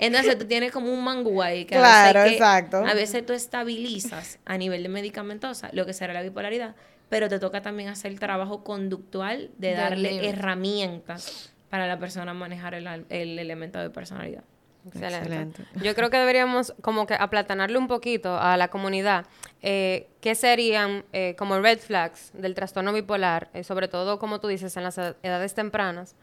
Entonces 0.00 0.38
tú 0.38 0.44
tienes 0.46 0.70
como 0.72 0.92
un 0.92 1.02
mangú 1.02 1.42
ahí 1.42 1.64
que, 1.64 1.76
a, 1.76 1.78
Claro, 1.80 2.20
veces 2.20 2.30
que- 2.30 2.36
exacto. 2.36 2.76
a 2.78 2.94
veces 2.94 3.26
tú 3.26 3.32
estabilizas 3.32 4.38
a 4.44 4.56
nivel 4.58 4.82
de 4.82 4.88
medicamentosa 4.88 5.68
lo 5.72 5.84
que 5.86 5.92
será 5.92 6.12
la 6.12 6.22
bipolaridad, 6.22 6.74
pero 7.08 7.28
te 7.28 7.38
toca 7.38 7.60
también 7.62 7.88
hacer 7.88 8.10
el 8.12 8.20
trabajo 8.20 8.64
conductual 8.64 9.50
de 9.58 9.72
darle 9.74 10.28
herramientas 10.28 11.52
para 11.70 11.86
la 11.86 11.98
persona 11.98 12.34
manejar 12.34 12.74
el, 12.74 12.86
el 13.08 13.38
elemento 13.38 13.78
de 13.80 13.90
personalidad. 13.90 14.44
Excelente. 14.86 15.16
Excelente. 15.18 15.64
Yo 15.82 15.94
creo 15.94 16.10
que 16.10 16.16
deberíamos 16.18 16.74
como 16.82 17.06
que 17.06 17.14
aplatanarle 17.14 17.78
un 17.78 17.88
poquito 17.88 18.36
a 18.38 18.56
la 18.56 18.68
comunidad. 18.68 19.26
Eh, 19.62 20.08
¿Qué 20.20 20.34
serían 20.34 21.04
eh, 21.12 21.34
como 21.38 21.58
red 21.60 21.78
flags 21.78 22.30
del 22.34 22.54
trastorno 22.54 22.92
bipolar? 22.92 23.48
eh, 23.54 23.64
sobre 23.64 23.88
todo, 23.88 24.18
como 24.18 24.40
tú 24.40 24.48
dices, 24.48 24.76
en 24.76 24.82
las 24.84 24.98
ed- 24.98 25.16
edades 25.22 25.54
tempranas, 25.54 26.14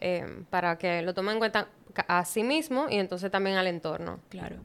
eh, 0.00 0.44
para 0.50 0.76
que 0.78 1.02
lo 1.02 1.14
tomen 1.14 1.34
en 1.34 1.38
cuenta 1.38 1.68
a 2.08 2.24
sí 2.24 2.42
mismo 2.42 2.86
y 2.90 2.96
entonces 2.96 3.30
también 3.30 3.56
al 3.56 3.66
entorno. 3.66 4.20
Claro. 4.28 4.56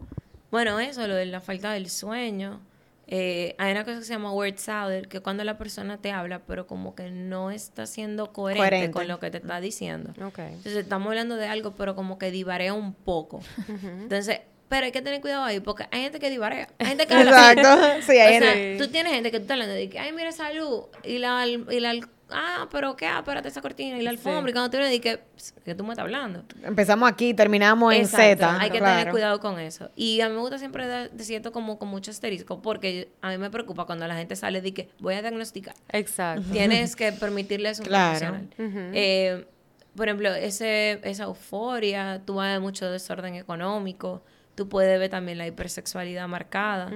Bueno, 0.52 0.80
eso, 0.80 1.08
lo 1.08 1.16
de 1.16 1.26
la 1.26 1.42
falta 1.42 1.72
del 1.72 1.90
sueño. 1.90 2.60
Eh, 3.08 3.56
hay 3.60 3.72
una 3.72 3.84
cosa 3.84 4.00
que 4.00 4.06
se 4.06 4.14
llama 4.14 4.32
word 4.32 4.58
salad, 4.58 5.04
que 5.04 5.20
cuando 5.20 5.44
la 5.44 5.58
persona 5.58 5.98
te 5.98 6.12
habla, 6.12 6.40
pero 6.48 6.66
como 6.66 6.96
que 6.96 7.12
no 7.12 7.52
está 7.52 7.86
siendo 7.86 8.34
coherente, 8.34 8.62
Coherente. 8.70 8.92
con 8.92 9.08
lo 9.08 9.20
que 9.20 9.30
te 9.32 9.38
está 9.38 9.62
diciendo. 9.62 10.12
Entonces 10.16 10.76
estamos 10.78 11.08
hablando 11.10 11.36
de 11.36 11.48
algo, 11.48 11.72
pero 11.78 11.96
como 11.96 12.18
que 12.18 12.32
divarea 12.32 12.74
un 12.74 12.94
poco. 12.94 13.42
Entonces, 13.84 14.42
pero 14.68 14.86
hay 14.88 14.92
que 14.92 15.04
tener 15.04 15.22
cuidado 15.22 15.44
ahí, 15.44 15.60
porque 15.60 15.86
hay 15.92 16.02
gente 16.02 16.20
que 16.20 16.30
divarea. 16.32 16.68
Hay 16.80 16.88
gente 16.88 17.06
que 17.06 17.14
habla. 17.16 17.52
Exacto. 17.52 18.02
Sí, 18.12 18.18
O 18.18 18.22
ahí 18.24 18.40
sea, 18.40 18.78
tú 18.80 18.88
tienes 18.92 19.14
gente 19.14 19.30
que 19.30 19.38
tú 19.38 19.44
estás 19.44 19.54
hablando 19.54 19.76
de 19.76 19.88
que, 19.90 20.00
ay, 20.00 20.12
mira, 20.12 20.32
salud, 20.32 20.86
y 21.04 21.20
la, 21.20 21.46
y 21.48 21.80
la, 21.80 22.00
ah, 22.32 22.68
pero 22.72 22.96
qué, 22.96 23.06
ah, 23.06 23.20
espérate 23.20 23.48
esa 23.48 23.62
cortina 23.62 23.98
y 23.98 24.02
la 24.02 24.10
alfombra. 24.10 24.50
Y 24.50 24.54
cuando 24.54 24.70
tú 24.70 24.78
le 24.78 24.90
dices, 24.90 25.20
que 25.64 25.76
tú 25.76 25.84
me 25.84 25.92
estás 25.92 26.04
hablando? 26.04 26.44
Empezamos 26.64 27.10
aquí, 27.10 27.34
terminamos 27.34 27.94
en 27.94 28.02
Exacto, 28.02 28.46
Z. 28.46 28.60
Hay 28.62 28.70
que 28.72 28.80
claro. 28.80 28.98
tener 29.00 29.12
cuidado 29.12 29.40
con 29.40 29.60
eso. 29.60 29.90
Y 29.96 30.22
a 30.22 30.30
mí 30.30 30.36
me 30.36 30.42
gusta 30.42 30.58
siempre 30.58 30.88
de- 30.88 31.10
decir 31.10 31.36
esto 31.38 31.52
como 31.52 31.78
con 31.80 31.88
mucho 31.88 32.12
asterisco, 32.12 32.62
porque 32.62 33.10
a 33.22 33.30
mí 33.30 33.38
me 33.38 33.50
preocupa 33.50 33.86
cuando 33.86 34.08
la 34.08 34.16
gente 34.16 34.36
sale 34.36 34.62
de 34.62 34.74
que 34.74 34.90
voy 35.00 35.14
a 35.16 35.22
diagnosticar. 35.22 35.76
Exacto. 35.90 36.44
Tienes 36.52 36.96
que 36.98 37.12
permitirles 37.12 37.80
un 37.80 37.86
Claro. 37.86 38.20
profesional. 38.20 38.50
Eh, 38.94 39.46
por 39.96 40.08
ejemplo, 40.08 40.34
ese, 40.34 41.00
esa 41.04 41.24
euforia, 41.24 42.22
tú 42.26 42.36
vas 42.36 42.48
a 42.48 42.52
ver 42.54 42.60
mucho 42.60 42.90
desorden 42.92 43.36
económico, 43.36 44.22
tú 44.56 44.68
puedes 44.68 45.00
ver 45.00 45.10
también 45.10 45.38
la 45.38 45.48
hipersexualidad 45.48 46.28
marcada. 46.28 46.90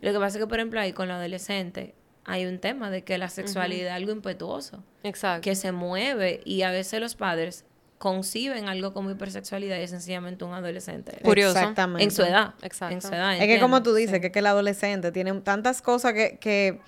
Lo 0.00 0.12
que 0.12 0.18
pasa 0.18 0.38
es 0.38 0.44
que, 0.44 0.46
por 0.46 0.58
ejemplo, 0.58 0.80
ahí 0.80 0.92
con 0.92 1.08
la 1.08 1.16
adolescente 1.16 1.94
hay 2.26 2.44
un 2.44 2.58
tema 2.58 2.90
de 2.90 3.04
que 3.04 3.18
la 3.18 3.28
sexualidad 3.28 3.88
es 3.88 3.94
algo 3.94 4.12
impetuoso, 4.12 4.82
Exacto. 5.04 5.42
que 5.42 5.54
se 5.54 5.70
mueve 5.72 6.40
y 6.44 6.62
a 6.62 6.70
veces 6.70 7.00
los 7.00 7.14
padres 7.14 7.64
conciben 7.98 8.68
algo 8.68 8.92
como 8.92 9.10
hipersexualidad 9.10 9.78
y 9.78 9.82
es 9.82 9.90
sencillamente 9.90 10.44
un 10.44 10.52
adolescente. 10.52 11.18
Curioso. 11.22 11.56
Exactamente. 11.58 12.04
En 12.04 12.10
su 12.10 12.22
edad. 12.22 12.54
Exacto. 12.62 12.94
En 12.94 13.00
su 13.00 13.08
edad. 13.08 13.36
Es 13.36 13.46
que 13.46 13.60
como 13.60 13.82
tú 13.82 13.94
dices, 13.94 14.20
que, 14.20 14.26
es 14.26 14.32
que 14.32 14.40
el 14.40 14.46
adolescente 14.46 15.12
tiene 15.12 15.32
tantas 15.40 15.80
cosas 15.80 16.12
que, 16.12 16.36
que, 16.38 16.80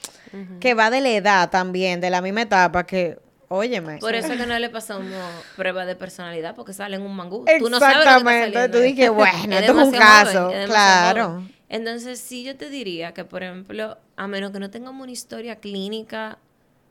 que 0.61 0.75
va 0.75 0.91
de 0.91 1.01
la 1.01 1.11
edad 1.11 1.51
también, 1.51 2.01
de 2.01 2.11
la 2.11 2.21
misma 2.21 2.43
etapa, 2.43 2.85
que, 2.85 3.19
óyeme. 3.49 3.99
Por 3.99 4.15
eso 4.15 4.33
es 4.33 4.41
que 4.41 4.47
no 4.47 4.59
le 4.59 4.69
pasamos 4.69 5.07
prueba 5.57 5.87
de 5.87 5.95
personalidad, 5.97 6.55
porque 6.55 6.73
sale 6.73 6.97
en 6.97 7.03
un 7.03 7.15
mangú. 7.17 7.45
Tú 7.59 7.71
no 7.71 7.79
sabes 7.79 7.99
lo 7.99 8.03
que 8.03 8.09
está 8.09 8.19
Exactamente. 8.19 8.69
Tú 8.69 8.79
dices, 8.81 9.11
bueno, 9.15 9.55
Es 9.57 9.61
esto 9.63 9.81
es 9.81 9.87
un 9.87 9.93
caso. 9.93 10.45
joven, 10.47 10.61
es 10.61 10.67
demasiado 10.67 10.67
claro. 10.67 11.29
joven. 11.29 11.58
Entonces, 11.69 12.19
sí, 12.19 12.45
yo 12.45 12.57
te 12.57 12.71
diría 12.71 13.13
que, 13.13 13.25
por 13.25 13.43
ejemplo, 13.43 13.99
a 14.17 14.27
menos 14.27 14.53
que 14.53 14.59
no 14.59 14.71
tengamos 14.71 15.03
una 15.03 15.13
historia 15.13 15.57
clínica 15.57 16.39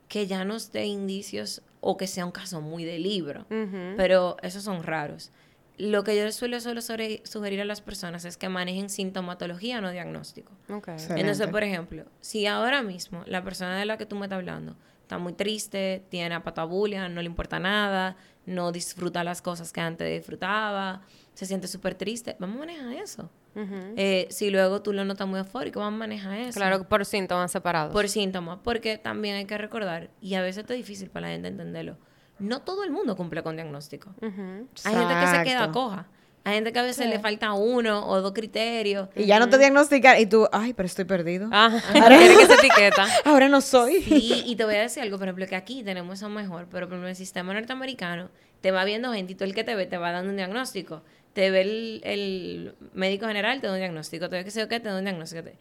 que 0.08 0.28
ya 0.28 0.46
nos 0.46 0.72
dé 0.72 0.86
indicios 0.86 1.62
o 1.82 1.98
que 1.98 2.08
sea 2.08 2.26
un 2.26 2.32
caso 2.32 2.62
muy 2.62 2.86
de 2.86 3.00
libro, 3.00 3.46
pero 3.98 4.38
esos 4.42 4.64
son 4.64 4.84
raros. 4.84 5.32
Lo 5.78 6.04
que 6.04 6.18
yo 6.18 6.32
suelo, 6.32 6.60
suelo 6.60 6.82
sugerir 6.82 7.62
a 7.62 7.66
las 7.66 7.82
personas 7.82 8.26
es 8.26 8.36
que 8.36 8.50
manejen 8.50 8.90
sintomatología, 8.90 9.80
no 9.80 9.92
diagnóstico. 9.92 10.52
Ok. 10.70 10.88
Excelente. 10.88 11.22
Entonces, 11.22 11.48
por 11.48 11.64
ejemplo, 11.64 12.06
si 12.20 12.48
ahora 12.48 12.82
mismo 12.82 13.24
la 13.28 13.44
persona 13.44 13.78
de 13.78 13.86
la 13.86 13.98
que 13.98 14.08
tú 14.08 14.16
me 14.16 14.26
estás 14.26 14.38
hablando 14.38 14.76
está 15.02 15.20
muy 15.20 15.34
triste, 15.34 16.04
tiene 16.10 16.34
apatabulia, 16.34 17.08
no 17.10 17.22
le 17.22 17.28
importa 17.28 17.60
nada, 17.60 18.18
no 18.46 18.72
disfruta 18.72 19.24
las 19.24 19.42
cosas 19.42 19.72
que 19.72 19.82
antes 19.82 20.10
disfrutaba, 20.10 21.02
se 21.34 21.46
siente 21.46 21.68
súper 21.68 21.94
triste, 21.94 22.36
vamos 22.40 22.56
a 22.58 22.60
manejar 22.60 22.94
eso. 22.94 23.30
Eh, 23.96 24.28
si 24.30 24.50
luego 24.50 24.82
tú 24.82 24.94
lo 24.94 25.04
notas 25.04 25.28
muy 25.28 25.40
eufórico, 25.40 25.80
vamos 25.80 25.98
a 25.98 26.00
manejar 26.00 26.38
eso. 26.40 26.60
Claro, 26.60 26.88
por 26.88 27.06
síntomas 27.06 27.52
separados. 27.52 27.92
Por 27.92 28.08
síntomas, 28.08 28.60
porque 28.64 28.98
también 28.98 29.36
hay 29.36 29.46
que 29.46 29.58
recordar, 29.58 30.10
y 30.22 30.36
a 30.36 30.42
veces 30.42 30.66
es 30.70 30.76
difícil 30.76 31.10
para 31.10 31.28
la 31.28 31.34
gente 31.34 31.48
entenderlo, 31.48 31.98
no 32.40 32.62
todo 32.62 32.84
el 32.84 32.92
mundo 32.92 33.16
cumple 33.16 33.42
con 33.42 33.56
diagnóstico. 33.56 34.14
Hay 34.22 34.96
gente 34.96 35.14
que 35.20 35.28
se 35.28 35.44
queda 35.44 35.72
coja. 35.72 36.08
Hay 36.48 36.54
gente 36.54 36.72
que 36.72 36.80
a 36.80 36.84
veces 36.84 37.10
le 37.10 37.20
falta 37.20 37.52
uno 37.52 38.08
o 38.08 38.22
dos 38.22 38.32
criterios. 38.32 39.10
Y 39.18 39.26
ya 39.26 39.38
no 39.38 39.50
te 39.50 39.58
diagnostican 39.58 40.18
y 40.18 40.28
tú, 40.28 40.48
ay, 40.54 40.74
pero 40.74 40.86
estoy 40.86 41.04
perdido. 41.04 41.50
Ah, 41.52 41.78
quiere 41.92 42.38
que 42.38 42.46
se 42.46 42.54
etiqueta. 42.54 43.06
Ahora 43.26 43.50
no 43.50 43.60
soy. 43.60 44.02
Sí, 44.02 44.44
y 44.46 44.56
te 44.56 44.64
voy 44.64 44.76
a 44.76 44.82
decir 44.84 45.04
algo, 45.04 45.18
por 45.18 45.28
ejemplo, 45.28 45.46
que 45.46 45.58
aquí 45.58 45.84
tenemos 45.84 46.20
eso 46.20 46.30
mejor, 46.30 46.68
pero 46.72 46.88
por 46.88 46.94
ejemplo, 46.94 47.08
en 47.08 47.10
el 47.10 47.16
sistema 47.18 47.54
norteamericano 47.54 48.30
te 48.62 48.72
va 48.72 48.86
viendo 48.86 49.12
gente 49.12 49.34
y 49.34 49.36
todo 49.36 49.44
el 49.44 49.54
que 49.54 49.66
te 49.66 49.76
ve 49.76 49.88
te 49.88 49.98
va 49.98 50.14
dando 50.14 50.30
un 50.30 50.38
diagnóstico. 50.38 51.04
Te 51.38 51.52
ve 51.52 51.62
el, 51.62 52.02
el 52.04 52.76
médico 52.96 53.28
general, 53.28 53.62
te 53.62 53.68
da 53.68 53.74
un 53.74 53.78
diagnóstico, 53.80 54.28
te 54.28 54.38
ve 54.38 54.44
que 54.44 54.50
sé 54.50 54.60
yo 54.60 54.68
qué, 54.68 54.80
te 54.80 54.90
da 54.90 54.98
un 54.98 55.04
diagnóstico. 55.04 55.44
te- 55.44 55.56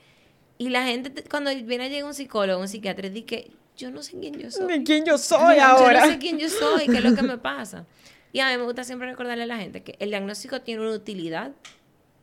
Y 0.56 0.70
la 0.70 0.86
gente, 0.86 1.10
te- 1.10 1.22
cuando 1.28 1.50
viene 1.54 1.84
a 1.84 1.88
llegar 1.88 2.04
un 2.04 2.14
psicólogo, 2.14 2.58
un 2.62 2.66
psiquiatra, 2.66 3.10
dice 3.10 3.26
que 3.26 3.50
yo 3.76 3.90
no 3.90 4.02
sé 4.02 4.18
quién 4.18 4.32
yo 4.38 4.50
soy. 4.50 4.78
¿De 4.78 4.82
quién 4.84 5.04
yo 5.04 5.18
soy 5.18 5.56
Yo 5.56 5.62
ahora? 5.62 6.06
no 6.06 6.12
sé 6.12 6.18
quién 6.18 6.38
yo 6.38 6.48
soy, 6.48 6.86
qué 6.86 6.96
es 6.96 7.04
lo 7.04 7.14
que 7.14 7.20
me 7.20 7.36
pasa. 7.52 7.84
Y 8.32 8.40
a 8.40 8.48
mí 8.50 8.56
me 8.56 8.62
gusta 8.62 8.84
siempre 8.84 9.06
recordarle 9.06 9.42
a 9.42 9.46
la 9.46 9.58
gente 9.58 9.82
que 9.82 9.96
el 9.98 10.08
diagnóstico 10.08 10.62
tiene 10.62 10.80
una 10.80 10.92
utilidad, 10.92 11.52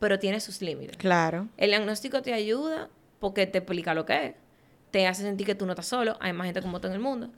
pero 0.00 0.18
tiene 0.18 0.40
sus 0.40 0.60
límites. 0.60 0.96
Claro. 0.96 1.46
El 1.56 1.70
diagnóstico 1.70 2.22
te 2.22 2.32
ayuda 2.34 2.88
porque 3.20 3.46
te 3.46 3.58
explica 3.58 3.94
lo 3.94 4.04
que 4.04 4.26
es, 4.26 4.34
te 4.90 5.06
hace 5.06 5.22
sentir 5.22 5.46
que 5.46 5.54
tú 5.54 5.64
no 5.64 5.74
estás 5.74 5.86
solo, 5.86 6.16
hay 6.20 6.32
más 6.32 6.46
gente 6.46 6.60
como 6.60 6.80
tú 6.80 6.88
en 6.88 6.94
el 6.94 6.98
mundo. 6.98 7.30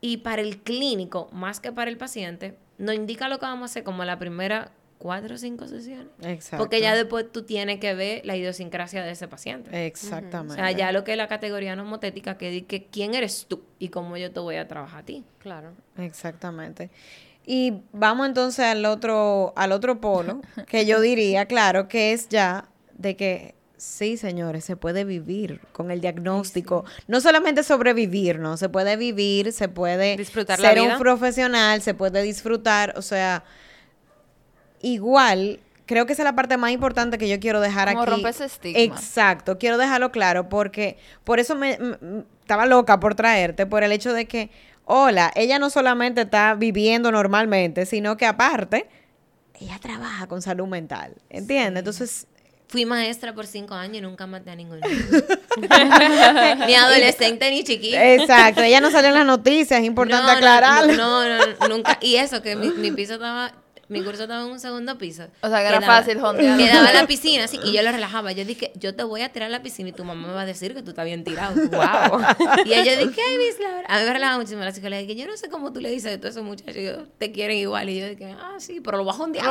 Y 0.00 0.18
para 0.18 0.42
el 0.42 0.58
clínico, 0.58 1.28
más 1.32 1.58
que 1.58 1.72
para 1.72 1.90
el 1.90 1.96
paciente, 1.96 2.54
nos 2.78 2.94
indica 2.94 3.28
lo 3.28 3.40
que 3.40 3.46
vamos 3.46 3.62
a 3.62 3.64
hacer 3.72 3.82
como 3.82 4.04
la 4.04 4.16
primera 4.16 4.70
cuatro 5.00 5.34
o 5.34 5.38
cinco 5.38 5.66
sesiones. 5.66 6.08
Exacto. 6.22 6.58
Porque 6.62 6.80
ya 6.80 6.94
después 6.94 7.32
tú 7.32 7.42
tienes 7.42 7.80
que 7.80 7.94
ver 7.94 8.20
la 8.26 8.36
idiosincrasia 8.36 9.02
de 9.02 9.12
ese 9.12 9.28
paciente. 9.28 9.86
Exactamente. 9.86 10.52
O 10.52 10.56
sea, 10.56 10.70
ya 10.72 10.92
lo 10.92 11.04
que 11.04 11.12
es 11.12 11.16
la 11.16 11.26
categoría 11.26 11.74
nomotética, 11.74 12.36
que 12.36 12.50
dice 12.50 12.86
quién 12.92 13.14
eres 13.14 13.46
tú 13.48 13.62
y 13.78 13.88
cómo 13.88 14.18
yo 14.18 14.30
te 14.30 14.40
voy 14.40 14.56
a 14.56 14.68
trabajar 14.68 15.00
a 15.00 15.04
ti. 15.06 15.24
Claro. 15.38 15.72
Exactamente. 15.96 16.90
Y 17.46 17.82
vamos 17.92 18.26
entonces 18.28 18.66
al 18.66 18.84
otro, 18.84 19.54
al 19.56 19.72
otro 19.72 20.02
polo, 20.02 20.42
que 20.66 20.84
yo 20.84 21.00
diría, 21.00 21.46
claro, 21.46 21.88
que 21.88 22.12
es 22.12 22.28
ya 22.28 22.68
de 22.92 23.16
que 23.16 23.54
sí, 23.78 24.18
señores, 24.18 24.66
se 24.66 24.76
puede 24.76 25.04
vivir 25.04 25.62
con 25.72 25.90
el 25.90 26.02
diagnóstico. 26.02 26.84
No 27.08 27.22
solamente 27.22 27.62
sobrevivir, 27.62 28.38
¿no? 28.38 28.58
Se 28.58 28.68
puede 28.68 28.96
vivir, 28.96 29.54
se 29.54 29.70
puede 29.70 30.18
Disfrutar 30.18 30.60
la 30.60 30.68
ser 30.68 30.80
vida. 30.80 30.92
un 30.92 31.00
profesional, 31.00 31.80
se 31.80 31.94
puede 31.94 32.20
disfrutar, 32.22 32.92
o 32.98 33.02
sea, 33.02 33.44
igual, 34.80 35.60
creo 35.86 36.06
que 36.06 36.12
esa 36.12 36.22
es 36.22 36.24
la 36.24 36.36
parte 36.36 36.56
más 36.56 36.70
importante 36.72 37.18
que 37.18 37.28
yo 37.28 37.40
quiero 37.40 37.60
dejar 37.60 37.88
Como 37.88 38.02
aquí. 38.02 38.10
romper 38.10 38.30
ese 38.30 38.44
estigma. 38.46 38.80
Exacto, 38.82 39.58
quiero 39.58 39.78
dejarlo 39.78 40.12
claro 40.12 40.48
porque 40.48 40.98
por 41.24 41.40
eso 41.40 41.54
me, 41.54 41.78
estaba 42.40 42.66
loca 42.66 43.00
por 43.00 43.14
traerte, 43.14 43.66
por 43.66 43.82
el 43.82 43.92
hecho 43.92 44.12
de 44.12 44.26
que, 44.26 44.50
hola, 44.84 45.30
ella 45.34 45.58
no 45.58 45.70
solamente 45.70 46.22
está 46.22 46.54
viviendo 46.54 47.10
normalmente, 47.12 47.86
sino 47.86 48.16
que 48.16 48.26
aparte, 48.26 48.88
ella 49.60 49.78
trabaja 49.80 50.26
con 50.26 50.40
salud 50.42 50.66
mental, 50.66 51.14
¿entiendes? 51.28 51.80
Entonces, 51.80 52.26
Fui 52.70 52.86
maestra 52.86 53.34
por 53.34 53.48
cinco 53.48 53.74
años 53.74 53.96
y 53.96 54.00
nunca 54.00 54.28
maté 54.28 54.50
a 54.52 54.54
ningún 54.54 54.78
niño. 54.78 54.94
ni 56.68 56.74
adolescente 56.76 57.50
ni 57.50 57.64
chiquito. 57.64 57.96
exacto, 57.98 58.62
ella 58.62 58.80
no 58.80 58.92
sale 58.92 59.08
en 59.08 59.14
las 59.14 59.26
noticias, 59.26 59.80
es 59.80 59.84
importante 59.86 60.22
No, 60.24 60.30
no, 60.30 60.36
aclararlo. 60.36 60.92
No, 60.92 61.24
no, 61.28 61.38
no, 61.60 61.68
nunca. 61.68 61.98
Y 62.00 62.14
eso, 62.14 62.42
que 62.42 62.54
mi, 62.54 62.70
mi 62.70 62.92
piso 62.92 63.14
estaba, 63.14 63.52
mi 63.90 64.02
curso 64.02 64.22
estaba 64.22 64.44
en 64.44 64.50
un 64.52 64.60
segundo 64.60 64.96
piso. 64.96 65.24
O 65.42 65.48
sea, 65.48 65.58
que 65.60 65.66
era 65.68 65.78
Quedaba- 65.78 65.98
fácil 65.98 66.20
jondear. 66.20 66.56
Quedaba 66.56 66.92
la 66.92 67.06
piscina, 67.06 67.44
así, 67.44 67.58
y 67.62 67.72
yo 67.72 67.82
lo 67.82 67.92
relajaba. 67.92 68.32
Yo 68.32 68.44
dije, 68.44 68.72
yo 68.76 68.94
te 68.94 69.02
voy 69.02 69.20
a 69.22 69.28
tirar 69.30 69.48
a 69.48 69.50
la 69.50 69.62
piscina 69.62 69.88
y 69.90 69.92
tu 69.92 70.04
mamá 70.04 70.28
me 70.28 70.32
va 70.34 70.42
a 70.42 70.46
decir 70.46 70.74
que 70.74 70.82
tú 70.82 70.90
estás 70.90 71.04
bien 71.04 71.24
tirado. 71.24 71.54
Wow. 71.70 72.20
y 72.64 72.72
ella 72.72 72.96
dije, 72.96 73.20
ay, 73.28 73.36
Miss 73.38 73.58
Laura. 73.60 73.84
A 73.88 73.98
mí 73.98 74.04
me 74.06 74.12
relajaba 74.12 74.38
muchísimo 74.38 74.62
la 74.64 74.72
psicóloga. 74.72 75.00
Dije, 75.02 75.16
yo 75.16 75.26
no 75.26 75.36
sé 75.36 75.48
cómo 75.50 75.72
tú 75.72 75.80
le 75.80 75.90
dices 75.90 76.14
a 76.14 76.18
todos 76.18 76.30
esos 76.30 76.44
muchachos, 76.44 76.76
ellos 76.76 76.98
te 77.18 77.32
quieren 77.32 77.56
igual. 77.58 77.88
Y 77.90 78.00
yo 78.00 78.08
dije, 78.08 78.34
ah, 78.38 78.54
sí, 78.58 78.80
pero 78.80 78.96
lo 78.98 79.04
voy 79.04 79.12
a 79.12 79.16
jondear. 79.16 79.46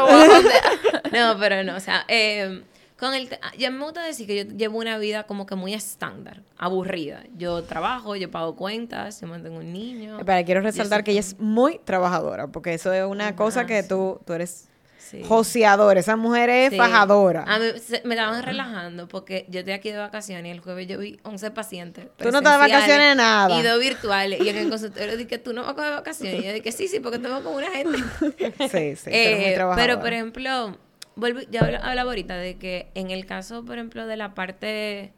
no, 1.12 1.38
pero 1.40 1.64
no, 1.64 1.76
o 1.76 1.80
sea, 1.80 2.06
eh, 2.08 2.62
con 3.00 3.14
el 3.14 3.30
te- 3.30 3.40
ya 3.58 3.72
me 3.72 3.84
gusta 3.84 4.04
decir 4.04 4.28
que 4.28 4.46
yo 4.46 4.52
llevo 4.56 4.78
una 4.80 4.98
vida 4.98 5.24
como 5.24 5.46
que 5.46 5.56
muy 5.56 5.74
estándar, 5.74 6.42
aburrida. 6.58 7.24
Yo 7.38 7.64
trabajo, 7.64 8.16
yo 8.16 8.30
pago 8.30 8.56
cuentas, 8.56 9.22
yo 9.22 9.28
mantengo 9.28 9.58
un 9.60 9.72
niño. 9.72 10.18
Pero 10.26 10.46
quiero 10.46 10.62
resaltar 10.62 11.04
que 11.04 11.12
ella 11.12 11.22
es 11.22 11.40
muy 11.40 11.80
trabajadora, 11.80 12.48
porque 12.48 12.74
eso 12.74 12.92
es 12.94 13.06
una 13.06 13.36
cosa 13.36 13.66
que 13.66 13.82
sí. 13.84 13.88
tú, 13.90 14.20
tú 14.26 14.34
eres 14.34 14.66
Sí. 14.98 15.24
joseadora, 15.28 16.00
esa 16.00 16.16
mujer 16.18 16.50
es 16.52 16.70
Sí. 16.70 16.78
fajadora. 16.78 17.44
A 17.48 17.58
mí 17.58 17.66
se- 17.84 18.04
me 18.06 18.14
estaban 18.14 18.44
relajando 18.44 19.08
porque 19.08 19.46
yo 19.50 19.60
estoy 19.62 19.74
aquí 19.74 19.90
de 19.92 19.98
vacaciones 19.98 20.46
y 20.46 20.50
el 20.52 20.60
jueves 20.60 20.86
yo 20.88 21.00
vi 21.00 21.20
11 21.24 21.50
pacientes. 21.50 22.06
Tú 22.18 22.30
no 22.32 22.38
estás 22.40 22.62
de 22.62 22.68
vacaciones 22.72 23.16
nada. 23.16 23.60
Y 23.60 23.64
dos 23.64 23.80
virtuales. 23.80 24.40
Y 24.40 24.50
en 24.50 24.58
el 24.58 24.70
consultorio 24.70 25.18
dije, 25.18 25.40
tú 25.40 25.52
no 25.54 25.62
vas 25.64 25.72
a 25.72 25.74
coger 25.74 25.94
vacaciones. 25.94 26.42
Y 26.42 26.46
yo 26.46 26.54
dije, 26.54 26.72
sí, 26.72 26.88
sí, 26.88 27.00
porque 27.00 27.18
tengo 27.18 27.42
con 27.44 27.56
una 27.56 27.72
gente. 27.72 27.98
Sí, 28.72 28.96
sí, 28.98 29.10
Eh, 29.12 29.58
pero, 29.76 30.00
por 30.00 30.14
ejemplo, 30.14 30.78
vuelvo, 31.16 31.42
ya 31.52 31.62
habla- 31.62 31.80
hablaba 31.80 32.12
ahorita 32.12 32.38
de 32.38 32.58
que 32.58 32.90
en 32.96 33.12
el 33.12 33.26
caso, 33.26 33.64
por 33.66 33.76
ejemplo, 33.76 34.08
de 34.08 34.18
la 34.18 34.34
parte 34.34 35.14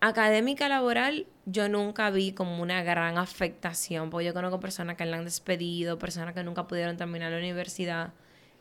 académica 0.00 0.68
laboral, 0.68 1.26
yo 1.46 1.68
nunca 1.68 2.10
vi 2.10 2.32
como 2.32 2.62
una 2.62 2.82
gran 2.82 3.18
afectación, 3.18 4.10
porque 4.10 4.26
yo 4.26 4.34
conozco 4.34 4.60
personas 4.60 4.96
que 4.96 5.04
la 5.04 5.18
han 5.18 5.24
despedido, 5.24 5.98
personas 5.98 6.34
que 6.34 6.42
nunca 6.44 6.66
pudieron 6.66 6.96
terminar 6.96 7.32
la 7.32 7.38
universidad, 7.38 8.12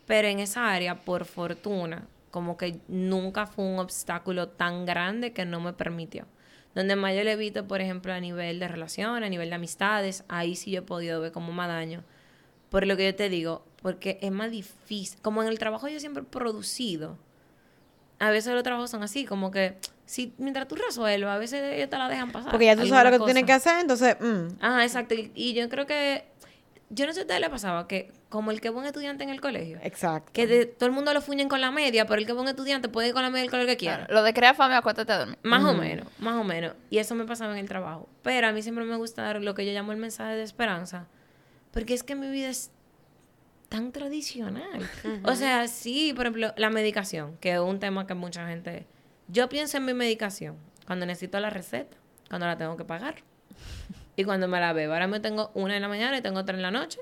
pero 0.05 0.27
en 0.27 0.39
esa 0.39 0.71
área, 0.73 0.95
por 0.95 1.25
fortuna, 1.25 2.07
como 2.31 2.57
que 2.57 2.79
nunca 2.87 3.45
fue 3.47 3.65
un 3.65 3.79
obstáculo 3.79 4.49
tan 4.49 4.85
grande 4.85 5.33
que 5.33 5.45
no 5.45 5.59
me 5.61 5.73
permitió. 5.73 6.25
Donde 6.75 6.95
más 6.95 7.15
yo 7.15 7.23
le 7.23 7.33
evito, 7.33 7.67
por 7.67 7.81
ejemplo, 7.81 8.13
a 8.13 8.19
nivel 8.19 8.59
de 8.59 8.67
relación, 8.67 9.23
a 9.23 9.29
nivel 9.29 9.49
de 9.49 9.55
amistades, 9.55 10.23
ahí 10.27 10.55
sí 10.55 10.71
yo 10.71 10.79
he 10.79 10.83
podido 10.83 11.21
ver 11.21 11.31
como 11.31 11.51
más 11.51 11.67
daño. 11.67 12.03
Por 12.69 12.85
lo 12.85 12.97
que 12.97 13.05
yo 13.05 13.15
te 13.15 13.29
digo, 13.29 13.65
porque 13.81 14.19
es 14.21 14.31
más 14.31 14.51
difícil. 14.51 15.19
Como 15.21 15.41
en 15.41 15.49
el 15.49 15.59
trabajo 15.59 15.87
yo 15.87 15.99
siempre 15.99 16.23
he 16.23 16.25
producido, 16.25 17.17
a 18.19 18.29
veces 18.31 18.53
los 18.53 18.63
trabajos 18.63 18.89
son 18.89 19.03
así, 19.03 19.25
como 19.25 19.51
que 19.51 19.77
si 20.05 20.33
mientras 20.37 20.67
tú 20.67 20.75
resuelvas, 20.75 21.35
a 21.35 21.37
veces 21.37 21.61
ellos 21.75 21.89
te 21.89 21.97
la 21.97 22.09
dejan 22.09 22.31
pasar. 22.31 22.51
Porque 22.51 22.65
ya 22.65 22.75
tú 22.75 22.85
sabes 22.87 23.05
lo 23.05 23.11
que 23.11 23.19
tú 23.19 23.25
tienes 23.25 23.45
que 23.45 23.53
hacer, 23.53 23.79
entonces, 23.79 24.17
mm, 24.19 24.61
Ajá, 24.61 24.83
exacto. 24.83 25.13
Y, 25.15 25.31
y 25.35 25.53
yo 25.53 25.69
creo 25.69 25.85
que 25.85 26.25
yo 26.91 27.05
no 27.05 27.11
sé 27.13 27.17
si 27.17 27.19
a 27.19 27.23
ustedes 27.23 27.39
les 27.41 27.49
pasaba 27.51 27.87
que, 27.87 28.11
como 28.29 28.49
el 28.49 28.59
que 28.61 28.69
es 28.69 28.73
buen 28.73 28.85
estudiante 28.87 29.23
en 29.23 29.29
el 29.29 29.39
colegio, 29.41 29.77
Exacto. 29.83 30.31
que 30.33 30.47
de- 30.47 30.65
todo 30.65 30.87
el 30.87 30.91
mundo 30.91 31.13
lo 31.13 31.21
fuñen 31.21 31.47
con 31.47 31.61
la 31.61 31.69
media, 31.69 32.07
pero 32.07 32.19
el 32.19 32.25
que 32.25 32.31
es 32.31 32.35
buen 32.35 32.47
estudiante 32.47 32.89
puede 32.89 33.09
ir 33.09 33.13
con 33.13 33.21
la 33.21 33.29
media 33.29 33.43
del 33.43 33.51
color 33.51 33.67
que 33.67 33.77
quiera. 33.77 34.07
Lo 34.09 34.23
de 34.23 34.33
crear 34.33 34.55
familia, 34.55 34.79
acuéstate 34.79 35.11
a 35.13 35.19
dormir. 35.19 35.37
Más 35.43 35.63
o 35.63 35.73
menos, 35.75 36.07
más 36.17 36.35
o 36.35 36.43
menos. 36.43 36.73
Y 36.89 36.97
eso 36.97 37.13
me 37.13 37.25
pasaba 37.25 37.53
en 37.53 37.59
el 37.59 37.67
trabajo. 37.69 38.09
Pero 38.23 38.47
a 38.47 38.51
mí 38.51 38.63
siempre 38.63 38.83
me 38.85 38.95
gusta 38.97 39.21
dar 39.21 39.41
lo 39.41 39.53
que 39.53 39.65
yo 39.67 39.71
llamo 39.71 39.91
el 39.91 39.99
mensaje 39.99 40.35
de 40.35 40.41
esperanza. 40.43 41.05
Porque 41.71 41.93
es 41.93 42.01
que 42.01 42.15
mi 42.15 42.27
vida 42.29 42.49
es 42.49 42.71
tan 43.69 43.91
tradicional. 43.91 44.81
O 45.23 45.35
sea, 45.35 45.67
sí, 45.67 46.13
por 46.13 46.25
ejemplo, 46.25 46.53
la 46.57 46.69
medicación, 46.69 47.37
que 47.37 47.53
es 47.53 47.59
un 47.59 47.79
tema 47.79 48.05
que 48.05 48.15
mucha 48.15 48.47
gente... 48.47 48.87
Yo 49.27 49.47
pienso 49.47 49.77
en 49.77 49.85
mi 49.85 49.93
medicación 49.93 50.57
cuando 50.87 51.05
necesito 51.05 51.39
la 51.39 51.51
receta, 51.51 51.95
cuando 52.27 52.47
la 52.47 52.57
tengo 52.57 52.75
que 52.75 52.83
pagar. 52.83 53.23
Y 54.15 54.23
cuando 54.25 54.47
me 54.47 54.59
la 54.59 54.73
bebo. 54.73 54.93
Ahora 54.93 55.07
me 55.07 55.19
tengo 55.19 55.51
una 55.53 55.75
en 55.75 55.81
la 55.81 55.87
mañana 55.87 56.17
y 56.17 56.21
tengo 56.21 56.39
otra 56.39 56.55
en 56.55 56.61
la 56.61 56.71
noche. 56.71 56.99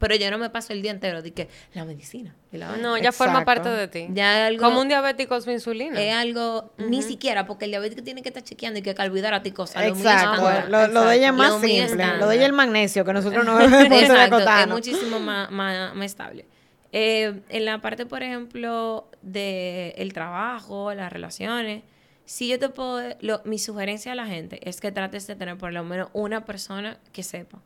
Pero 0.00 0.16
yo 0.16 0.30
no 0.30 0.38
me 0.38 0.48
paso 0.50 0.72
el 0.72 0.80
día 0.82 0.90
entero 0.90 1.20
de 1.22 1.32
que 1.32 1.48
la 1.74 1.84
medicina. 1.84 2.34
y 2.50 2.56
la 2.56 2.70
vaina. 2.70 2.82
No, 2.82 2.98
ya 2.98 3.12
forma 3.12 3.44
parte 3.44 3.68
de 3.68 3.86
ti. 3.86 4.08
Ya 4.12 4.40
es 4.40 4.48
algo... 4.48 4.64
Como 4.64 4.80
un 4.80 4.88
diabético 4.88 5.40
su 5.40 5.50
insulina. 5.50 6.00
Es 6.02 6.14
algo, 6.16 6.72
ni 6.78 7.02
siquiera, 7.02 7.46
porque 7.46 7.66
el 7.66 7.70
diabético 7.70 8.02
tiene 8.02 8.22
que 8.22 8.30
estar 8.30 8.42
chequeando 8.42 8.78
y 8.78 8.82
que 8.82 8.94
olvidar 8.98 9.34
a 9.34 9.42
ti 9.42 9.52
cosas. 9.52 9.82
Lo 9.86 9.88
Exacto. 9.94 10.68
Lo, 10.68 10.86
lo 10.88 11.04
de 11.04 11.16
ella 11.16 11.28
es 11.28 11.34
más 11.34 11.60
simple. 11.60 12.16
Lo 12.18 12.26
de 12.28 12.34
ella 12.34 12.44
es 12.44 12.48
el 12.48 12.54
magnesio, 12.54 13.04
que 13.04 13.12
nosotros 13.12 13.44
no 13.44 13.54
bebemos 13.58 13.90
de 13.90 13.98
Exacto, 13.98 14.38
es 14.38 14.44
muchísimo 14.74 15.20
más, 15.20 15.50
más, 15.50 15.94
más 15.94 16.06
estable. 16.06 16.46
Eh, 16.92 17.42
en 17.50 17.64
la 17.66 17.80
parte, 17.80 18.06
por 18.06 18.22
ejemplo, 18.22 19.08
de 19.22 19.94
el 19.98 20.12
trabajo, 20.12 20.92
las 20.94 21.12
relaciones, 21.12 21.82
si 22.24 22.48
yo 22.48 22.58
te 22.58 22.68
puedo, 22.68 23.00
lo- 23.20 23.42
mi 23.44 23.58
sugerencia 23.58 24.12
a 24.12 24.14
la 24.14 24.26
gente 24.26 24.66
es 24.68 24.80
que 24.80 24.90
trates 24.92 25.26
de 25.26 25.36
tener 25.36 25.56
por 25.58 25.72
lo 25.72 25.84
menos 25.84 26.08
una 26.14 26.44
persona 26.44 26.98
que 27.12 27.22
sepa. 27.22 27.60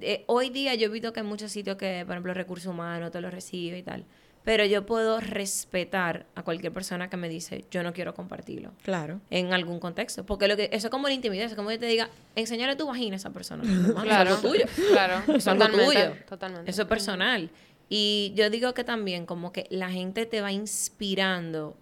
Eh, 0.00 0.24
hoy 0.26 0.50
día 0.50 0.74
yo 0.74 0.86
he 0.86 0.88
visto 0.90 1.12
que 1.12 1.20
hay 1.20 1.26
muchos 1.26 1.50
sitios 1.52 1.76
que, 1.76 2.02
por 2.06 2.14
ejemplo, 2.14 2.34
recursos 2.34 2.66
humanos 2.72 3.10
te 3.10 3.20
lo 3.20 3.30
recibe 3.30 3.78
y 3.78 3.82
tal. 3.82 4.04
Pero 4.44 4.64
yo 4.64 4.86
puedo 4.86 5.20
respetar 5.20 6.24
a 6.34 6.42
cualquier 6.42 6.72
persona 6.72 7.10
que 7.10 7.16
me 7.18 7.28
dice, 7.28 7.64
yo 7.70 7.82
no 7.82 7.92
quiero 7.92 8.14
compartirlo 8.14 8.72
Claro. 8.82 9.20
en 9.30 9.52
algún 9.52 9.78
contexto. 9.78 10.24
Porque 10.24 10.48
lo 10.48 10.56
que, 10.56 10.70
eso 10.72 10.86
es 10.86 10.90
como 10.90 11.06
la 11.08 11.12
intimidad, 11.14 11.44
eso 11.44 11.52
es 11.52 11.56
como 11.56 11.70
yo 11.70 11.78
te 11.78 11.86
diga, 11.86 12.08
enseñale 12.34 12.74
tu 12.76 12.86
vagina 12.86 13.14
a 13.14 13.18
esa 13.18 13.30
persona. 13.30 13.62
Claro. 14.02 14.30
Eso 14.30 14.38
es 14.38 14.44
algo 14.44 14.48
tuyo. 14.48 14.64
Claro. 14.92 15.14
Eso 15.26 15.32
es 15.36 15.46
algo 15.48 15.64
Totalmente, 15.66 16.02
tuyo. 16.08 16.24
Totalmente. 16.28 16.70
Eso 16.70 16.82
es 16.82 16.88
personal. 16.88 17.50
Y 17.90 18.32
yo 18.36 18.48
digo 18.48 18.72
que 18.74 18.84
también 18.84 19.26
como 19.26 19.52
que 19.52 19.66
la 19.70 19.90
gente 19.90 20.24
te 20.24 20.40
va 20.40 20.50
inspirando. 20.52 21.76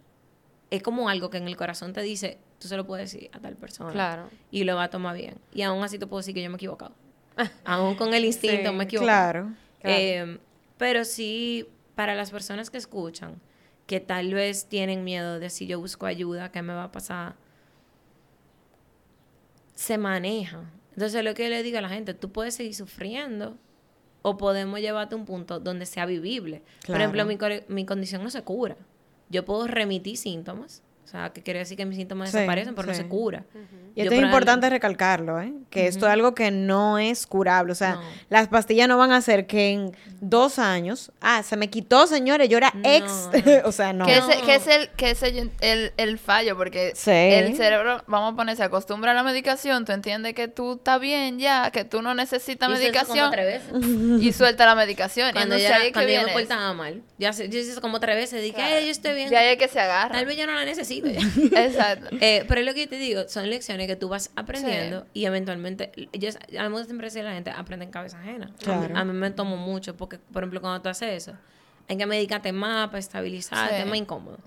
Es 0.70 0.82
como 0.82 1.08
algo 1.08 1.30
que 1.30 1.38
en 1.38 1.46
el 1.46 1.56
corazón 1.56 1.92
te 1.92 2.02
dice, 2.02 2.38
tú 2.58 2.66
se 2.68 2.76
lo 2.76 2.84
puedes 2.86 3.12
decir 3.12 3.30
a 3.32 3.38
tal 3.38 3.54
persona. 3.54 3.92
Claro. 3.92 4.28
Y 4.50 4.64
lo 4.64 4.74
va 4.76 4.84
a 4.84 4.90
tomar 4.90 5.16
bien. 5.16 5.36
Y 5.52 5.62
aún 5.62 5.84
así 5.84 5.98
te 5.98 6.06
puedo 6.06 6.18
decir 6.20 6.34
que 6.34 6.42
yo 6.42 6.48
me 6.50 6.54
he 6.54 6.56
equivocado. 6.56 6.92
aún 7.64 7.94
con 7.96 8.14
el 8.14 8.24
instinto 8.24 8.70
Sí, 8.70 8.76
me 8.76 8.84
he 8.84 8.86
equivocado. 8.86 9.06
Claro. 9.32 9.52
Eh, 9.82 10.38
pero 10.78 11.04
sí, 11.04 11.68
para 11.94 12.14
las 12.14 12.30
personas 12.30 12.70
que 12.70 12.78
escuchan, 12.78 13.40
que 13.86 14.00
tal 14.00 14.34
vez 14.34 14.66
tienen 14.66 15.04
miedo 15.04 15.38
de 15.38 15.48
si 15.50 15.66
yo 15.66 15.78
busco 15.80 16.06
ayuda, 16.06 16.50
¿qué 16.50 16.60
me 16.62 16.72
va 16.74 16.84
a 16.84 16.92
pasar? 16.92 17.36
Se 19.74 19.98
maneja. 19.98 20.70
Entonces, 20.92 21.22
lo 21.24 21.34
que 21.34 21.44
yo 21.44 21.50
le 21.50 21.62
digo 21.62 21.78
a 21.78 21.82
la 21.82 21.88
gente, 21.88 22.14
tú 22.14 22.32
puedes 22.32 22.54
seguir 22.54 22.74
sufriendo 22.74 23.58
o 24.22 24.36
podemos 24.38 24.80
llevarte 24.80 25.14
a 25.14 25.18
un 25.18 25.26
punto 25.26 25.60
donde 25.60 25.86
sea 25.86 26.06
vivible. 26.06 26.60
Por 26.80 26.96
Claro. 26.96 27.00
ejemplo, 27.12 27.26
mi, 27.26 27.38
mi 27.68 27.84
condición 27.86 28.22
no 28.22 28.30
se 28.30 28.42
cura. 28.42 28.76
Yo 29.28 29.44
puedo 29.44 29.66
remitir 29.66 30.16
síntomas, 30.16 30.82
o 31.06 31.08
sea, 31.08 31.30
que 31.30 31.40
quiere 31.40 31.60
decir 31.60 31.76
que 31.76 31.86
mis 31.86 31.96
síntomas 31.96 32.30
Sí, 32.32 32.36
desaparecen, 32.38 32.74
pero 32.74 32.88
sí. 32.92 32.98
no 32.98 33.04
se 33.04 33.08
cura. 33.08 33.44
Y 33.94 34.00
Yo 34.00 34.02
esto 34.04 34.14
es 34.16 34.22
importante 34.22 34.68
recalcarlo, 34.68 35.40
¿eh? 35.40 35.52
Que 35.70 35.86
esto 35.86 36.04
es 36.06 36.12
algo 36.12 36.34
que 36.34 36.50
no 36.50 36.98
es 36.98 37.26
curable. 37.26 37.70
O 37.72 37.74
sea, 37.76 37.94
No. 37.94 38.02
las 38.28 38.48
pastillas 38.48 38.88
no 38.88 38.98
van 38.98 39.12
a 39.12 39.16
hacer 39.18 39.46
que 39.46 39.70
en 39.70 39.96
dos 40.20 40.58
años, 40.58 41.12
ah, 41.20 41.42
se 41.44 41.56
me 41.56 41.70
quitó, 41.70 42.06
señores, 42.06 42.48
yo 42.48 42.58
era 42.58 42.72
No, 42.74 42.80
ex. 42.84 43.06
no. 43.32 43.32
o 43.68 43.72
sea, 43.72 43.92
no. 43.92 44.04
Que, 44.04 44.18
ese, 44.18 44.40
que 44.44 44.54
es, 44.56 44.66
el, 44.66 44.88
que 44.90 45.10
es 45.10 45.22
el, 45.22 45.50
el, 45.60 45.92
el 45.96 46.18
fallo, 46.18 46.56
porque 46.56 46.92
Sí. 46.96 47.10
el 47.10 47.56
cerebro, 47.56 48.02
vamos 48.08 48.32
a 48.34 48.36
poner, 48.36 48.56
se 48.56 48.64
acostumbra 48.64 49.12
a 49.12 49.14
la 49.14 49.22
medicación, 49.22 49.84
tú 49.84 49.92
entiendes 49.92 50.34
que 50.34 50.48
tú 50.48 50.74
estás 50.74 51.00
bien 51.00 51.38
ya, 51.38 51.70
que 51.70 51.84
tú 51.84 52.02
no 52.02 52.12
necesitas 52.14 52.68
Y 52.68 52.72
como 52.72 52.78
medicación 52.82 53.30
tres 53.30 53.46
veces. 53.70 53.72
y 54.22 54.32
suelta 54.32 54.66
la 54.66 54.74
medicación. 54.74 55.30
y 55.30 55.32
Cuando, 55.32 55.54
entonces 55.54 55.68
ya, 55.70 55.76
ahí 55.76 55.82
es 55.82 55.86
que 55.88 55.92
cuando 55.94 56.12
yo 56.12 56.18
me 56.18 56.24
viene 56.26 56.40
eso. 56.42 56.48
portaba 56.48 56.74
mal, 56.74 57.02
ya 57.18 57.32
se- 57.32 57.48
yo 57.48 57.58
hice 57.60 57.80
como 57.80 58.00
tres 58.00 58.16
veces, 58.16 58.42
dije, 58.42 58.60
ay, 58.60 58.84
yo 58.86 58.90
estoy 58.90 59.14
bien. 59.14 59.34
Ahí 59.36 59.48
es 59.52 59.56
que 59.58 59.68
se 59.68 59.78
agarra. 59.80 60.12
Tal 60.16 60.26
vez 60.26 60.36
yo 60.36 60.46
no 60.46 60.52
la 60.54 60.64
necesito 60.64 60.95
Exacto. 61.56 62.08
Eh, 62.20 62.44
pero 62.48 62.60
es 62.60 62.66
lo 62.66 62.74
que 62.74 62.80
yo 62.84 62.88
te 62.88 62.98
digo, 62.98 63.28
son 63.28 63.48
lecciones 63.50 63.86
que 63.86 63.96
tú 63.96 64.08
vas 64.08 64.30
aprendiendo 64.36 65.06
y 65.14 65.24
eventualmente, 65.24 65.92
yo 66.12 66.30
a 66.30 66.62
mí 66.62 66.68
me 66.68 66.68
gusta 66.70 66.86
siempre 66.86 67.06
decir 67.08 67.22
a 67.22 67.30
la 67.30 67.34
gente, 67.34 67.50
aprende 67.50 67.84
en 67.84 67.90
cabeza 67.90 68.18
ajena. 68.18 68.46
A 68.46 68.48
mí- 68.50 68.54
Claro. 68.58 68.96
A, 68.96 69.04
mí, 69.04 69.12
me 69.12 69.30
tomo 69.30 69.56
mucho 69.56 69.96
porque, 69.96 70.18
por 70.18 70.42
ejemplo, 70.42 70.60
cuando 70.60 70.80
tú 70.82 70.88
haces 70.88 71.22
eso, 71.28 71.36
hay 71.88 71.96
que 71.96 72.06
medicarte 72.06 72.52
más 72.52 72.86
para 72.88 72.98
estabilizarte, 72.98 73.74
Sí. 73.76 73.80
es 73.82 73.86
más 73.88 73.96
incómodo. 73.98 74.38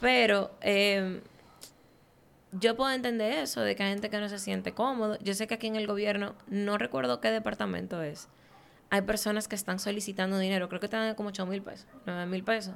Pero 0.00 0.50
eh, 0.60 1.20
yo 2.52 2.76
puedo 2.76 2.90
entender 2.92 3.32
eso, 3.38 3.60
de 3.62 3.74
que 3.74 3.82
hay 3.82 3.90
gente 3.90 4.10
que 4.10 4.18
no 4.18 4.28
se 4.28 4.38
siente 4.38 4.72
cómodo. 4.72 5.18
Yo 5.20 5.34
sé 5.34 5.46
que 5.46 5.54
aquí 5.54 5.66
en 5.66 5.76
el 5.76 5.86
gobierno, 5.86 6.34
no 6.48 6.78
recuerdo 6.78 7.20
qué 7.20 7.30
departamento 7.30 8.02
es, 8.02 8.28
hay 8.90 9.02
personas 9.02 9.48
que 9.48 9.56
están 9.56 9.78
solicitando 9.80 10.38
dinero, 10.38 10.68
creo 10.68 10.78
que 10.80 10.86
están 10.86 11.14
como 11.16 11.30
8 11.30 11.46
mil 11.46 11.62
pesos, 11.62 11.86
9 12.06 12.26
mil 12.26 12.44
pesos, 12.44 12.74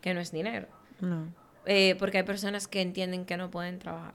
que 0.00 0.14
no 0.14 0.20
es 0.20 0.32
dinero. 0.32 0.66
No. 1.00 1.32
Eh, 1.66 1.96
porque 1.98 2.18
hay 2.18 2.24
personas 2.24 2.68
que 2.68 2.80
entienden 2.80 3.24
que 3.24 3.36
no 3.36 3.50
pueden 3.50 3.78
trabajar. 3.78 4.14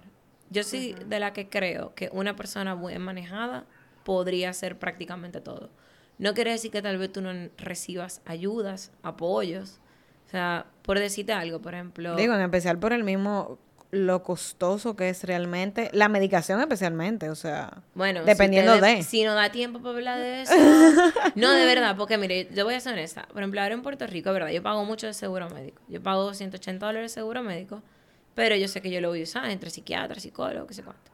Yo 0.49 0.63
soy 0.63 0.93
de 0.93 1.19
la 1.19 1.33
que 1.33 1.49
creo 1.49 1.93
que 1.95 2.09
una 2.11 2.35
persona 2.35 2.75
bien 2.75 3.01
manejada 3.01 3.65
podría 4.03 4.49
hacer 4.49 4.77
prácticamente 4.77 5.41
todo. 5.41 5.69
No 6.17 6.33
quiere 6.33 6.51
decir 6.51 6.71
que 6.71 6.81
tal 6.81 6.97
vez 6.97 7.11
tú 7.11 7.21
no 7.21 7.31
recibas 7.57 8.21
ayudas, 8.25 8.91
apoyos. 9.03 9.79
O 10.27 10.29
sea, 10.29 10.65
por 10.81 10.99
decirte 10.99 11.33
algo, 11.33 11.61
por 11.61 11.73
ejemplo. 11.73 12.15
Digo, 12.15 12.33
en 12.33 12.41
especial 12.41 12.79
por 12.79 12.93
el 12.93 13.03
mismo, 13.03 13.59
lo 13.91 14.23
costoso 14.23 14.95
que 14.95 15.09
es 15.09 15.23
realmente, 15.23 15.89
la 15.93 16.09
medicación 16.09 16.59
especialmente, 16.59 17.29
o 17.29 17.35
sea, 17.35 17.81
Bueno, 17.93 18.23
dependiendo 18.23 18.79
de. 18.79 19.03
Si 19.03 19.23
no 19.23 19.33
da 19.33 19.51
tiempo 19.51 19.79
para 19.79 19.95
hablar 19.95 20.19
de 20.19 20.41
eso. 20.41 20.53
no, 21.35 21.51
de 21.51 21.65
verdad, 21.65 21.95
porque 21.95 22.17
mire, 22.17 22.49
yo 22.53 22.65
voy 22.65 22.73
a 22.73 22.79
ser 22.79 22.93
honesta. 22.93 23.27
Por 23.31 23.41
ejemplo, 23.41 23.61
ahora 23.61 23.73
en 23.73 23.81
Puerto 23.81 24.05
Rico, 24.07 24.33
verdad, 24.33 24.49
yo 24.49 24.61
pago 24.61 24.83
mucho 24.85 25.07
de 25.07 25.13
seguro 25.13 25.49
médico. 25.49 25.81
Yo 25.87 26.01
pago 26.01 26.33
180 26.33 26.85
dólares 26.85 27.11
de 27.11 27.21
seguro 27.21 27.43
médico, 27.43 27.81
pero 28.33 28.55
yo 28.55 28.67
sé 28.67 28.81
que 28.81 28.91
yo 28.91 29.01
lo 29.01 29.09
voy 29.09 29.21
a 29.21 29.23
usar 29.23 29.49
entre 29.49 29.69
psiquiatra, 29.69 30.19
psicólogo, 30.19 30.67
qué 30.67 30.73
sé 30.73 30.83
cuánto. 30.83 31.11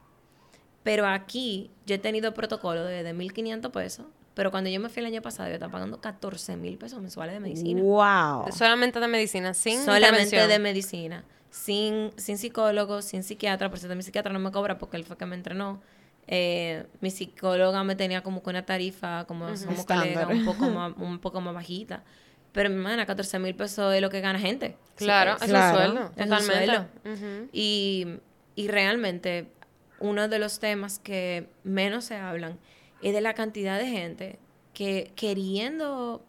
Pero 0.82 1.06
aquí 1.06 1.70
yo 1.86 1.94
he 1.94 1.98
tenido 1.98 2.34
protocolo 2.34 2.84
de, 2.84 3.02
de 3.04 3.14
1.500 3.14 3.70
pesos, 3.70 4.06
pero 4.34 4.50
cuando 4.50 4.70
yo 4.70 4.80
me 4.80 4.88
fui 4.88 5.00
el 5.00 5.06
año 5.06 5.22
pasado, 5.22 5.48
yo 5.48 5.54
estaba 5.54 5.70
pagando 5.70 6.00
14 6.00 6.56
mil 6.56 6.78
pesos 6.78 7.00
mensuales 7.00 7.34
de 7.34 7.40
medicina. 7.40 7.82
Wow. 7.82 8.50
Solamente 8.52 8.98
de 8.98 9.08
medicina, 9.08 9.54
sin 9.54 9.84
Solamente 9.84 10.46
de 10.48 10.58
medicina. 10.58 11.24
Sin, 11.52 12.10
sin 12.16 12.38
psicólogo, 12.38 13.02
sin 13.02 13.22
psiquiatra. 13.22 13.68
Por 13.68 13.78
cierto, 13.78 13.94
mi 13.94 14.02
psiquiatra 14.02 14.32
no 14.32 14.38
me 14.38 14.50
cobra 14.50 14.78
porque 14.78 14.96
él 14.96 15.04
fue 15.04 15.16
que 15.18 15.26
me 15.26 15.36
entrenó. 15.36 15.80
Eh, 16.26 16.86
mi 17.00 17.10
psicóloga 17.10 17.84
me 17.84 17.94
tenía 17.94 18.22
como 18.22 18.42
que 18.42 18.48
una 18.50 18.64
tarifa, 18.64 19.24
como 19.26 19.46
como 19.46 19.84
colega, 19.84 20.22
Estándar. 20.22 20.28
un 20.34 20.44
poco 20.46 20.66
más, 20.70 20.92
un 20.96 21.18
poco 21.18 21.40
más 21.42 21.52
bajita. 21.54 22.02
Pero 22.52 22.70
mi 22.70 22.76
hermana, 22.76 23.04
14 23.06 23.38
mil 23.38 23.54
pesos 23.54 23.94
es 23.94 24.00
lo 24.00 24.08
que 24.08 24.20
gana 24.22 24.38
gente. 24.38 24.76
Claro, 24.96 25.36
es 25.40 25.44
Claro. 25.44 25.76
un 25.78 25.84
sueldo. 25.84 26.12
Es 26.16 26.28
Totalmente. 26.28 26.64
sueldo. 27.04 27.48
Y, 27.52 28.06
y 28.56 28.68
realmente 28.68 29.46
uno 30.00 30.28
de 30.28 30.38
los 30.38 30.58
temas 30.58 30.98
que 30.98 31.48
menos 31.64 32.04
se 32.06 32.16
hablan 32.16 32.58
es 33.02 33.12
de 33.12 33.20
la 33.20 33.34
cantidad 33.34 33.78
de 33.78 33.86
gente 33.88 34.38
que 34.74 35.12
queriendo 35.16 36.24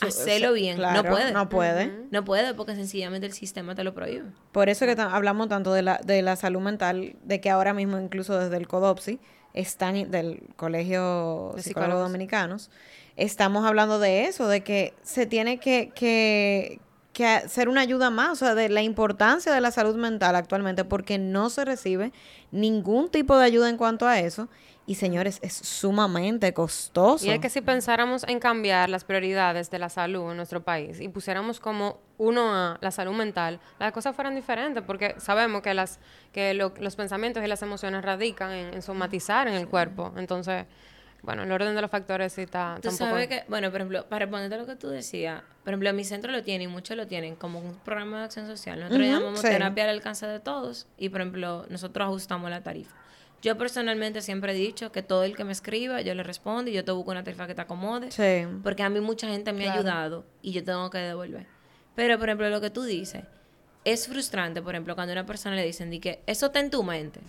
hacerlo 0.00 0.52
bien 0.52 0.76
claro, 0.76 1.02
no 1.02 1.08
puede. 1.10 1.32
No 1.32 1.48
puede. 1.48 1.92
No 2.10 2.24
puede 2.24 2.54
porque 2.54 2.74
sencillamente 2.74 3.26
el 3.26 3.32
sistema 3.32 3.74
te 3.74 3.84
lo 3.84 3.94
prohíbe. 3.94 4.24
Por 4.52 4.68
eso 4.68 4.86
que 4.86 4.92
hablamos 5.00 5.48
tanto 5.48 5.72
de 5.72 5.82
la, 5.82 6.00
de 6.04 6.22
la 6.22 6.36
salud 6.36 6.60
mental, 6.60 7.16
de 7.22 7.40
que 7.40 7.50
ahora 7.50 7.74
mismo 7.74 7.98
incluso 7.98 8.38
desde 8.38 8.56
el 8.56 8.66
CODOPSI, 8.66 9.20
están, 9.56 10.10
del 10.10 10.42
Colegio 10.56 11.52
De 11.56 11.62
Psicólogos 11.62 11.64
Psicólogos. 11.64 12.02
Dominicanos, 12.02 12.70
estamos 13.16 13.64
hablando 13.66 13.98
de 13.98 14.26
eso, 14.26 14.46
de 14.48 14.62
que 14.62 14.94
se 15.02 15.26
tiene 15.26 15.58
que, 15.58 15.90
que, 15.94 16.78
que 17.12 17.26
hacer 17.26 17.68
una 17.68 17.80
ayuda 17.80 18.10
más, 18.10 18.30
o 18.30 18.36
sea, 18.36 18.54
de 18.54 18.68
la 18.68 18.82
importancia 18.82 19.52
de 19.52 19.60
la 19.60 19.70
salud 19.70 19.96
mental 19.96 20.36
actualmente, 20.36 20.84
porque 20.84 21.18
no 21.18 21.48
se 21.50 21.64
recibe 21.64 22.12
ningún 22.50 23.10
tipo 23.10 23.36
de 23.38 23.46
ayuda 23.46 23.68
en 23.70 23.78
cuanto 23.78 24.06
a 24.06 24.20
eso. 24.20 24.48
Y 24.88 24.94
señores, 24.94 25.40
es 25.42 25.52
sumamente 25.52 26.54
costoso. 26.54 27.26
Y 27.26 27.30
es 27.30 27.40
que 27.40 27.50
si 27.50 27.60
pensáramos 27.60 28.22
en 28.28 28.38
cambiar 28.38 28.88
las 28.88 29.02
prioridades 29.04 29.68
de 29.70 29.80
la 29.80 29.88
salud 29.88 30.30
en 30.30 30.36
nuestro 30.36 30.62
país 30.62 31.00
y 31.00 31.08
pusiéramos 31.08 31.58
como 31.58 31.98
uno 32.18 32.54
a 32.54 32.78
la 32.80 32.90
salud 32.92 33.12
mental, 33.14 33.58
las 33.80 33.90
cosas 33.92 34.14
fueran 34.14 34.36
diferentes 34.36 34.84
porque 34.84 35.16
sabemos 35.18 35.62
que 35.62 35.74
las 35.74 35.98
que 36.32 36.54
lo- 36.54 36.72
los 36.78 36.94
pensamientos 36.94 37.42
y 37.42 37.48
las 37.48 37.62
emociones 37.62 38.04
radican 38.04 38.52
en, 38.52 38.74
en 38.74 38.82
somatizar 38.82 39.48
en 39.48 39.54
el 39.54 39.66
cuerpo. 39.66 40.12
Entonces, 40.16 40.66
bueno, 41.22 41.42
el 41.42 41.50
orden 41.50 41.74
de 41.74 41.82
los 41.82 41.90
factores 41.90 42.32
sí 42.34 42.42
está, 42.42 42.78
Tú 42.80 42.88
está 42.88 42.90
un 43.04 43.10
poco- 43.10 43.20
sabes 43.20 43.28
que, 43.28 43.42
bueno, 43.48 43.72
por 43.72 43.80
ejemplo, 43.80 44.06
para 44.08 44.26
responderte 44.26 44.54
a 44.54 44.58
lo 44.58 44.66
que 44.66 44.76
tú 44.76 44.88
decías, 44.88 45.42
por 45.64 45.72
ejemplo, 45.72 45.92
mi 45.94 46.04
centro 46.04 46.30
lo 46.30 46.44
tiene 46.44 46.64
y 46.64 46.68
muchos 46.68 46.96
lo 46.96 47.08
tienen 47.08 47.34
como 47.34 47.58
un 47.58 47.74
programa 47.80 48.18
de 48.20 48.24
acción 48.26 48.46
social. 48.46 48.78
Nosotros 48.78 49.04
Ujú, 49.04 49.12
llamamos 49.18 49.40
sí. 49.40 49.48
terapia 49.48 49.82
al 49.82 49.90
alcance 49.90 50.26
de 50.28 50.38
todos 50.38 50.86
y, 50.96 51.08
por 51.08 51.22
ejemplo, 51.22 51.66
nosotros 51.70 52.06
ajustamos 52.06 52.50
la 52.50 52.60
tarifa. 52.62 52.94
Yo 53.42 53.56
personalmente 53.58 54.22
siempre 54.22 54.52
he 54.52 54.54
dicho 54.56 54.90
que 54.92 55.02
todo 55.02 55.24
el 55.24 55.36
que 55.36 55.44
me 55.44 55.52
escriba, 55.52 56.00
yo 56.00 56.14
le 56.14 56.22
respondo 56.22 56.70
y 56.70 56.74
yo 56.74 56.84
te 56.84 56.92
busco 56.92 57.10
una 57.10 57.22
tarifa 57.22 57.46
que 57.46 57.54
te 57.54 57.62
acomode. 57.62 58.10
Sí. 58.10 58.46
Porque 58.62 58.82
a 58.82 58.88
mí 58.88 59.00
mucha 59.00 59.28
gente 59.28 59.52
me 59.52 59.68
ha 59.68 59.74
ayudado 59.74 60.24
y 60.42 60.52
yo 60.52 60.64
tengo 60.64 60.90
que 60.90 60.98
devolver. 60.98 61.46
Pero, 61.94 62.18
por 62.18 62.28
ejemplo, 62.28 62.48
lo 62.50 62.60
que 62.60 62.70
tú 62.70 62.82
dices, 62.82 63.24
es 63.84 64.08
frustrante, 64.08 64.60
por 64.62 64.74
ejemplo, 64.74 64.94
cuando 64.96 65.12
a 65.12 65.14
una 65.14 65.26
persona 65.26 65.54
le 65.54 65.64
dicen, 65.64 65.90
di 65.90 66.00
que 66.00 66.22
eso 66.26 66.46
está 66.46 66.60
en 66.60 66.70
tu 66.70 66.82
mente. 66.82 67.20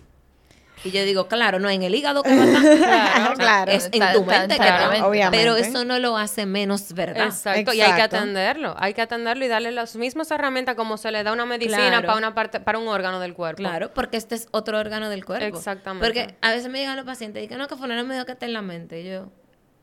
Y 0.84 0.90
yo 0.92 1.02
digo, 1.04 1.26
claro, 1.28 1.58
no, 1.58 1.68
en 1.68 1.82
el 1.82 1.94
hígado 1.94 2.22
que 2.22 2.36
va 2.36 2.42
a 2.42 2.46
estar. 2.46 2.76
Claro, 2.78 3.34
claro. 3.34 3.72
Es 3.72 3.88
en 3.92 4.12
tu 4.12 4.24
mente 4.24 4.48
que 4.54 4.56
claramente. 4.56 4.96
está. 4.96 5.06
Obviamente. 5.08 5.38
Pero 5.38 5.56
eso 5.56 5.84
no 5.84 5.98
lo 5.98 6.16
hace 6.16 6.46
menos 6.46 6.92
verdad. 6.92 7.26
Exacto. 7.26 7.72
y 7.72 7.80
hay 7.80 7.92
que 7.94 8.02
atenderlo. 8.02 8.74
Hay 8.78 8.94
que 8.94 9.02
atenderlo 9.02 9.44
y 9.44 9.48
darle 9.48 9.72
las 9.72 9.96
mismas 9.96 10.30
herramientas 10.30 10.76
como 10.76 10.96
se 10.96 11.10
le 11.10 11.22
da 11.24 11.32
una 11.32 11.46
medicina 11.46 11.88
Claro. 11.88 12.06
para 12.06 12.18
una 12.18 12.34
parte, 12.34 12.60
para 12.60 12.78
un 12.78 12.86
órgano 12.88 13.18
del 13.20 13.34
cuerpo. 13.34 13.58
Claro, 13.58 13.90
porque 13.92 14.16
este 14.16 14.36
es 14.36 14.46
otro 14.52 14.78
órgano 14.78 15.08
del 15.10 15.24
cuerpo. 15.24 15.56
Exactamente. 15.56 16.06
Porque 16.06 16.36
a 16.40 16.50
veces 16.52 16.70
me 16.70 16.78
llegan 16.78 16.96
los 16.96 17.04
pacientes 17.06 17.40
y 17.40 17.46
dicen, 17.46 17.58
no, 17.58 17.66
que 17.66 17.76
fulano 17.76 18.04
me 18.04 18.14
dijo 18.14 18.24
que 18.26 18.32
está 18.32 18.46
en 18.46 18.52
la 18.52 18.62
mente. 18.62 19.00
Y 19.00 19.10
yo, 19.10 19.28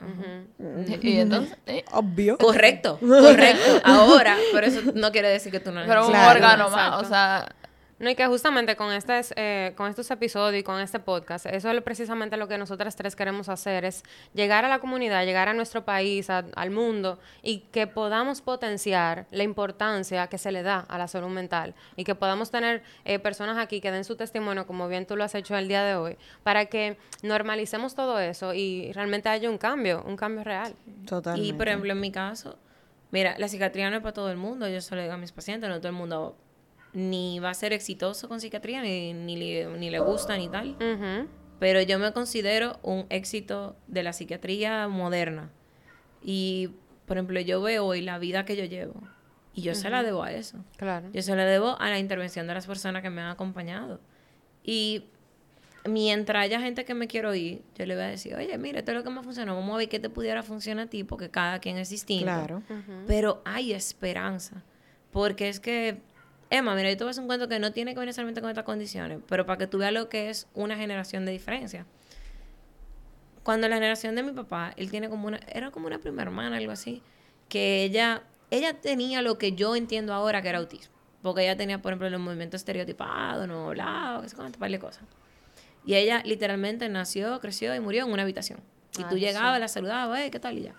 Ujú. 0.01 0.85
Y 1.01 1.19
entonces, 1.19 1.57
¿eh? 1.67 1.83
Obvio. 1.93 2.37
correcto, 2.37 2.99
correcto. 3.01 3.81
Ahora, 3.83 4.37
pero 4.53 4.67
eso 4.67 4.81
no 4.93 5.11
quiere 5.11 5.29
decir 5.29 5.51
que 5.51 5.59
tú 5.61 5.71
no 5.71 5.81
pero 5.87 6.05
un 6.05 6.11
Claro. 6.11 6.31
órgano 6.31 6.69
más, 6.69 7.01
Exacto. 7.01 7.05
o 7.05 7.09
sea, 7.09 7.55
No, 7.97 8.09
y 8.09 8.15
que 8.15 8.27
justamente 8.27 8.75
con, 8.75 8.91
estes, 8.91 9.33
eh, 9.37 9.71
con 9.77 9.89
estos 9.89 10.11
episodios 10.11 10.59
y 10.59 10.63
con 10.63 10.81
este 10.81 10.99
podcast, 10.99 11.45
eso 11.45 11.71
es 11.71 11.81
precisamente 11.81 12.35
lo 12.35 12.49
que 12.49 12.57
nosotras 12.57 12.93
tres 12.97 13.15
queremos 13.15 13.47
hacer, 13.47 13.85
es 13.85 14.03
llegar 14.33 14.65
a 14.65 14.67
la 14.67 14.79
comunidad, 14.79 15.23
llegar 15.23 15.47
a 15.47 15.53
nuestro 15.53 15.85
país, 15.85 16.29
a- 16.29 16.43
al 16.57 16.71
mundo, 16.71 17.19
y 17.41 17.59
que 17.71 17.87
podamos 17.87 18.41
potenciar 18.41 19.27
la 19.31 19.43
importancia 19.43 20.27
que 20.27 20.37
se 20.37 20.51
le 20.51 20.61
da 20.61 20.79
a 20.89 20.97
la 20.97 21.07
salud 21.07 21.29
mental, 21.29 21.73
y 21.95 22.03
que 22.03 22.15
podamos 22.15 22.51
tener 22.51 22.83
eh, 23.05 23.17
personas 23.19 23.57
aquí 23.57 23.79
que 23.79 23.91
den 23.91 24.03
su 24.03 24.17
testimonio, 24.17 24.67
como 24.67 24.89
bien 24.89 25.05
tú 25.05 25.15
lo 25.15 25.23
has 25.23 25.33
hecho 25.33 25.55
el 25.55 25.69
día 25.69 25.81
de 25.83 25.95
hoy, 25.95 26.17
para 26.43 26.65
que 26.65 26.97
normalicemos 27.23 27.95
todo 27.95 28.19
eso 28.19 28.53
y 28.53 28.91
realmente 28.91 29.29
haya 29.29 29.49
un 29.49 29.57
cambio, 29.57 30.03
un 30.05 30.17
cambio 30.17 30.43
real. 30.43 30.75
Totalmente. 31.07 31.47
Y 31.47 31.53
por 31.53 31.69
ejemplo, 31.69 31.93
en 31.93 32.01
mi 32.01 32.11
caso, 32.11 32.59
mira, 33.11 33.35
la 33.37 33.47
psiquiatría 33.47 33.89
no 33.89 33.95
es 33.95 34.01
para 34.01 34.13
todo 34.13 34.29
el 34.31 34.37
mundo. 34.37 34.67
Yo 34.67 34.81
solo 34.81 35.01
digo 35.01 35.13
a 35.13 35.17
mis 35.17 35.31
pacientes, 35.31 35.69
no 35.69 35.77
todo 35.77 35.87
el 35.87 35.95
mundo 35.95 36.35
ni 36.95 37.39
va 37.39 37.51
a 37.51 37.53
ser 37.53 37.73
exitoso 37.73 38.27
con 38.27 38.39
psiquiatría, 38.39 38.81
ni, 38.81 39.13
ni, 39.13 39.35
le, 39.35 39.67
ni 39.77 39.89
le 39.89 39.99
gusta, 39.99 40.37
ni 40.37 40.47
tal. 40.49 40.75
Pero 41.59 41.81
yo 41.81 41.99
me 41.99 42.11
considero 42.11 42.79
un 42.81 43.05
éxito 43.09 43.75
de 43.87 44.03
la 44.03 44.13
psiquiatría 44.13 44.87
moderna. 44.87 45.51
Y, 46.23 46.71
por 47.05 47.17
ejemplo, 47.17 47.39
yo 47.39 47.61
veo 47.61 47.85
hoy 47.85 48.01
la 48.01 48.17
vida 48.17 48.45
que 48.45 48.55
yo 48.55 48.65
llevo. 48.65 48.95
Y 49.53 49.61
yo 49.61 49.75
se 49.75 49.89
la 49.89 50.03
debo 50.03 50.23
a 50.23 50.33
eso. 50.33 50.57
Claro. 50.77 51.09
Yo 51.13 51.21
se 51.21 51.35
la 51.35 51.45
debo 51.45 51.79
a 51.79 51.89
la 51.89 51.99
intervención 51.99 52.47
de 52.47 52.53
las 52.53 52.65
personas 52.65 53.01
que 53.01 53.09
me 53.09 53.21
han 53.21 53.29
acompañado. 53.29 54.01
Y 54.63 55.05
mientras 55.85 56.43
haya 56.43 56.59
gente 56.59 56.83
que 56.83 56.93
me 56.93 57.07
quiera 57.07 57.29
oír, 57.29 57.61
yo 57.77 57.85
le 57.85 57.95
voy 57.95 58.03
a 58.03 58.07
decir, 58.07 58.35
oye, 58.35 58.57
mira, 58.57 58.79
esto 58.79 58.91
es 58.91 58.97
lo 58.97 59.03
que 59.03 59.09
me 59.09 59.23
funcionó, 59.23 59.55
vamos 59.55 59.75
a 59.75 59.77
ver 59.77 59.89
qué 59.89 59.99
te 59.99 60.09
pudiera 60.09 60.43
funcionar 60.43 60.87
a 60.87 60.89
ti, 60.89 61.03
porque 61.03 61.29
cada 61.29 61.59
quien 61.59 61.77
es 61.77 61.89
distinto. 61.89 62.25
Claro. 62.25 62.63
Pero 63.07 63.41
hay 63.45 63.71
esperanza. 63.71 64.63
Porque 65.11 65.47
es 65.47 65.59
que, 65.59 66.01
Emma, 66.49 66.75
mira, 66.75 66.89
yo 66.89 66.97
te 66.97 67.03
voy 67.03 67.09
a 67.09 67.11
hacer 67.11 67.21
un 67.21 67.27
cuento 67.27 67.47
que 67.47 67.59
no 67.59 67.71
tiene 67.73 67.93
que 67.93 67.99
ver 67.99 68.07
necesariamente 68.07 68.41
con 68.41 68.49
estas 68.49 68.65
condiciones, 68.65 69.19
pero 69.27 69.45
para 69.45 69.57
que 69.57 69.67
tú 69.67 69.79
veas 69.79 69.91
lo 69.91 70.09
que 70.09 70.29
es 70.29 70.47
una 70.53 70.75
generación 70.75 71.25
de 71.25 71.31
diferencia. 71.31 71.85
Cuando 73.43 73.67
la 73.67 73.75
generación 73.75 74.15
de 74.15 74.23
mi 74.23 74.31
papá, 74.31 74.73
él 74.77 74.89
tiene 74.89 75.09
como 75.09 75.27
una, 75.27 75.39
era 75.47 75.71
como 75.71 75.87
una 75.87 75.99
prima 75.99 76.21
hermana, 76.21 76.57
algo 76.57 76.71
así, 76.71 77.01
que 77.49 77.83
ella, 77.83 78.23
ella 78.51 78.73
tenía 78.79 79.21
lo 79.21 79.37
que 79.37 79.53
yo 79.53 79.75
entiendo 79.75 80.13
ahora 80.13 80.41
que 80.41 80.49
era 80.49 80.59
autismo. 80.59 80.93
Porque 81.21 81.43
ella 81.43 81.55
tenía, 81.57 81.81
por 81.81 81.91
ejemplo, 81.91 82.09
los 82.09 82.21
movimientos 82.21 82.61
estereotipados, 82.61 83.47
no 83.47 83.69
hablaba, 83.69 84.21
qué 84.21 84.29
sé 84.29 84.35
cuánto, 84.35 84.59
par 84.59 84.69
de 84.69 84.79
cosas. 84.79 85.03
Y 85.85 85.95
ella 85.95 86.21
literalmente 86.25 86.87
nació, 86.89 87.39
creció 87.39 87.75
y 87.75 87.79
murió 87.79 88.05
en 88.05 88.11
una 88.11 88.23
habitación. 88.23 88.59
Y 88.97 89.03
tú 89.03 89.15
Ay, 89.15 89.21
llegabas, 89.21 89.59
la 89.59 89.67
saludabas, 89.67 90.19
"Hey, 90.21 90.29
¿qué 90.31 90.39
tal? 90.39 90.57
Y 90.57 90.63
ya. 90.63 90.75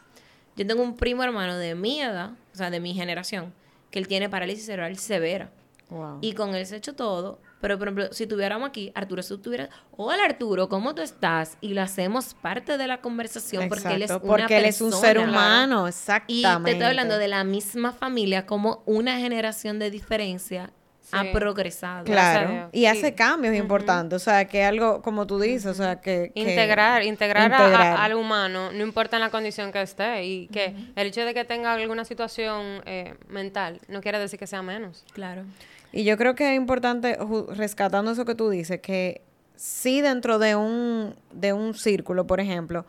Yo 0.56 0.66
tengo 0.66 0.82
un 0.82 0.96
primo 0.96 1.22
hermano 1.22 1.56
de 1.56 1.74
mi 1.74 2.00
edad, 2.00 2.30
o 2.52 2.56
sea, 2.56 2.70
de 2.70 2.80
mi 2.80 2.94
generación, 2.94 3.52
que 3.96 4.00
él 4.00 4.08
tiene 4.08 4.28
parálisis 4.28 4.66
cerebral 4.66 4.98
severa. 4.98 5.50
Wow. 5.88 6.18
Y 6.20 6.34
con 6.34 6.54
él 6.54 6.66
se 6.66 6.74
ha 6.74 6.78
hecho 6.78 6.94
todo. 6.94 7.40
Pero, 7.62 7.78
por 7.78 7.88
ejemplo, 7.88 8.08
si 8.12 8.26
tuviéramos 8.26 8.68
aquí, 8.68 8.92
Arturo, 8.94 9.22
si 9.22 9.30
tú 9.30 9.38
tuvieras, 9.38 9.70
hola 9.92 10.22
Arturo, 10.26 10.68
¿cómo 10.68 10.94
tú 10.94 11.00
estás? 11.00 11.56
Y 11.62 11.72
lo 11.72 11.80
hacemos 11.80 12.34
parte 12.34 12.76
de 12.76 12.86
la 12.88 13.00
conversación 13.00 13.70
porque 13.70 13.94
él 13.94 14.02
es 14.02 14.10
una 14.10 14.20
porque 14.20 14.58
él 14.58 14.66
es 14.66 14.82
un 14.82 14.92
ser 14.92 15.18
humano, 15.18 15.86
Y 15.86 15.88
exactamente. 15.88 16.64
te 16.64 16.70
estoy 16.72 16.88
hablando 16.88 17.16
de 17.16 17.28
la 17.28 17.42
misma 17.44 17.92
familia, 17.92 18.44
como 18.44 18.82
una 18.84 19.18
generación 19.18 19.78
de 19.78 19.90
diferencia 19.90 20.74
ha 21.12 21.24
progresado. 21.32 22.04
Claro, 22.04 22.68
y 22.72 22.86
hace 22.86 23.08
Sí. 23.08 23.12
cambios 23.12 23.54
importantes, 23.54 24.16
o 24.16 24.24
sea, 24.24 24.44
que 24.46 24.64
algo, 24.64 25.02
como 25.02 25.26
tú 25.26 25.38
dices, 25.38 25.66
o 25.66 25.74
sea, 25.74 26.00
que... 26.00 26.32
que- 26.34 26.40
Integrar, 26.40 27.02
integrar, 27.04 27.52
a- 27.52 28.04
al 28.04 28.14
humano, 28.14 28.72
no 28.72 28.82
importa 28.82 29.16
en 29.16 29.20
la 29.22 29.30
condición 29.30 29.70
que 29.72 29.82
esté, 29.82 30.24
y 30.24 30.48
que 30.48 30.74
el 30.96 31.06
hecho 31.06 31.24
de 31.24 31.32
que 31.34 31.44
tenga 31.44 31.72
alguna 31.72 32.04
situación 32.04 32.82
eh, 32.86 33.14
mental 33.28 33.80
no 33.88 34.00
quiere 34.00 34.18
decir 34.18 34.38
que 34.38 34.46
sea 34.46 34.62
menos. 34.62 35.04
Claro. 35.12 35.44
Y 35.92 36.04
yo 36.04 36.16
creo 36.16 36.34
que 36.34 36.50
es 36.52 36.56
importante, 36.56 37.16
rescatando 37.54 38.10
eso 38.10 38.24
que 38.24 38.34
tú 38.34 38.50
dices, 38.50 38.80
que 38.80 39.22
sí 39.54 40.00
dentro 40.02 40.38
de 40.38 40.54
un, 40.56 41.14
de 41.32 41.52
un 41.52 41.72
círculo, 41.74 42.26
por 42.26 42.40
ejemplo, 42.40 42.84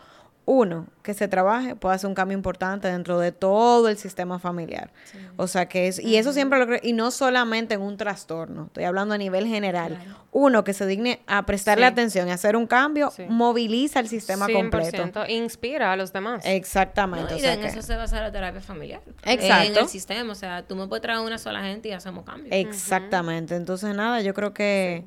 uno, 0.50 0.88
que 1.04 1.14
se 1.14 1.28
trabaje, 1.28 1.76
puede 1.76 1.96
hacer 1.96 2.08
un 2.08 2.16
cambio 2.16 2.38
importante 2.38 2.88
dentro 2.88 3.20
de 3.20 3.34
todo 3.34 3.90
el 3.90 3.98
sistema 3.98 4.40
familiar. 4.40 4.92
O 5.36 5.46
sea 5.46 5.68
que 5.68 5.90
es, 5.90 6.00
y 6.00 6.16
eso 6.16 6.32
siempre 6.32 6.58
lo 6.58 6.66
creo, 6.66 6.80
y 6.82 6.94
no 6.94 7.12
solamente 7.12 7.74
en 7.74 7.82
un 7.82 7.98
trastorno, 7.98 8.68
estoy 8.68 8.86
hablando 8.86 9.14
a 9.14 9.18
nivel 9.18 9.46
general. 9.46 10.00
Uno 10.32 10.64
que 10.64 10.72
se 10.74 10.86
digne 10.88 11.20
a 11.28 11.46
prestarle 11.46 11.86
Sí. 11.86 11.92
atención 11.92 12.30
y 12.30 12.32
hacer 12.32 12.56
un 12.56 12.66
cambio, 12.66 13.12
Sí. 13.12 13.26
moviliza 13.28 14.00
el 14.00 14.08
sistema 14.08 14.48
completo. 14.48 14.90
100%, 15.04 15.26
inspira 15.28 15.92
a 15.92 15.98
los 15.98 16.14
demás. 16.14 16.46
Exactamente. 16.46 17.30
No, 17.32 17.36
o 17.36 17.38
y 17.38 17.42
sea 17.42 17.54
en 17.54 17.60
que- 17.62 17.68
eso 17.68 17.82
se 17.82 17.98
basa 17.98 18.22
la 18.22 18.32
terapia 18.32 18.62
familiar. 18.62 19.02
Exacto. 19.26 19.72
En 19.74 19.78
el 19.84 19.88
sistema. 19.90 20.32
O 20.32 20.36
sea, 20.36 20.64
tú 20.66 20.78
me 20.78 20.88
puedes 20.88 21.02
traer 21.02 21.20
una 21.20 21.38
sola 21.40 21.62
gente 21.62 21.90
y 21.90 21.92
hacemos 21.92 22.24
cambios. 22.24 22.48
Exactamente. 22.52 23.54
Entonces, 23.58 23.94
nada, 23.94 24.22
yo 24.22 24.34
creo 24.34 24.54
que 24.54 25.04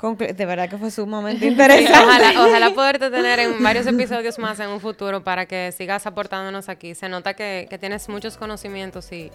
de 0.00 0.46
verdad 0.46 0.68
que 0.68 0.78
fue 0.78 0.90
sumamente 0.90 1.46
interesante. 1.48 1.92
Ojalá, 1.92 2.46
ojalá 2.46 2.74
poderte 2.74 3.10
tener 3.10 3.38
en 3.38 3.62
varios 3.62 3.86
episodios 3.86 4.38
más 4.38 4.58
en 4.60 4.68
un 4.68 4.80
futuro 4.80 5.22
para 5.22 5.46
que 5.46 5.72
sigas 5.72 6.06
aportándonos 6.06 6.68
aquí. 6.68 6.94
Se 6.94 7.08
nota 7.08 7.34
que, 7.34 7.66
que 7.70 7.78
tienes 7.78 8.08
muchos 8.08 8.36
conocimientos 8.36 9.12
y, 9.12 9.30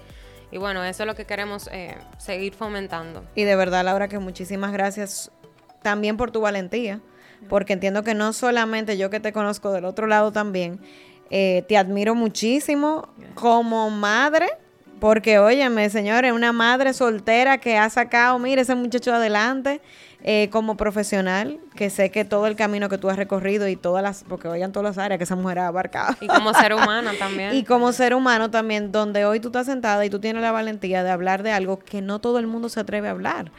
y 0.51 0.57
bueno, 0.57 0.83
eso 0.83 1.03
es 1.03 1.07
lo 1.07 1.15
que 1.15 1.25
queremos 1.25 1.69
eh, 1.71 1.97
seguir 2.17 2.53
fomentando. 2.53 3.23
Y 3.35 3.43
de 3.43 3.55
verdad, 3.55 3.83
Laura, 3.83 4.07
que 4.07 4.19
muchísimas 4.19 4.71
gracias 4.71 5.31
también 5.81 6.17
por 6.17 6.31
tu 6.31 6.41
valentía, 6.41 7.01
porque 7.49 7.73
entiendo 7.73 8.03
que 8.03 8.13
no 8.13 8.33
solamente 8.33 8.97
yo 8.97 9.09
que 9.09 9.19
te 9.19 9.33
conozco 9.33 9.71
del 9.71 9.85
otro 9.85 10.07
lado 10.07 10.31
también, 10.31 10.79
eh, 11.29 11.65
te 11.67 11.77
admiro 11.77 12.15
muchísimo 12.15 13.09
como 13.35 13.89
madre, 13.89 14.47
porque 14.99 15.37
óyeme, 15.39 15.89
señores, 15.89 16.31
una 16.31 16.53
madre 16.53 16.93
soltera 16.93 17.57
que 17.57 17.77
ha 17.77 17.89
sacado, 17.89 18.39
mire, 18.39 18.61
ese 18.61 18.75
muchacho 18.75 19.13
adelante, 19.13 19.81
eh, 20.23 20.49
como 20.51 20.75
profesional, 20.77 21.59
que 21.75 21.89
sé 21.89 22.11
que 22.11 22.25
todo 22.25 22.47
el 22.47 22.55
camino 22.55 22.89
que 22.89 22.97
tú 22.97 23.09
has 23.09 23.17
recorrido 23.17 23.67
y 23.67 23.75
todas 23.75 24.03
las, 24.03 24.23
porque 24.27 24.47
oigan 24.47 24.71
todas 24.71 24.95
las 24.95 25.03
áreas 25.03 25.17
que 25.19 25.23
esa 25.23 25.35
mujer 25.35 25.59
ha 25.59 25.67
abarcado. 25.67 26.15
Y 26.21 26.27
como 26.27 26.53
ser 26.53 26.73
humana 26.75 27.13
también. 27.17 27.53
Y 27.55 27.63
como 27.63 27.91
ser 27.93 28.13
humano 28.13 28.49
también, 28.51 28.91
donde 28.91 29.25
hoy 29.25 29.39
tú 29.39 29.49
estás 29.49 29.67
sentada 29.67 30.03
y 30.05 30.09
tú 30.09 30.19
tienes 30.19 30.41
la 30.41 30.51
valentía 30.51 31.03
de 31.03 31.11
hablar 31.11 31.43
de 31.43 31.51
algo 31.51 31.79
que 31.79 32.01
no 32.01 32.19
todo 32.19 32.39
el 32.39 32.47
mundo 32.47 32.67
se 32.69 32.79
atreve 32.79 33.07
a 33.07 33.11
hablar, 33.11 33.51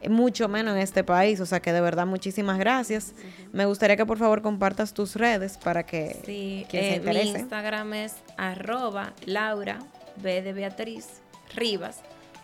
eh, 0.00 0.08
mucho 0.08 0.48
menos 0.48 0.74
en 0.74 0.80
este 0.80 1.04
país. 1.04 1.38
O 1.40 1.46
sea 1.46 1.60
que 1.60 1.72
de 1.72 1.80
verdad 1.80 2.06
muchísimas 2.06 2.58
gracias. 2.58 3.14
Me 3.52 3.66
gustaría 3.66 3.96
que 3.96 4.06
por 4.06 4.18
favor 4.18 4.42
compartas 4.42 4.94
tus 4.94 5.16
redes 5.16 5.58
para 5.58 5.84
que 5.84 6.16
Sí, 6.24 6.66
quien 6.70 6.82
se 6.82 6.94
eh, 6.94 7.00
mi 7.00 7.06
interese. 7.10 7.38
Instagram 7.40 7.92
es 7.94 8.14
arroba 8.36 9.12
Laura 9.26 9.78
B 10.16 10.42
de 10.42 10.52
Beatriz 10.54 11.20
Rivas. 11.54 12.00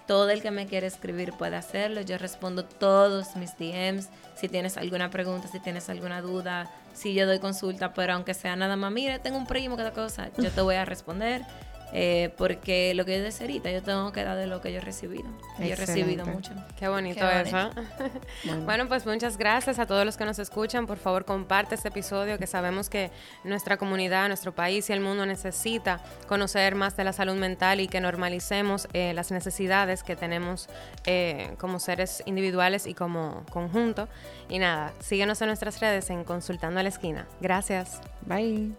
Todo 0.06 0.30
el 0.30 0.42
que 0.42 0.50
me 0.50 0.66
quiere 0.66 0.86
escribir 0.86 1.32
puede 1.32 1.56
hacerlo. 1.56 2.00
Yo 2.00 2.18
respondo 2.18 2.64
todos 2.64 3.36
mis 3.36 3.56
DMs. 3.56 4.08
Si 4.34 4.48
tienes 4.48 4.76
alguna 4.76 5.10
pregunta, 5.10 5.48
si 5.48 5.60
tienes 5.60 5.88
alguna 5.88 6.20
duda, 6.20 6.70
si 6.92 7.14
yo 7.14 7.26
doy 7.26 7.38
consulta, 7.38 7.94
pero 7.94 8.14
aunque 8.14 8.34
sea 8.34 8.56
nada 8.56 8.76
más, 8.76 8.92
mire, 8.92 9.18
tengo 9.18 9.38
un 9.38 9.46
primo, 9.46 9.76
cada 9.76 9.92
cosa, 9.92 10.30
yo 10.38 10.50
te 10.50 10.60
voy 10.60 10.74
a 10.74 10.84
responder. 10.84 11.42
Eh, 11.92 12.32
porque 12.38 12.94
lo 12.94 13.04
que 13.04 13.18
yo 13.18 13.22
decía 13.22 13.46
ahorita, 13.46 13.70
yo 13.70 13.82
tengo 13.82 14.12
que 14.12 14.24
dar 14.24 14.36
de 14.36 14.46
lo 14.46 14.60
que 14.60 14.72
yo 14.72 14.78
he 14.78 14.80
recibido. 14.80 15.24
Y 15.58 15.68
Yo 15.68 15.72
he 15.74 15.76
recibido 15.76 16.24
Excelente. 16.24 16.32
mucho. 16.32 16.52
Qué 16.78 16.88
bonito, 16.88 17.20
Qué 17.20 17.52
bonito. 17.52 17.82
eso. 18.44 18.60
Bueno, 18.64 18.88
pues 18.88 19.04
muchas 19.06 19.36
gracias 19.36 19.78
a 19.78 19.86
todos 19.86 20.04
los 20.06 20.16
que 20.16 20.24
nos 20.24 20.38
escuchan. 20.38 20.86
Por 20.86 20.98
favor, 20.98 21.24
comparte 21.24 21.74
este 21.74 21.88
episodio 21.88 22.38
que 22.38 22.46
sabemos 22.46 22.88
que 22.88 23.10
nuestra 23.44 23.76
comunidad, 23.76 24.28
nuestro 24.28 24.54
país 24.54 24.88
y 24.88 24.92
el 24.92 25.00
mundo 25.00 25.26
necesita 25.26 26.00
conocer 26.28 26.74
más 26.74 26.96
de 26.96 27.04
la 27.04 27.12
salud 27.12 27.34
mental 27.34 27.80
y 27.80 27.88
que 27.88 28.00
normalicemos 28.00 28.88
eh, 28.92 29.12
las 29.14 29.30
necesidades 29.30 30.02
que 30.02 30.16
tenemos 30.16 30.68
eh, 31.04 31.54
como 31.58 31.78
seres 31.78 32.22
individuales 32.26 32.86
y 32.86 32.94
como 32.94 33.44
conjunto. 33.50 34.08
Y 34.48 34.58
nada, 34.58 34.92
síguenos 35.00 35.40
en 35.42 35.48
nuestras 35.48 35.80
redes 35.80 36.08
en 36.10 36.24
Consultando 36.24 36.80
a 36.80 36.82
la 36.82 36.88
Esquina. 36.88 37.26
Gracias. 37.40 38.00
Bye. 38.26 38.72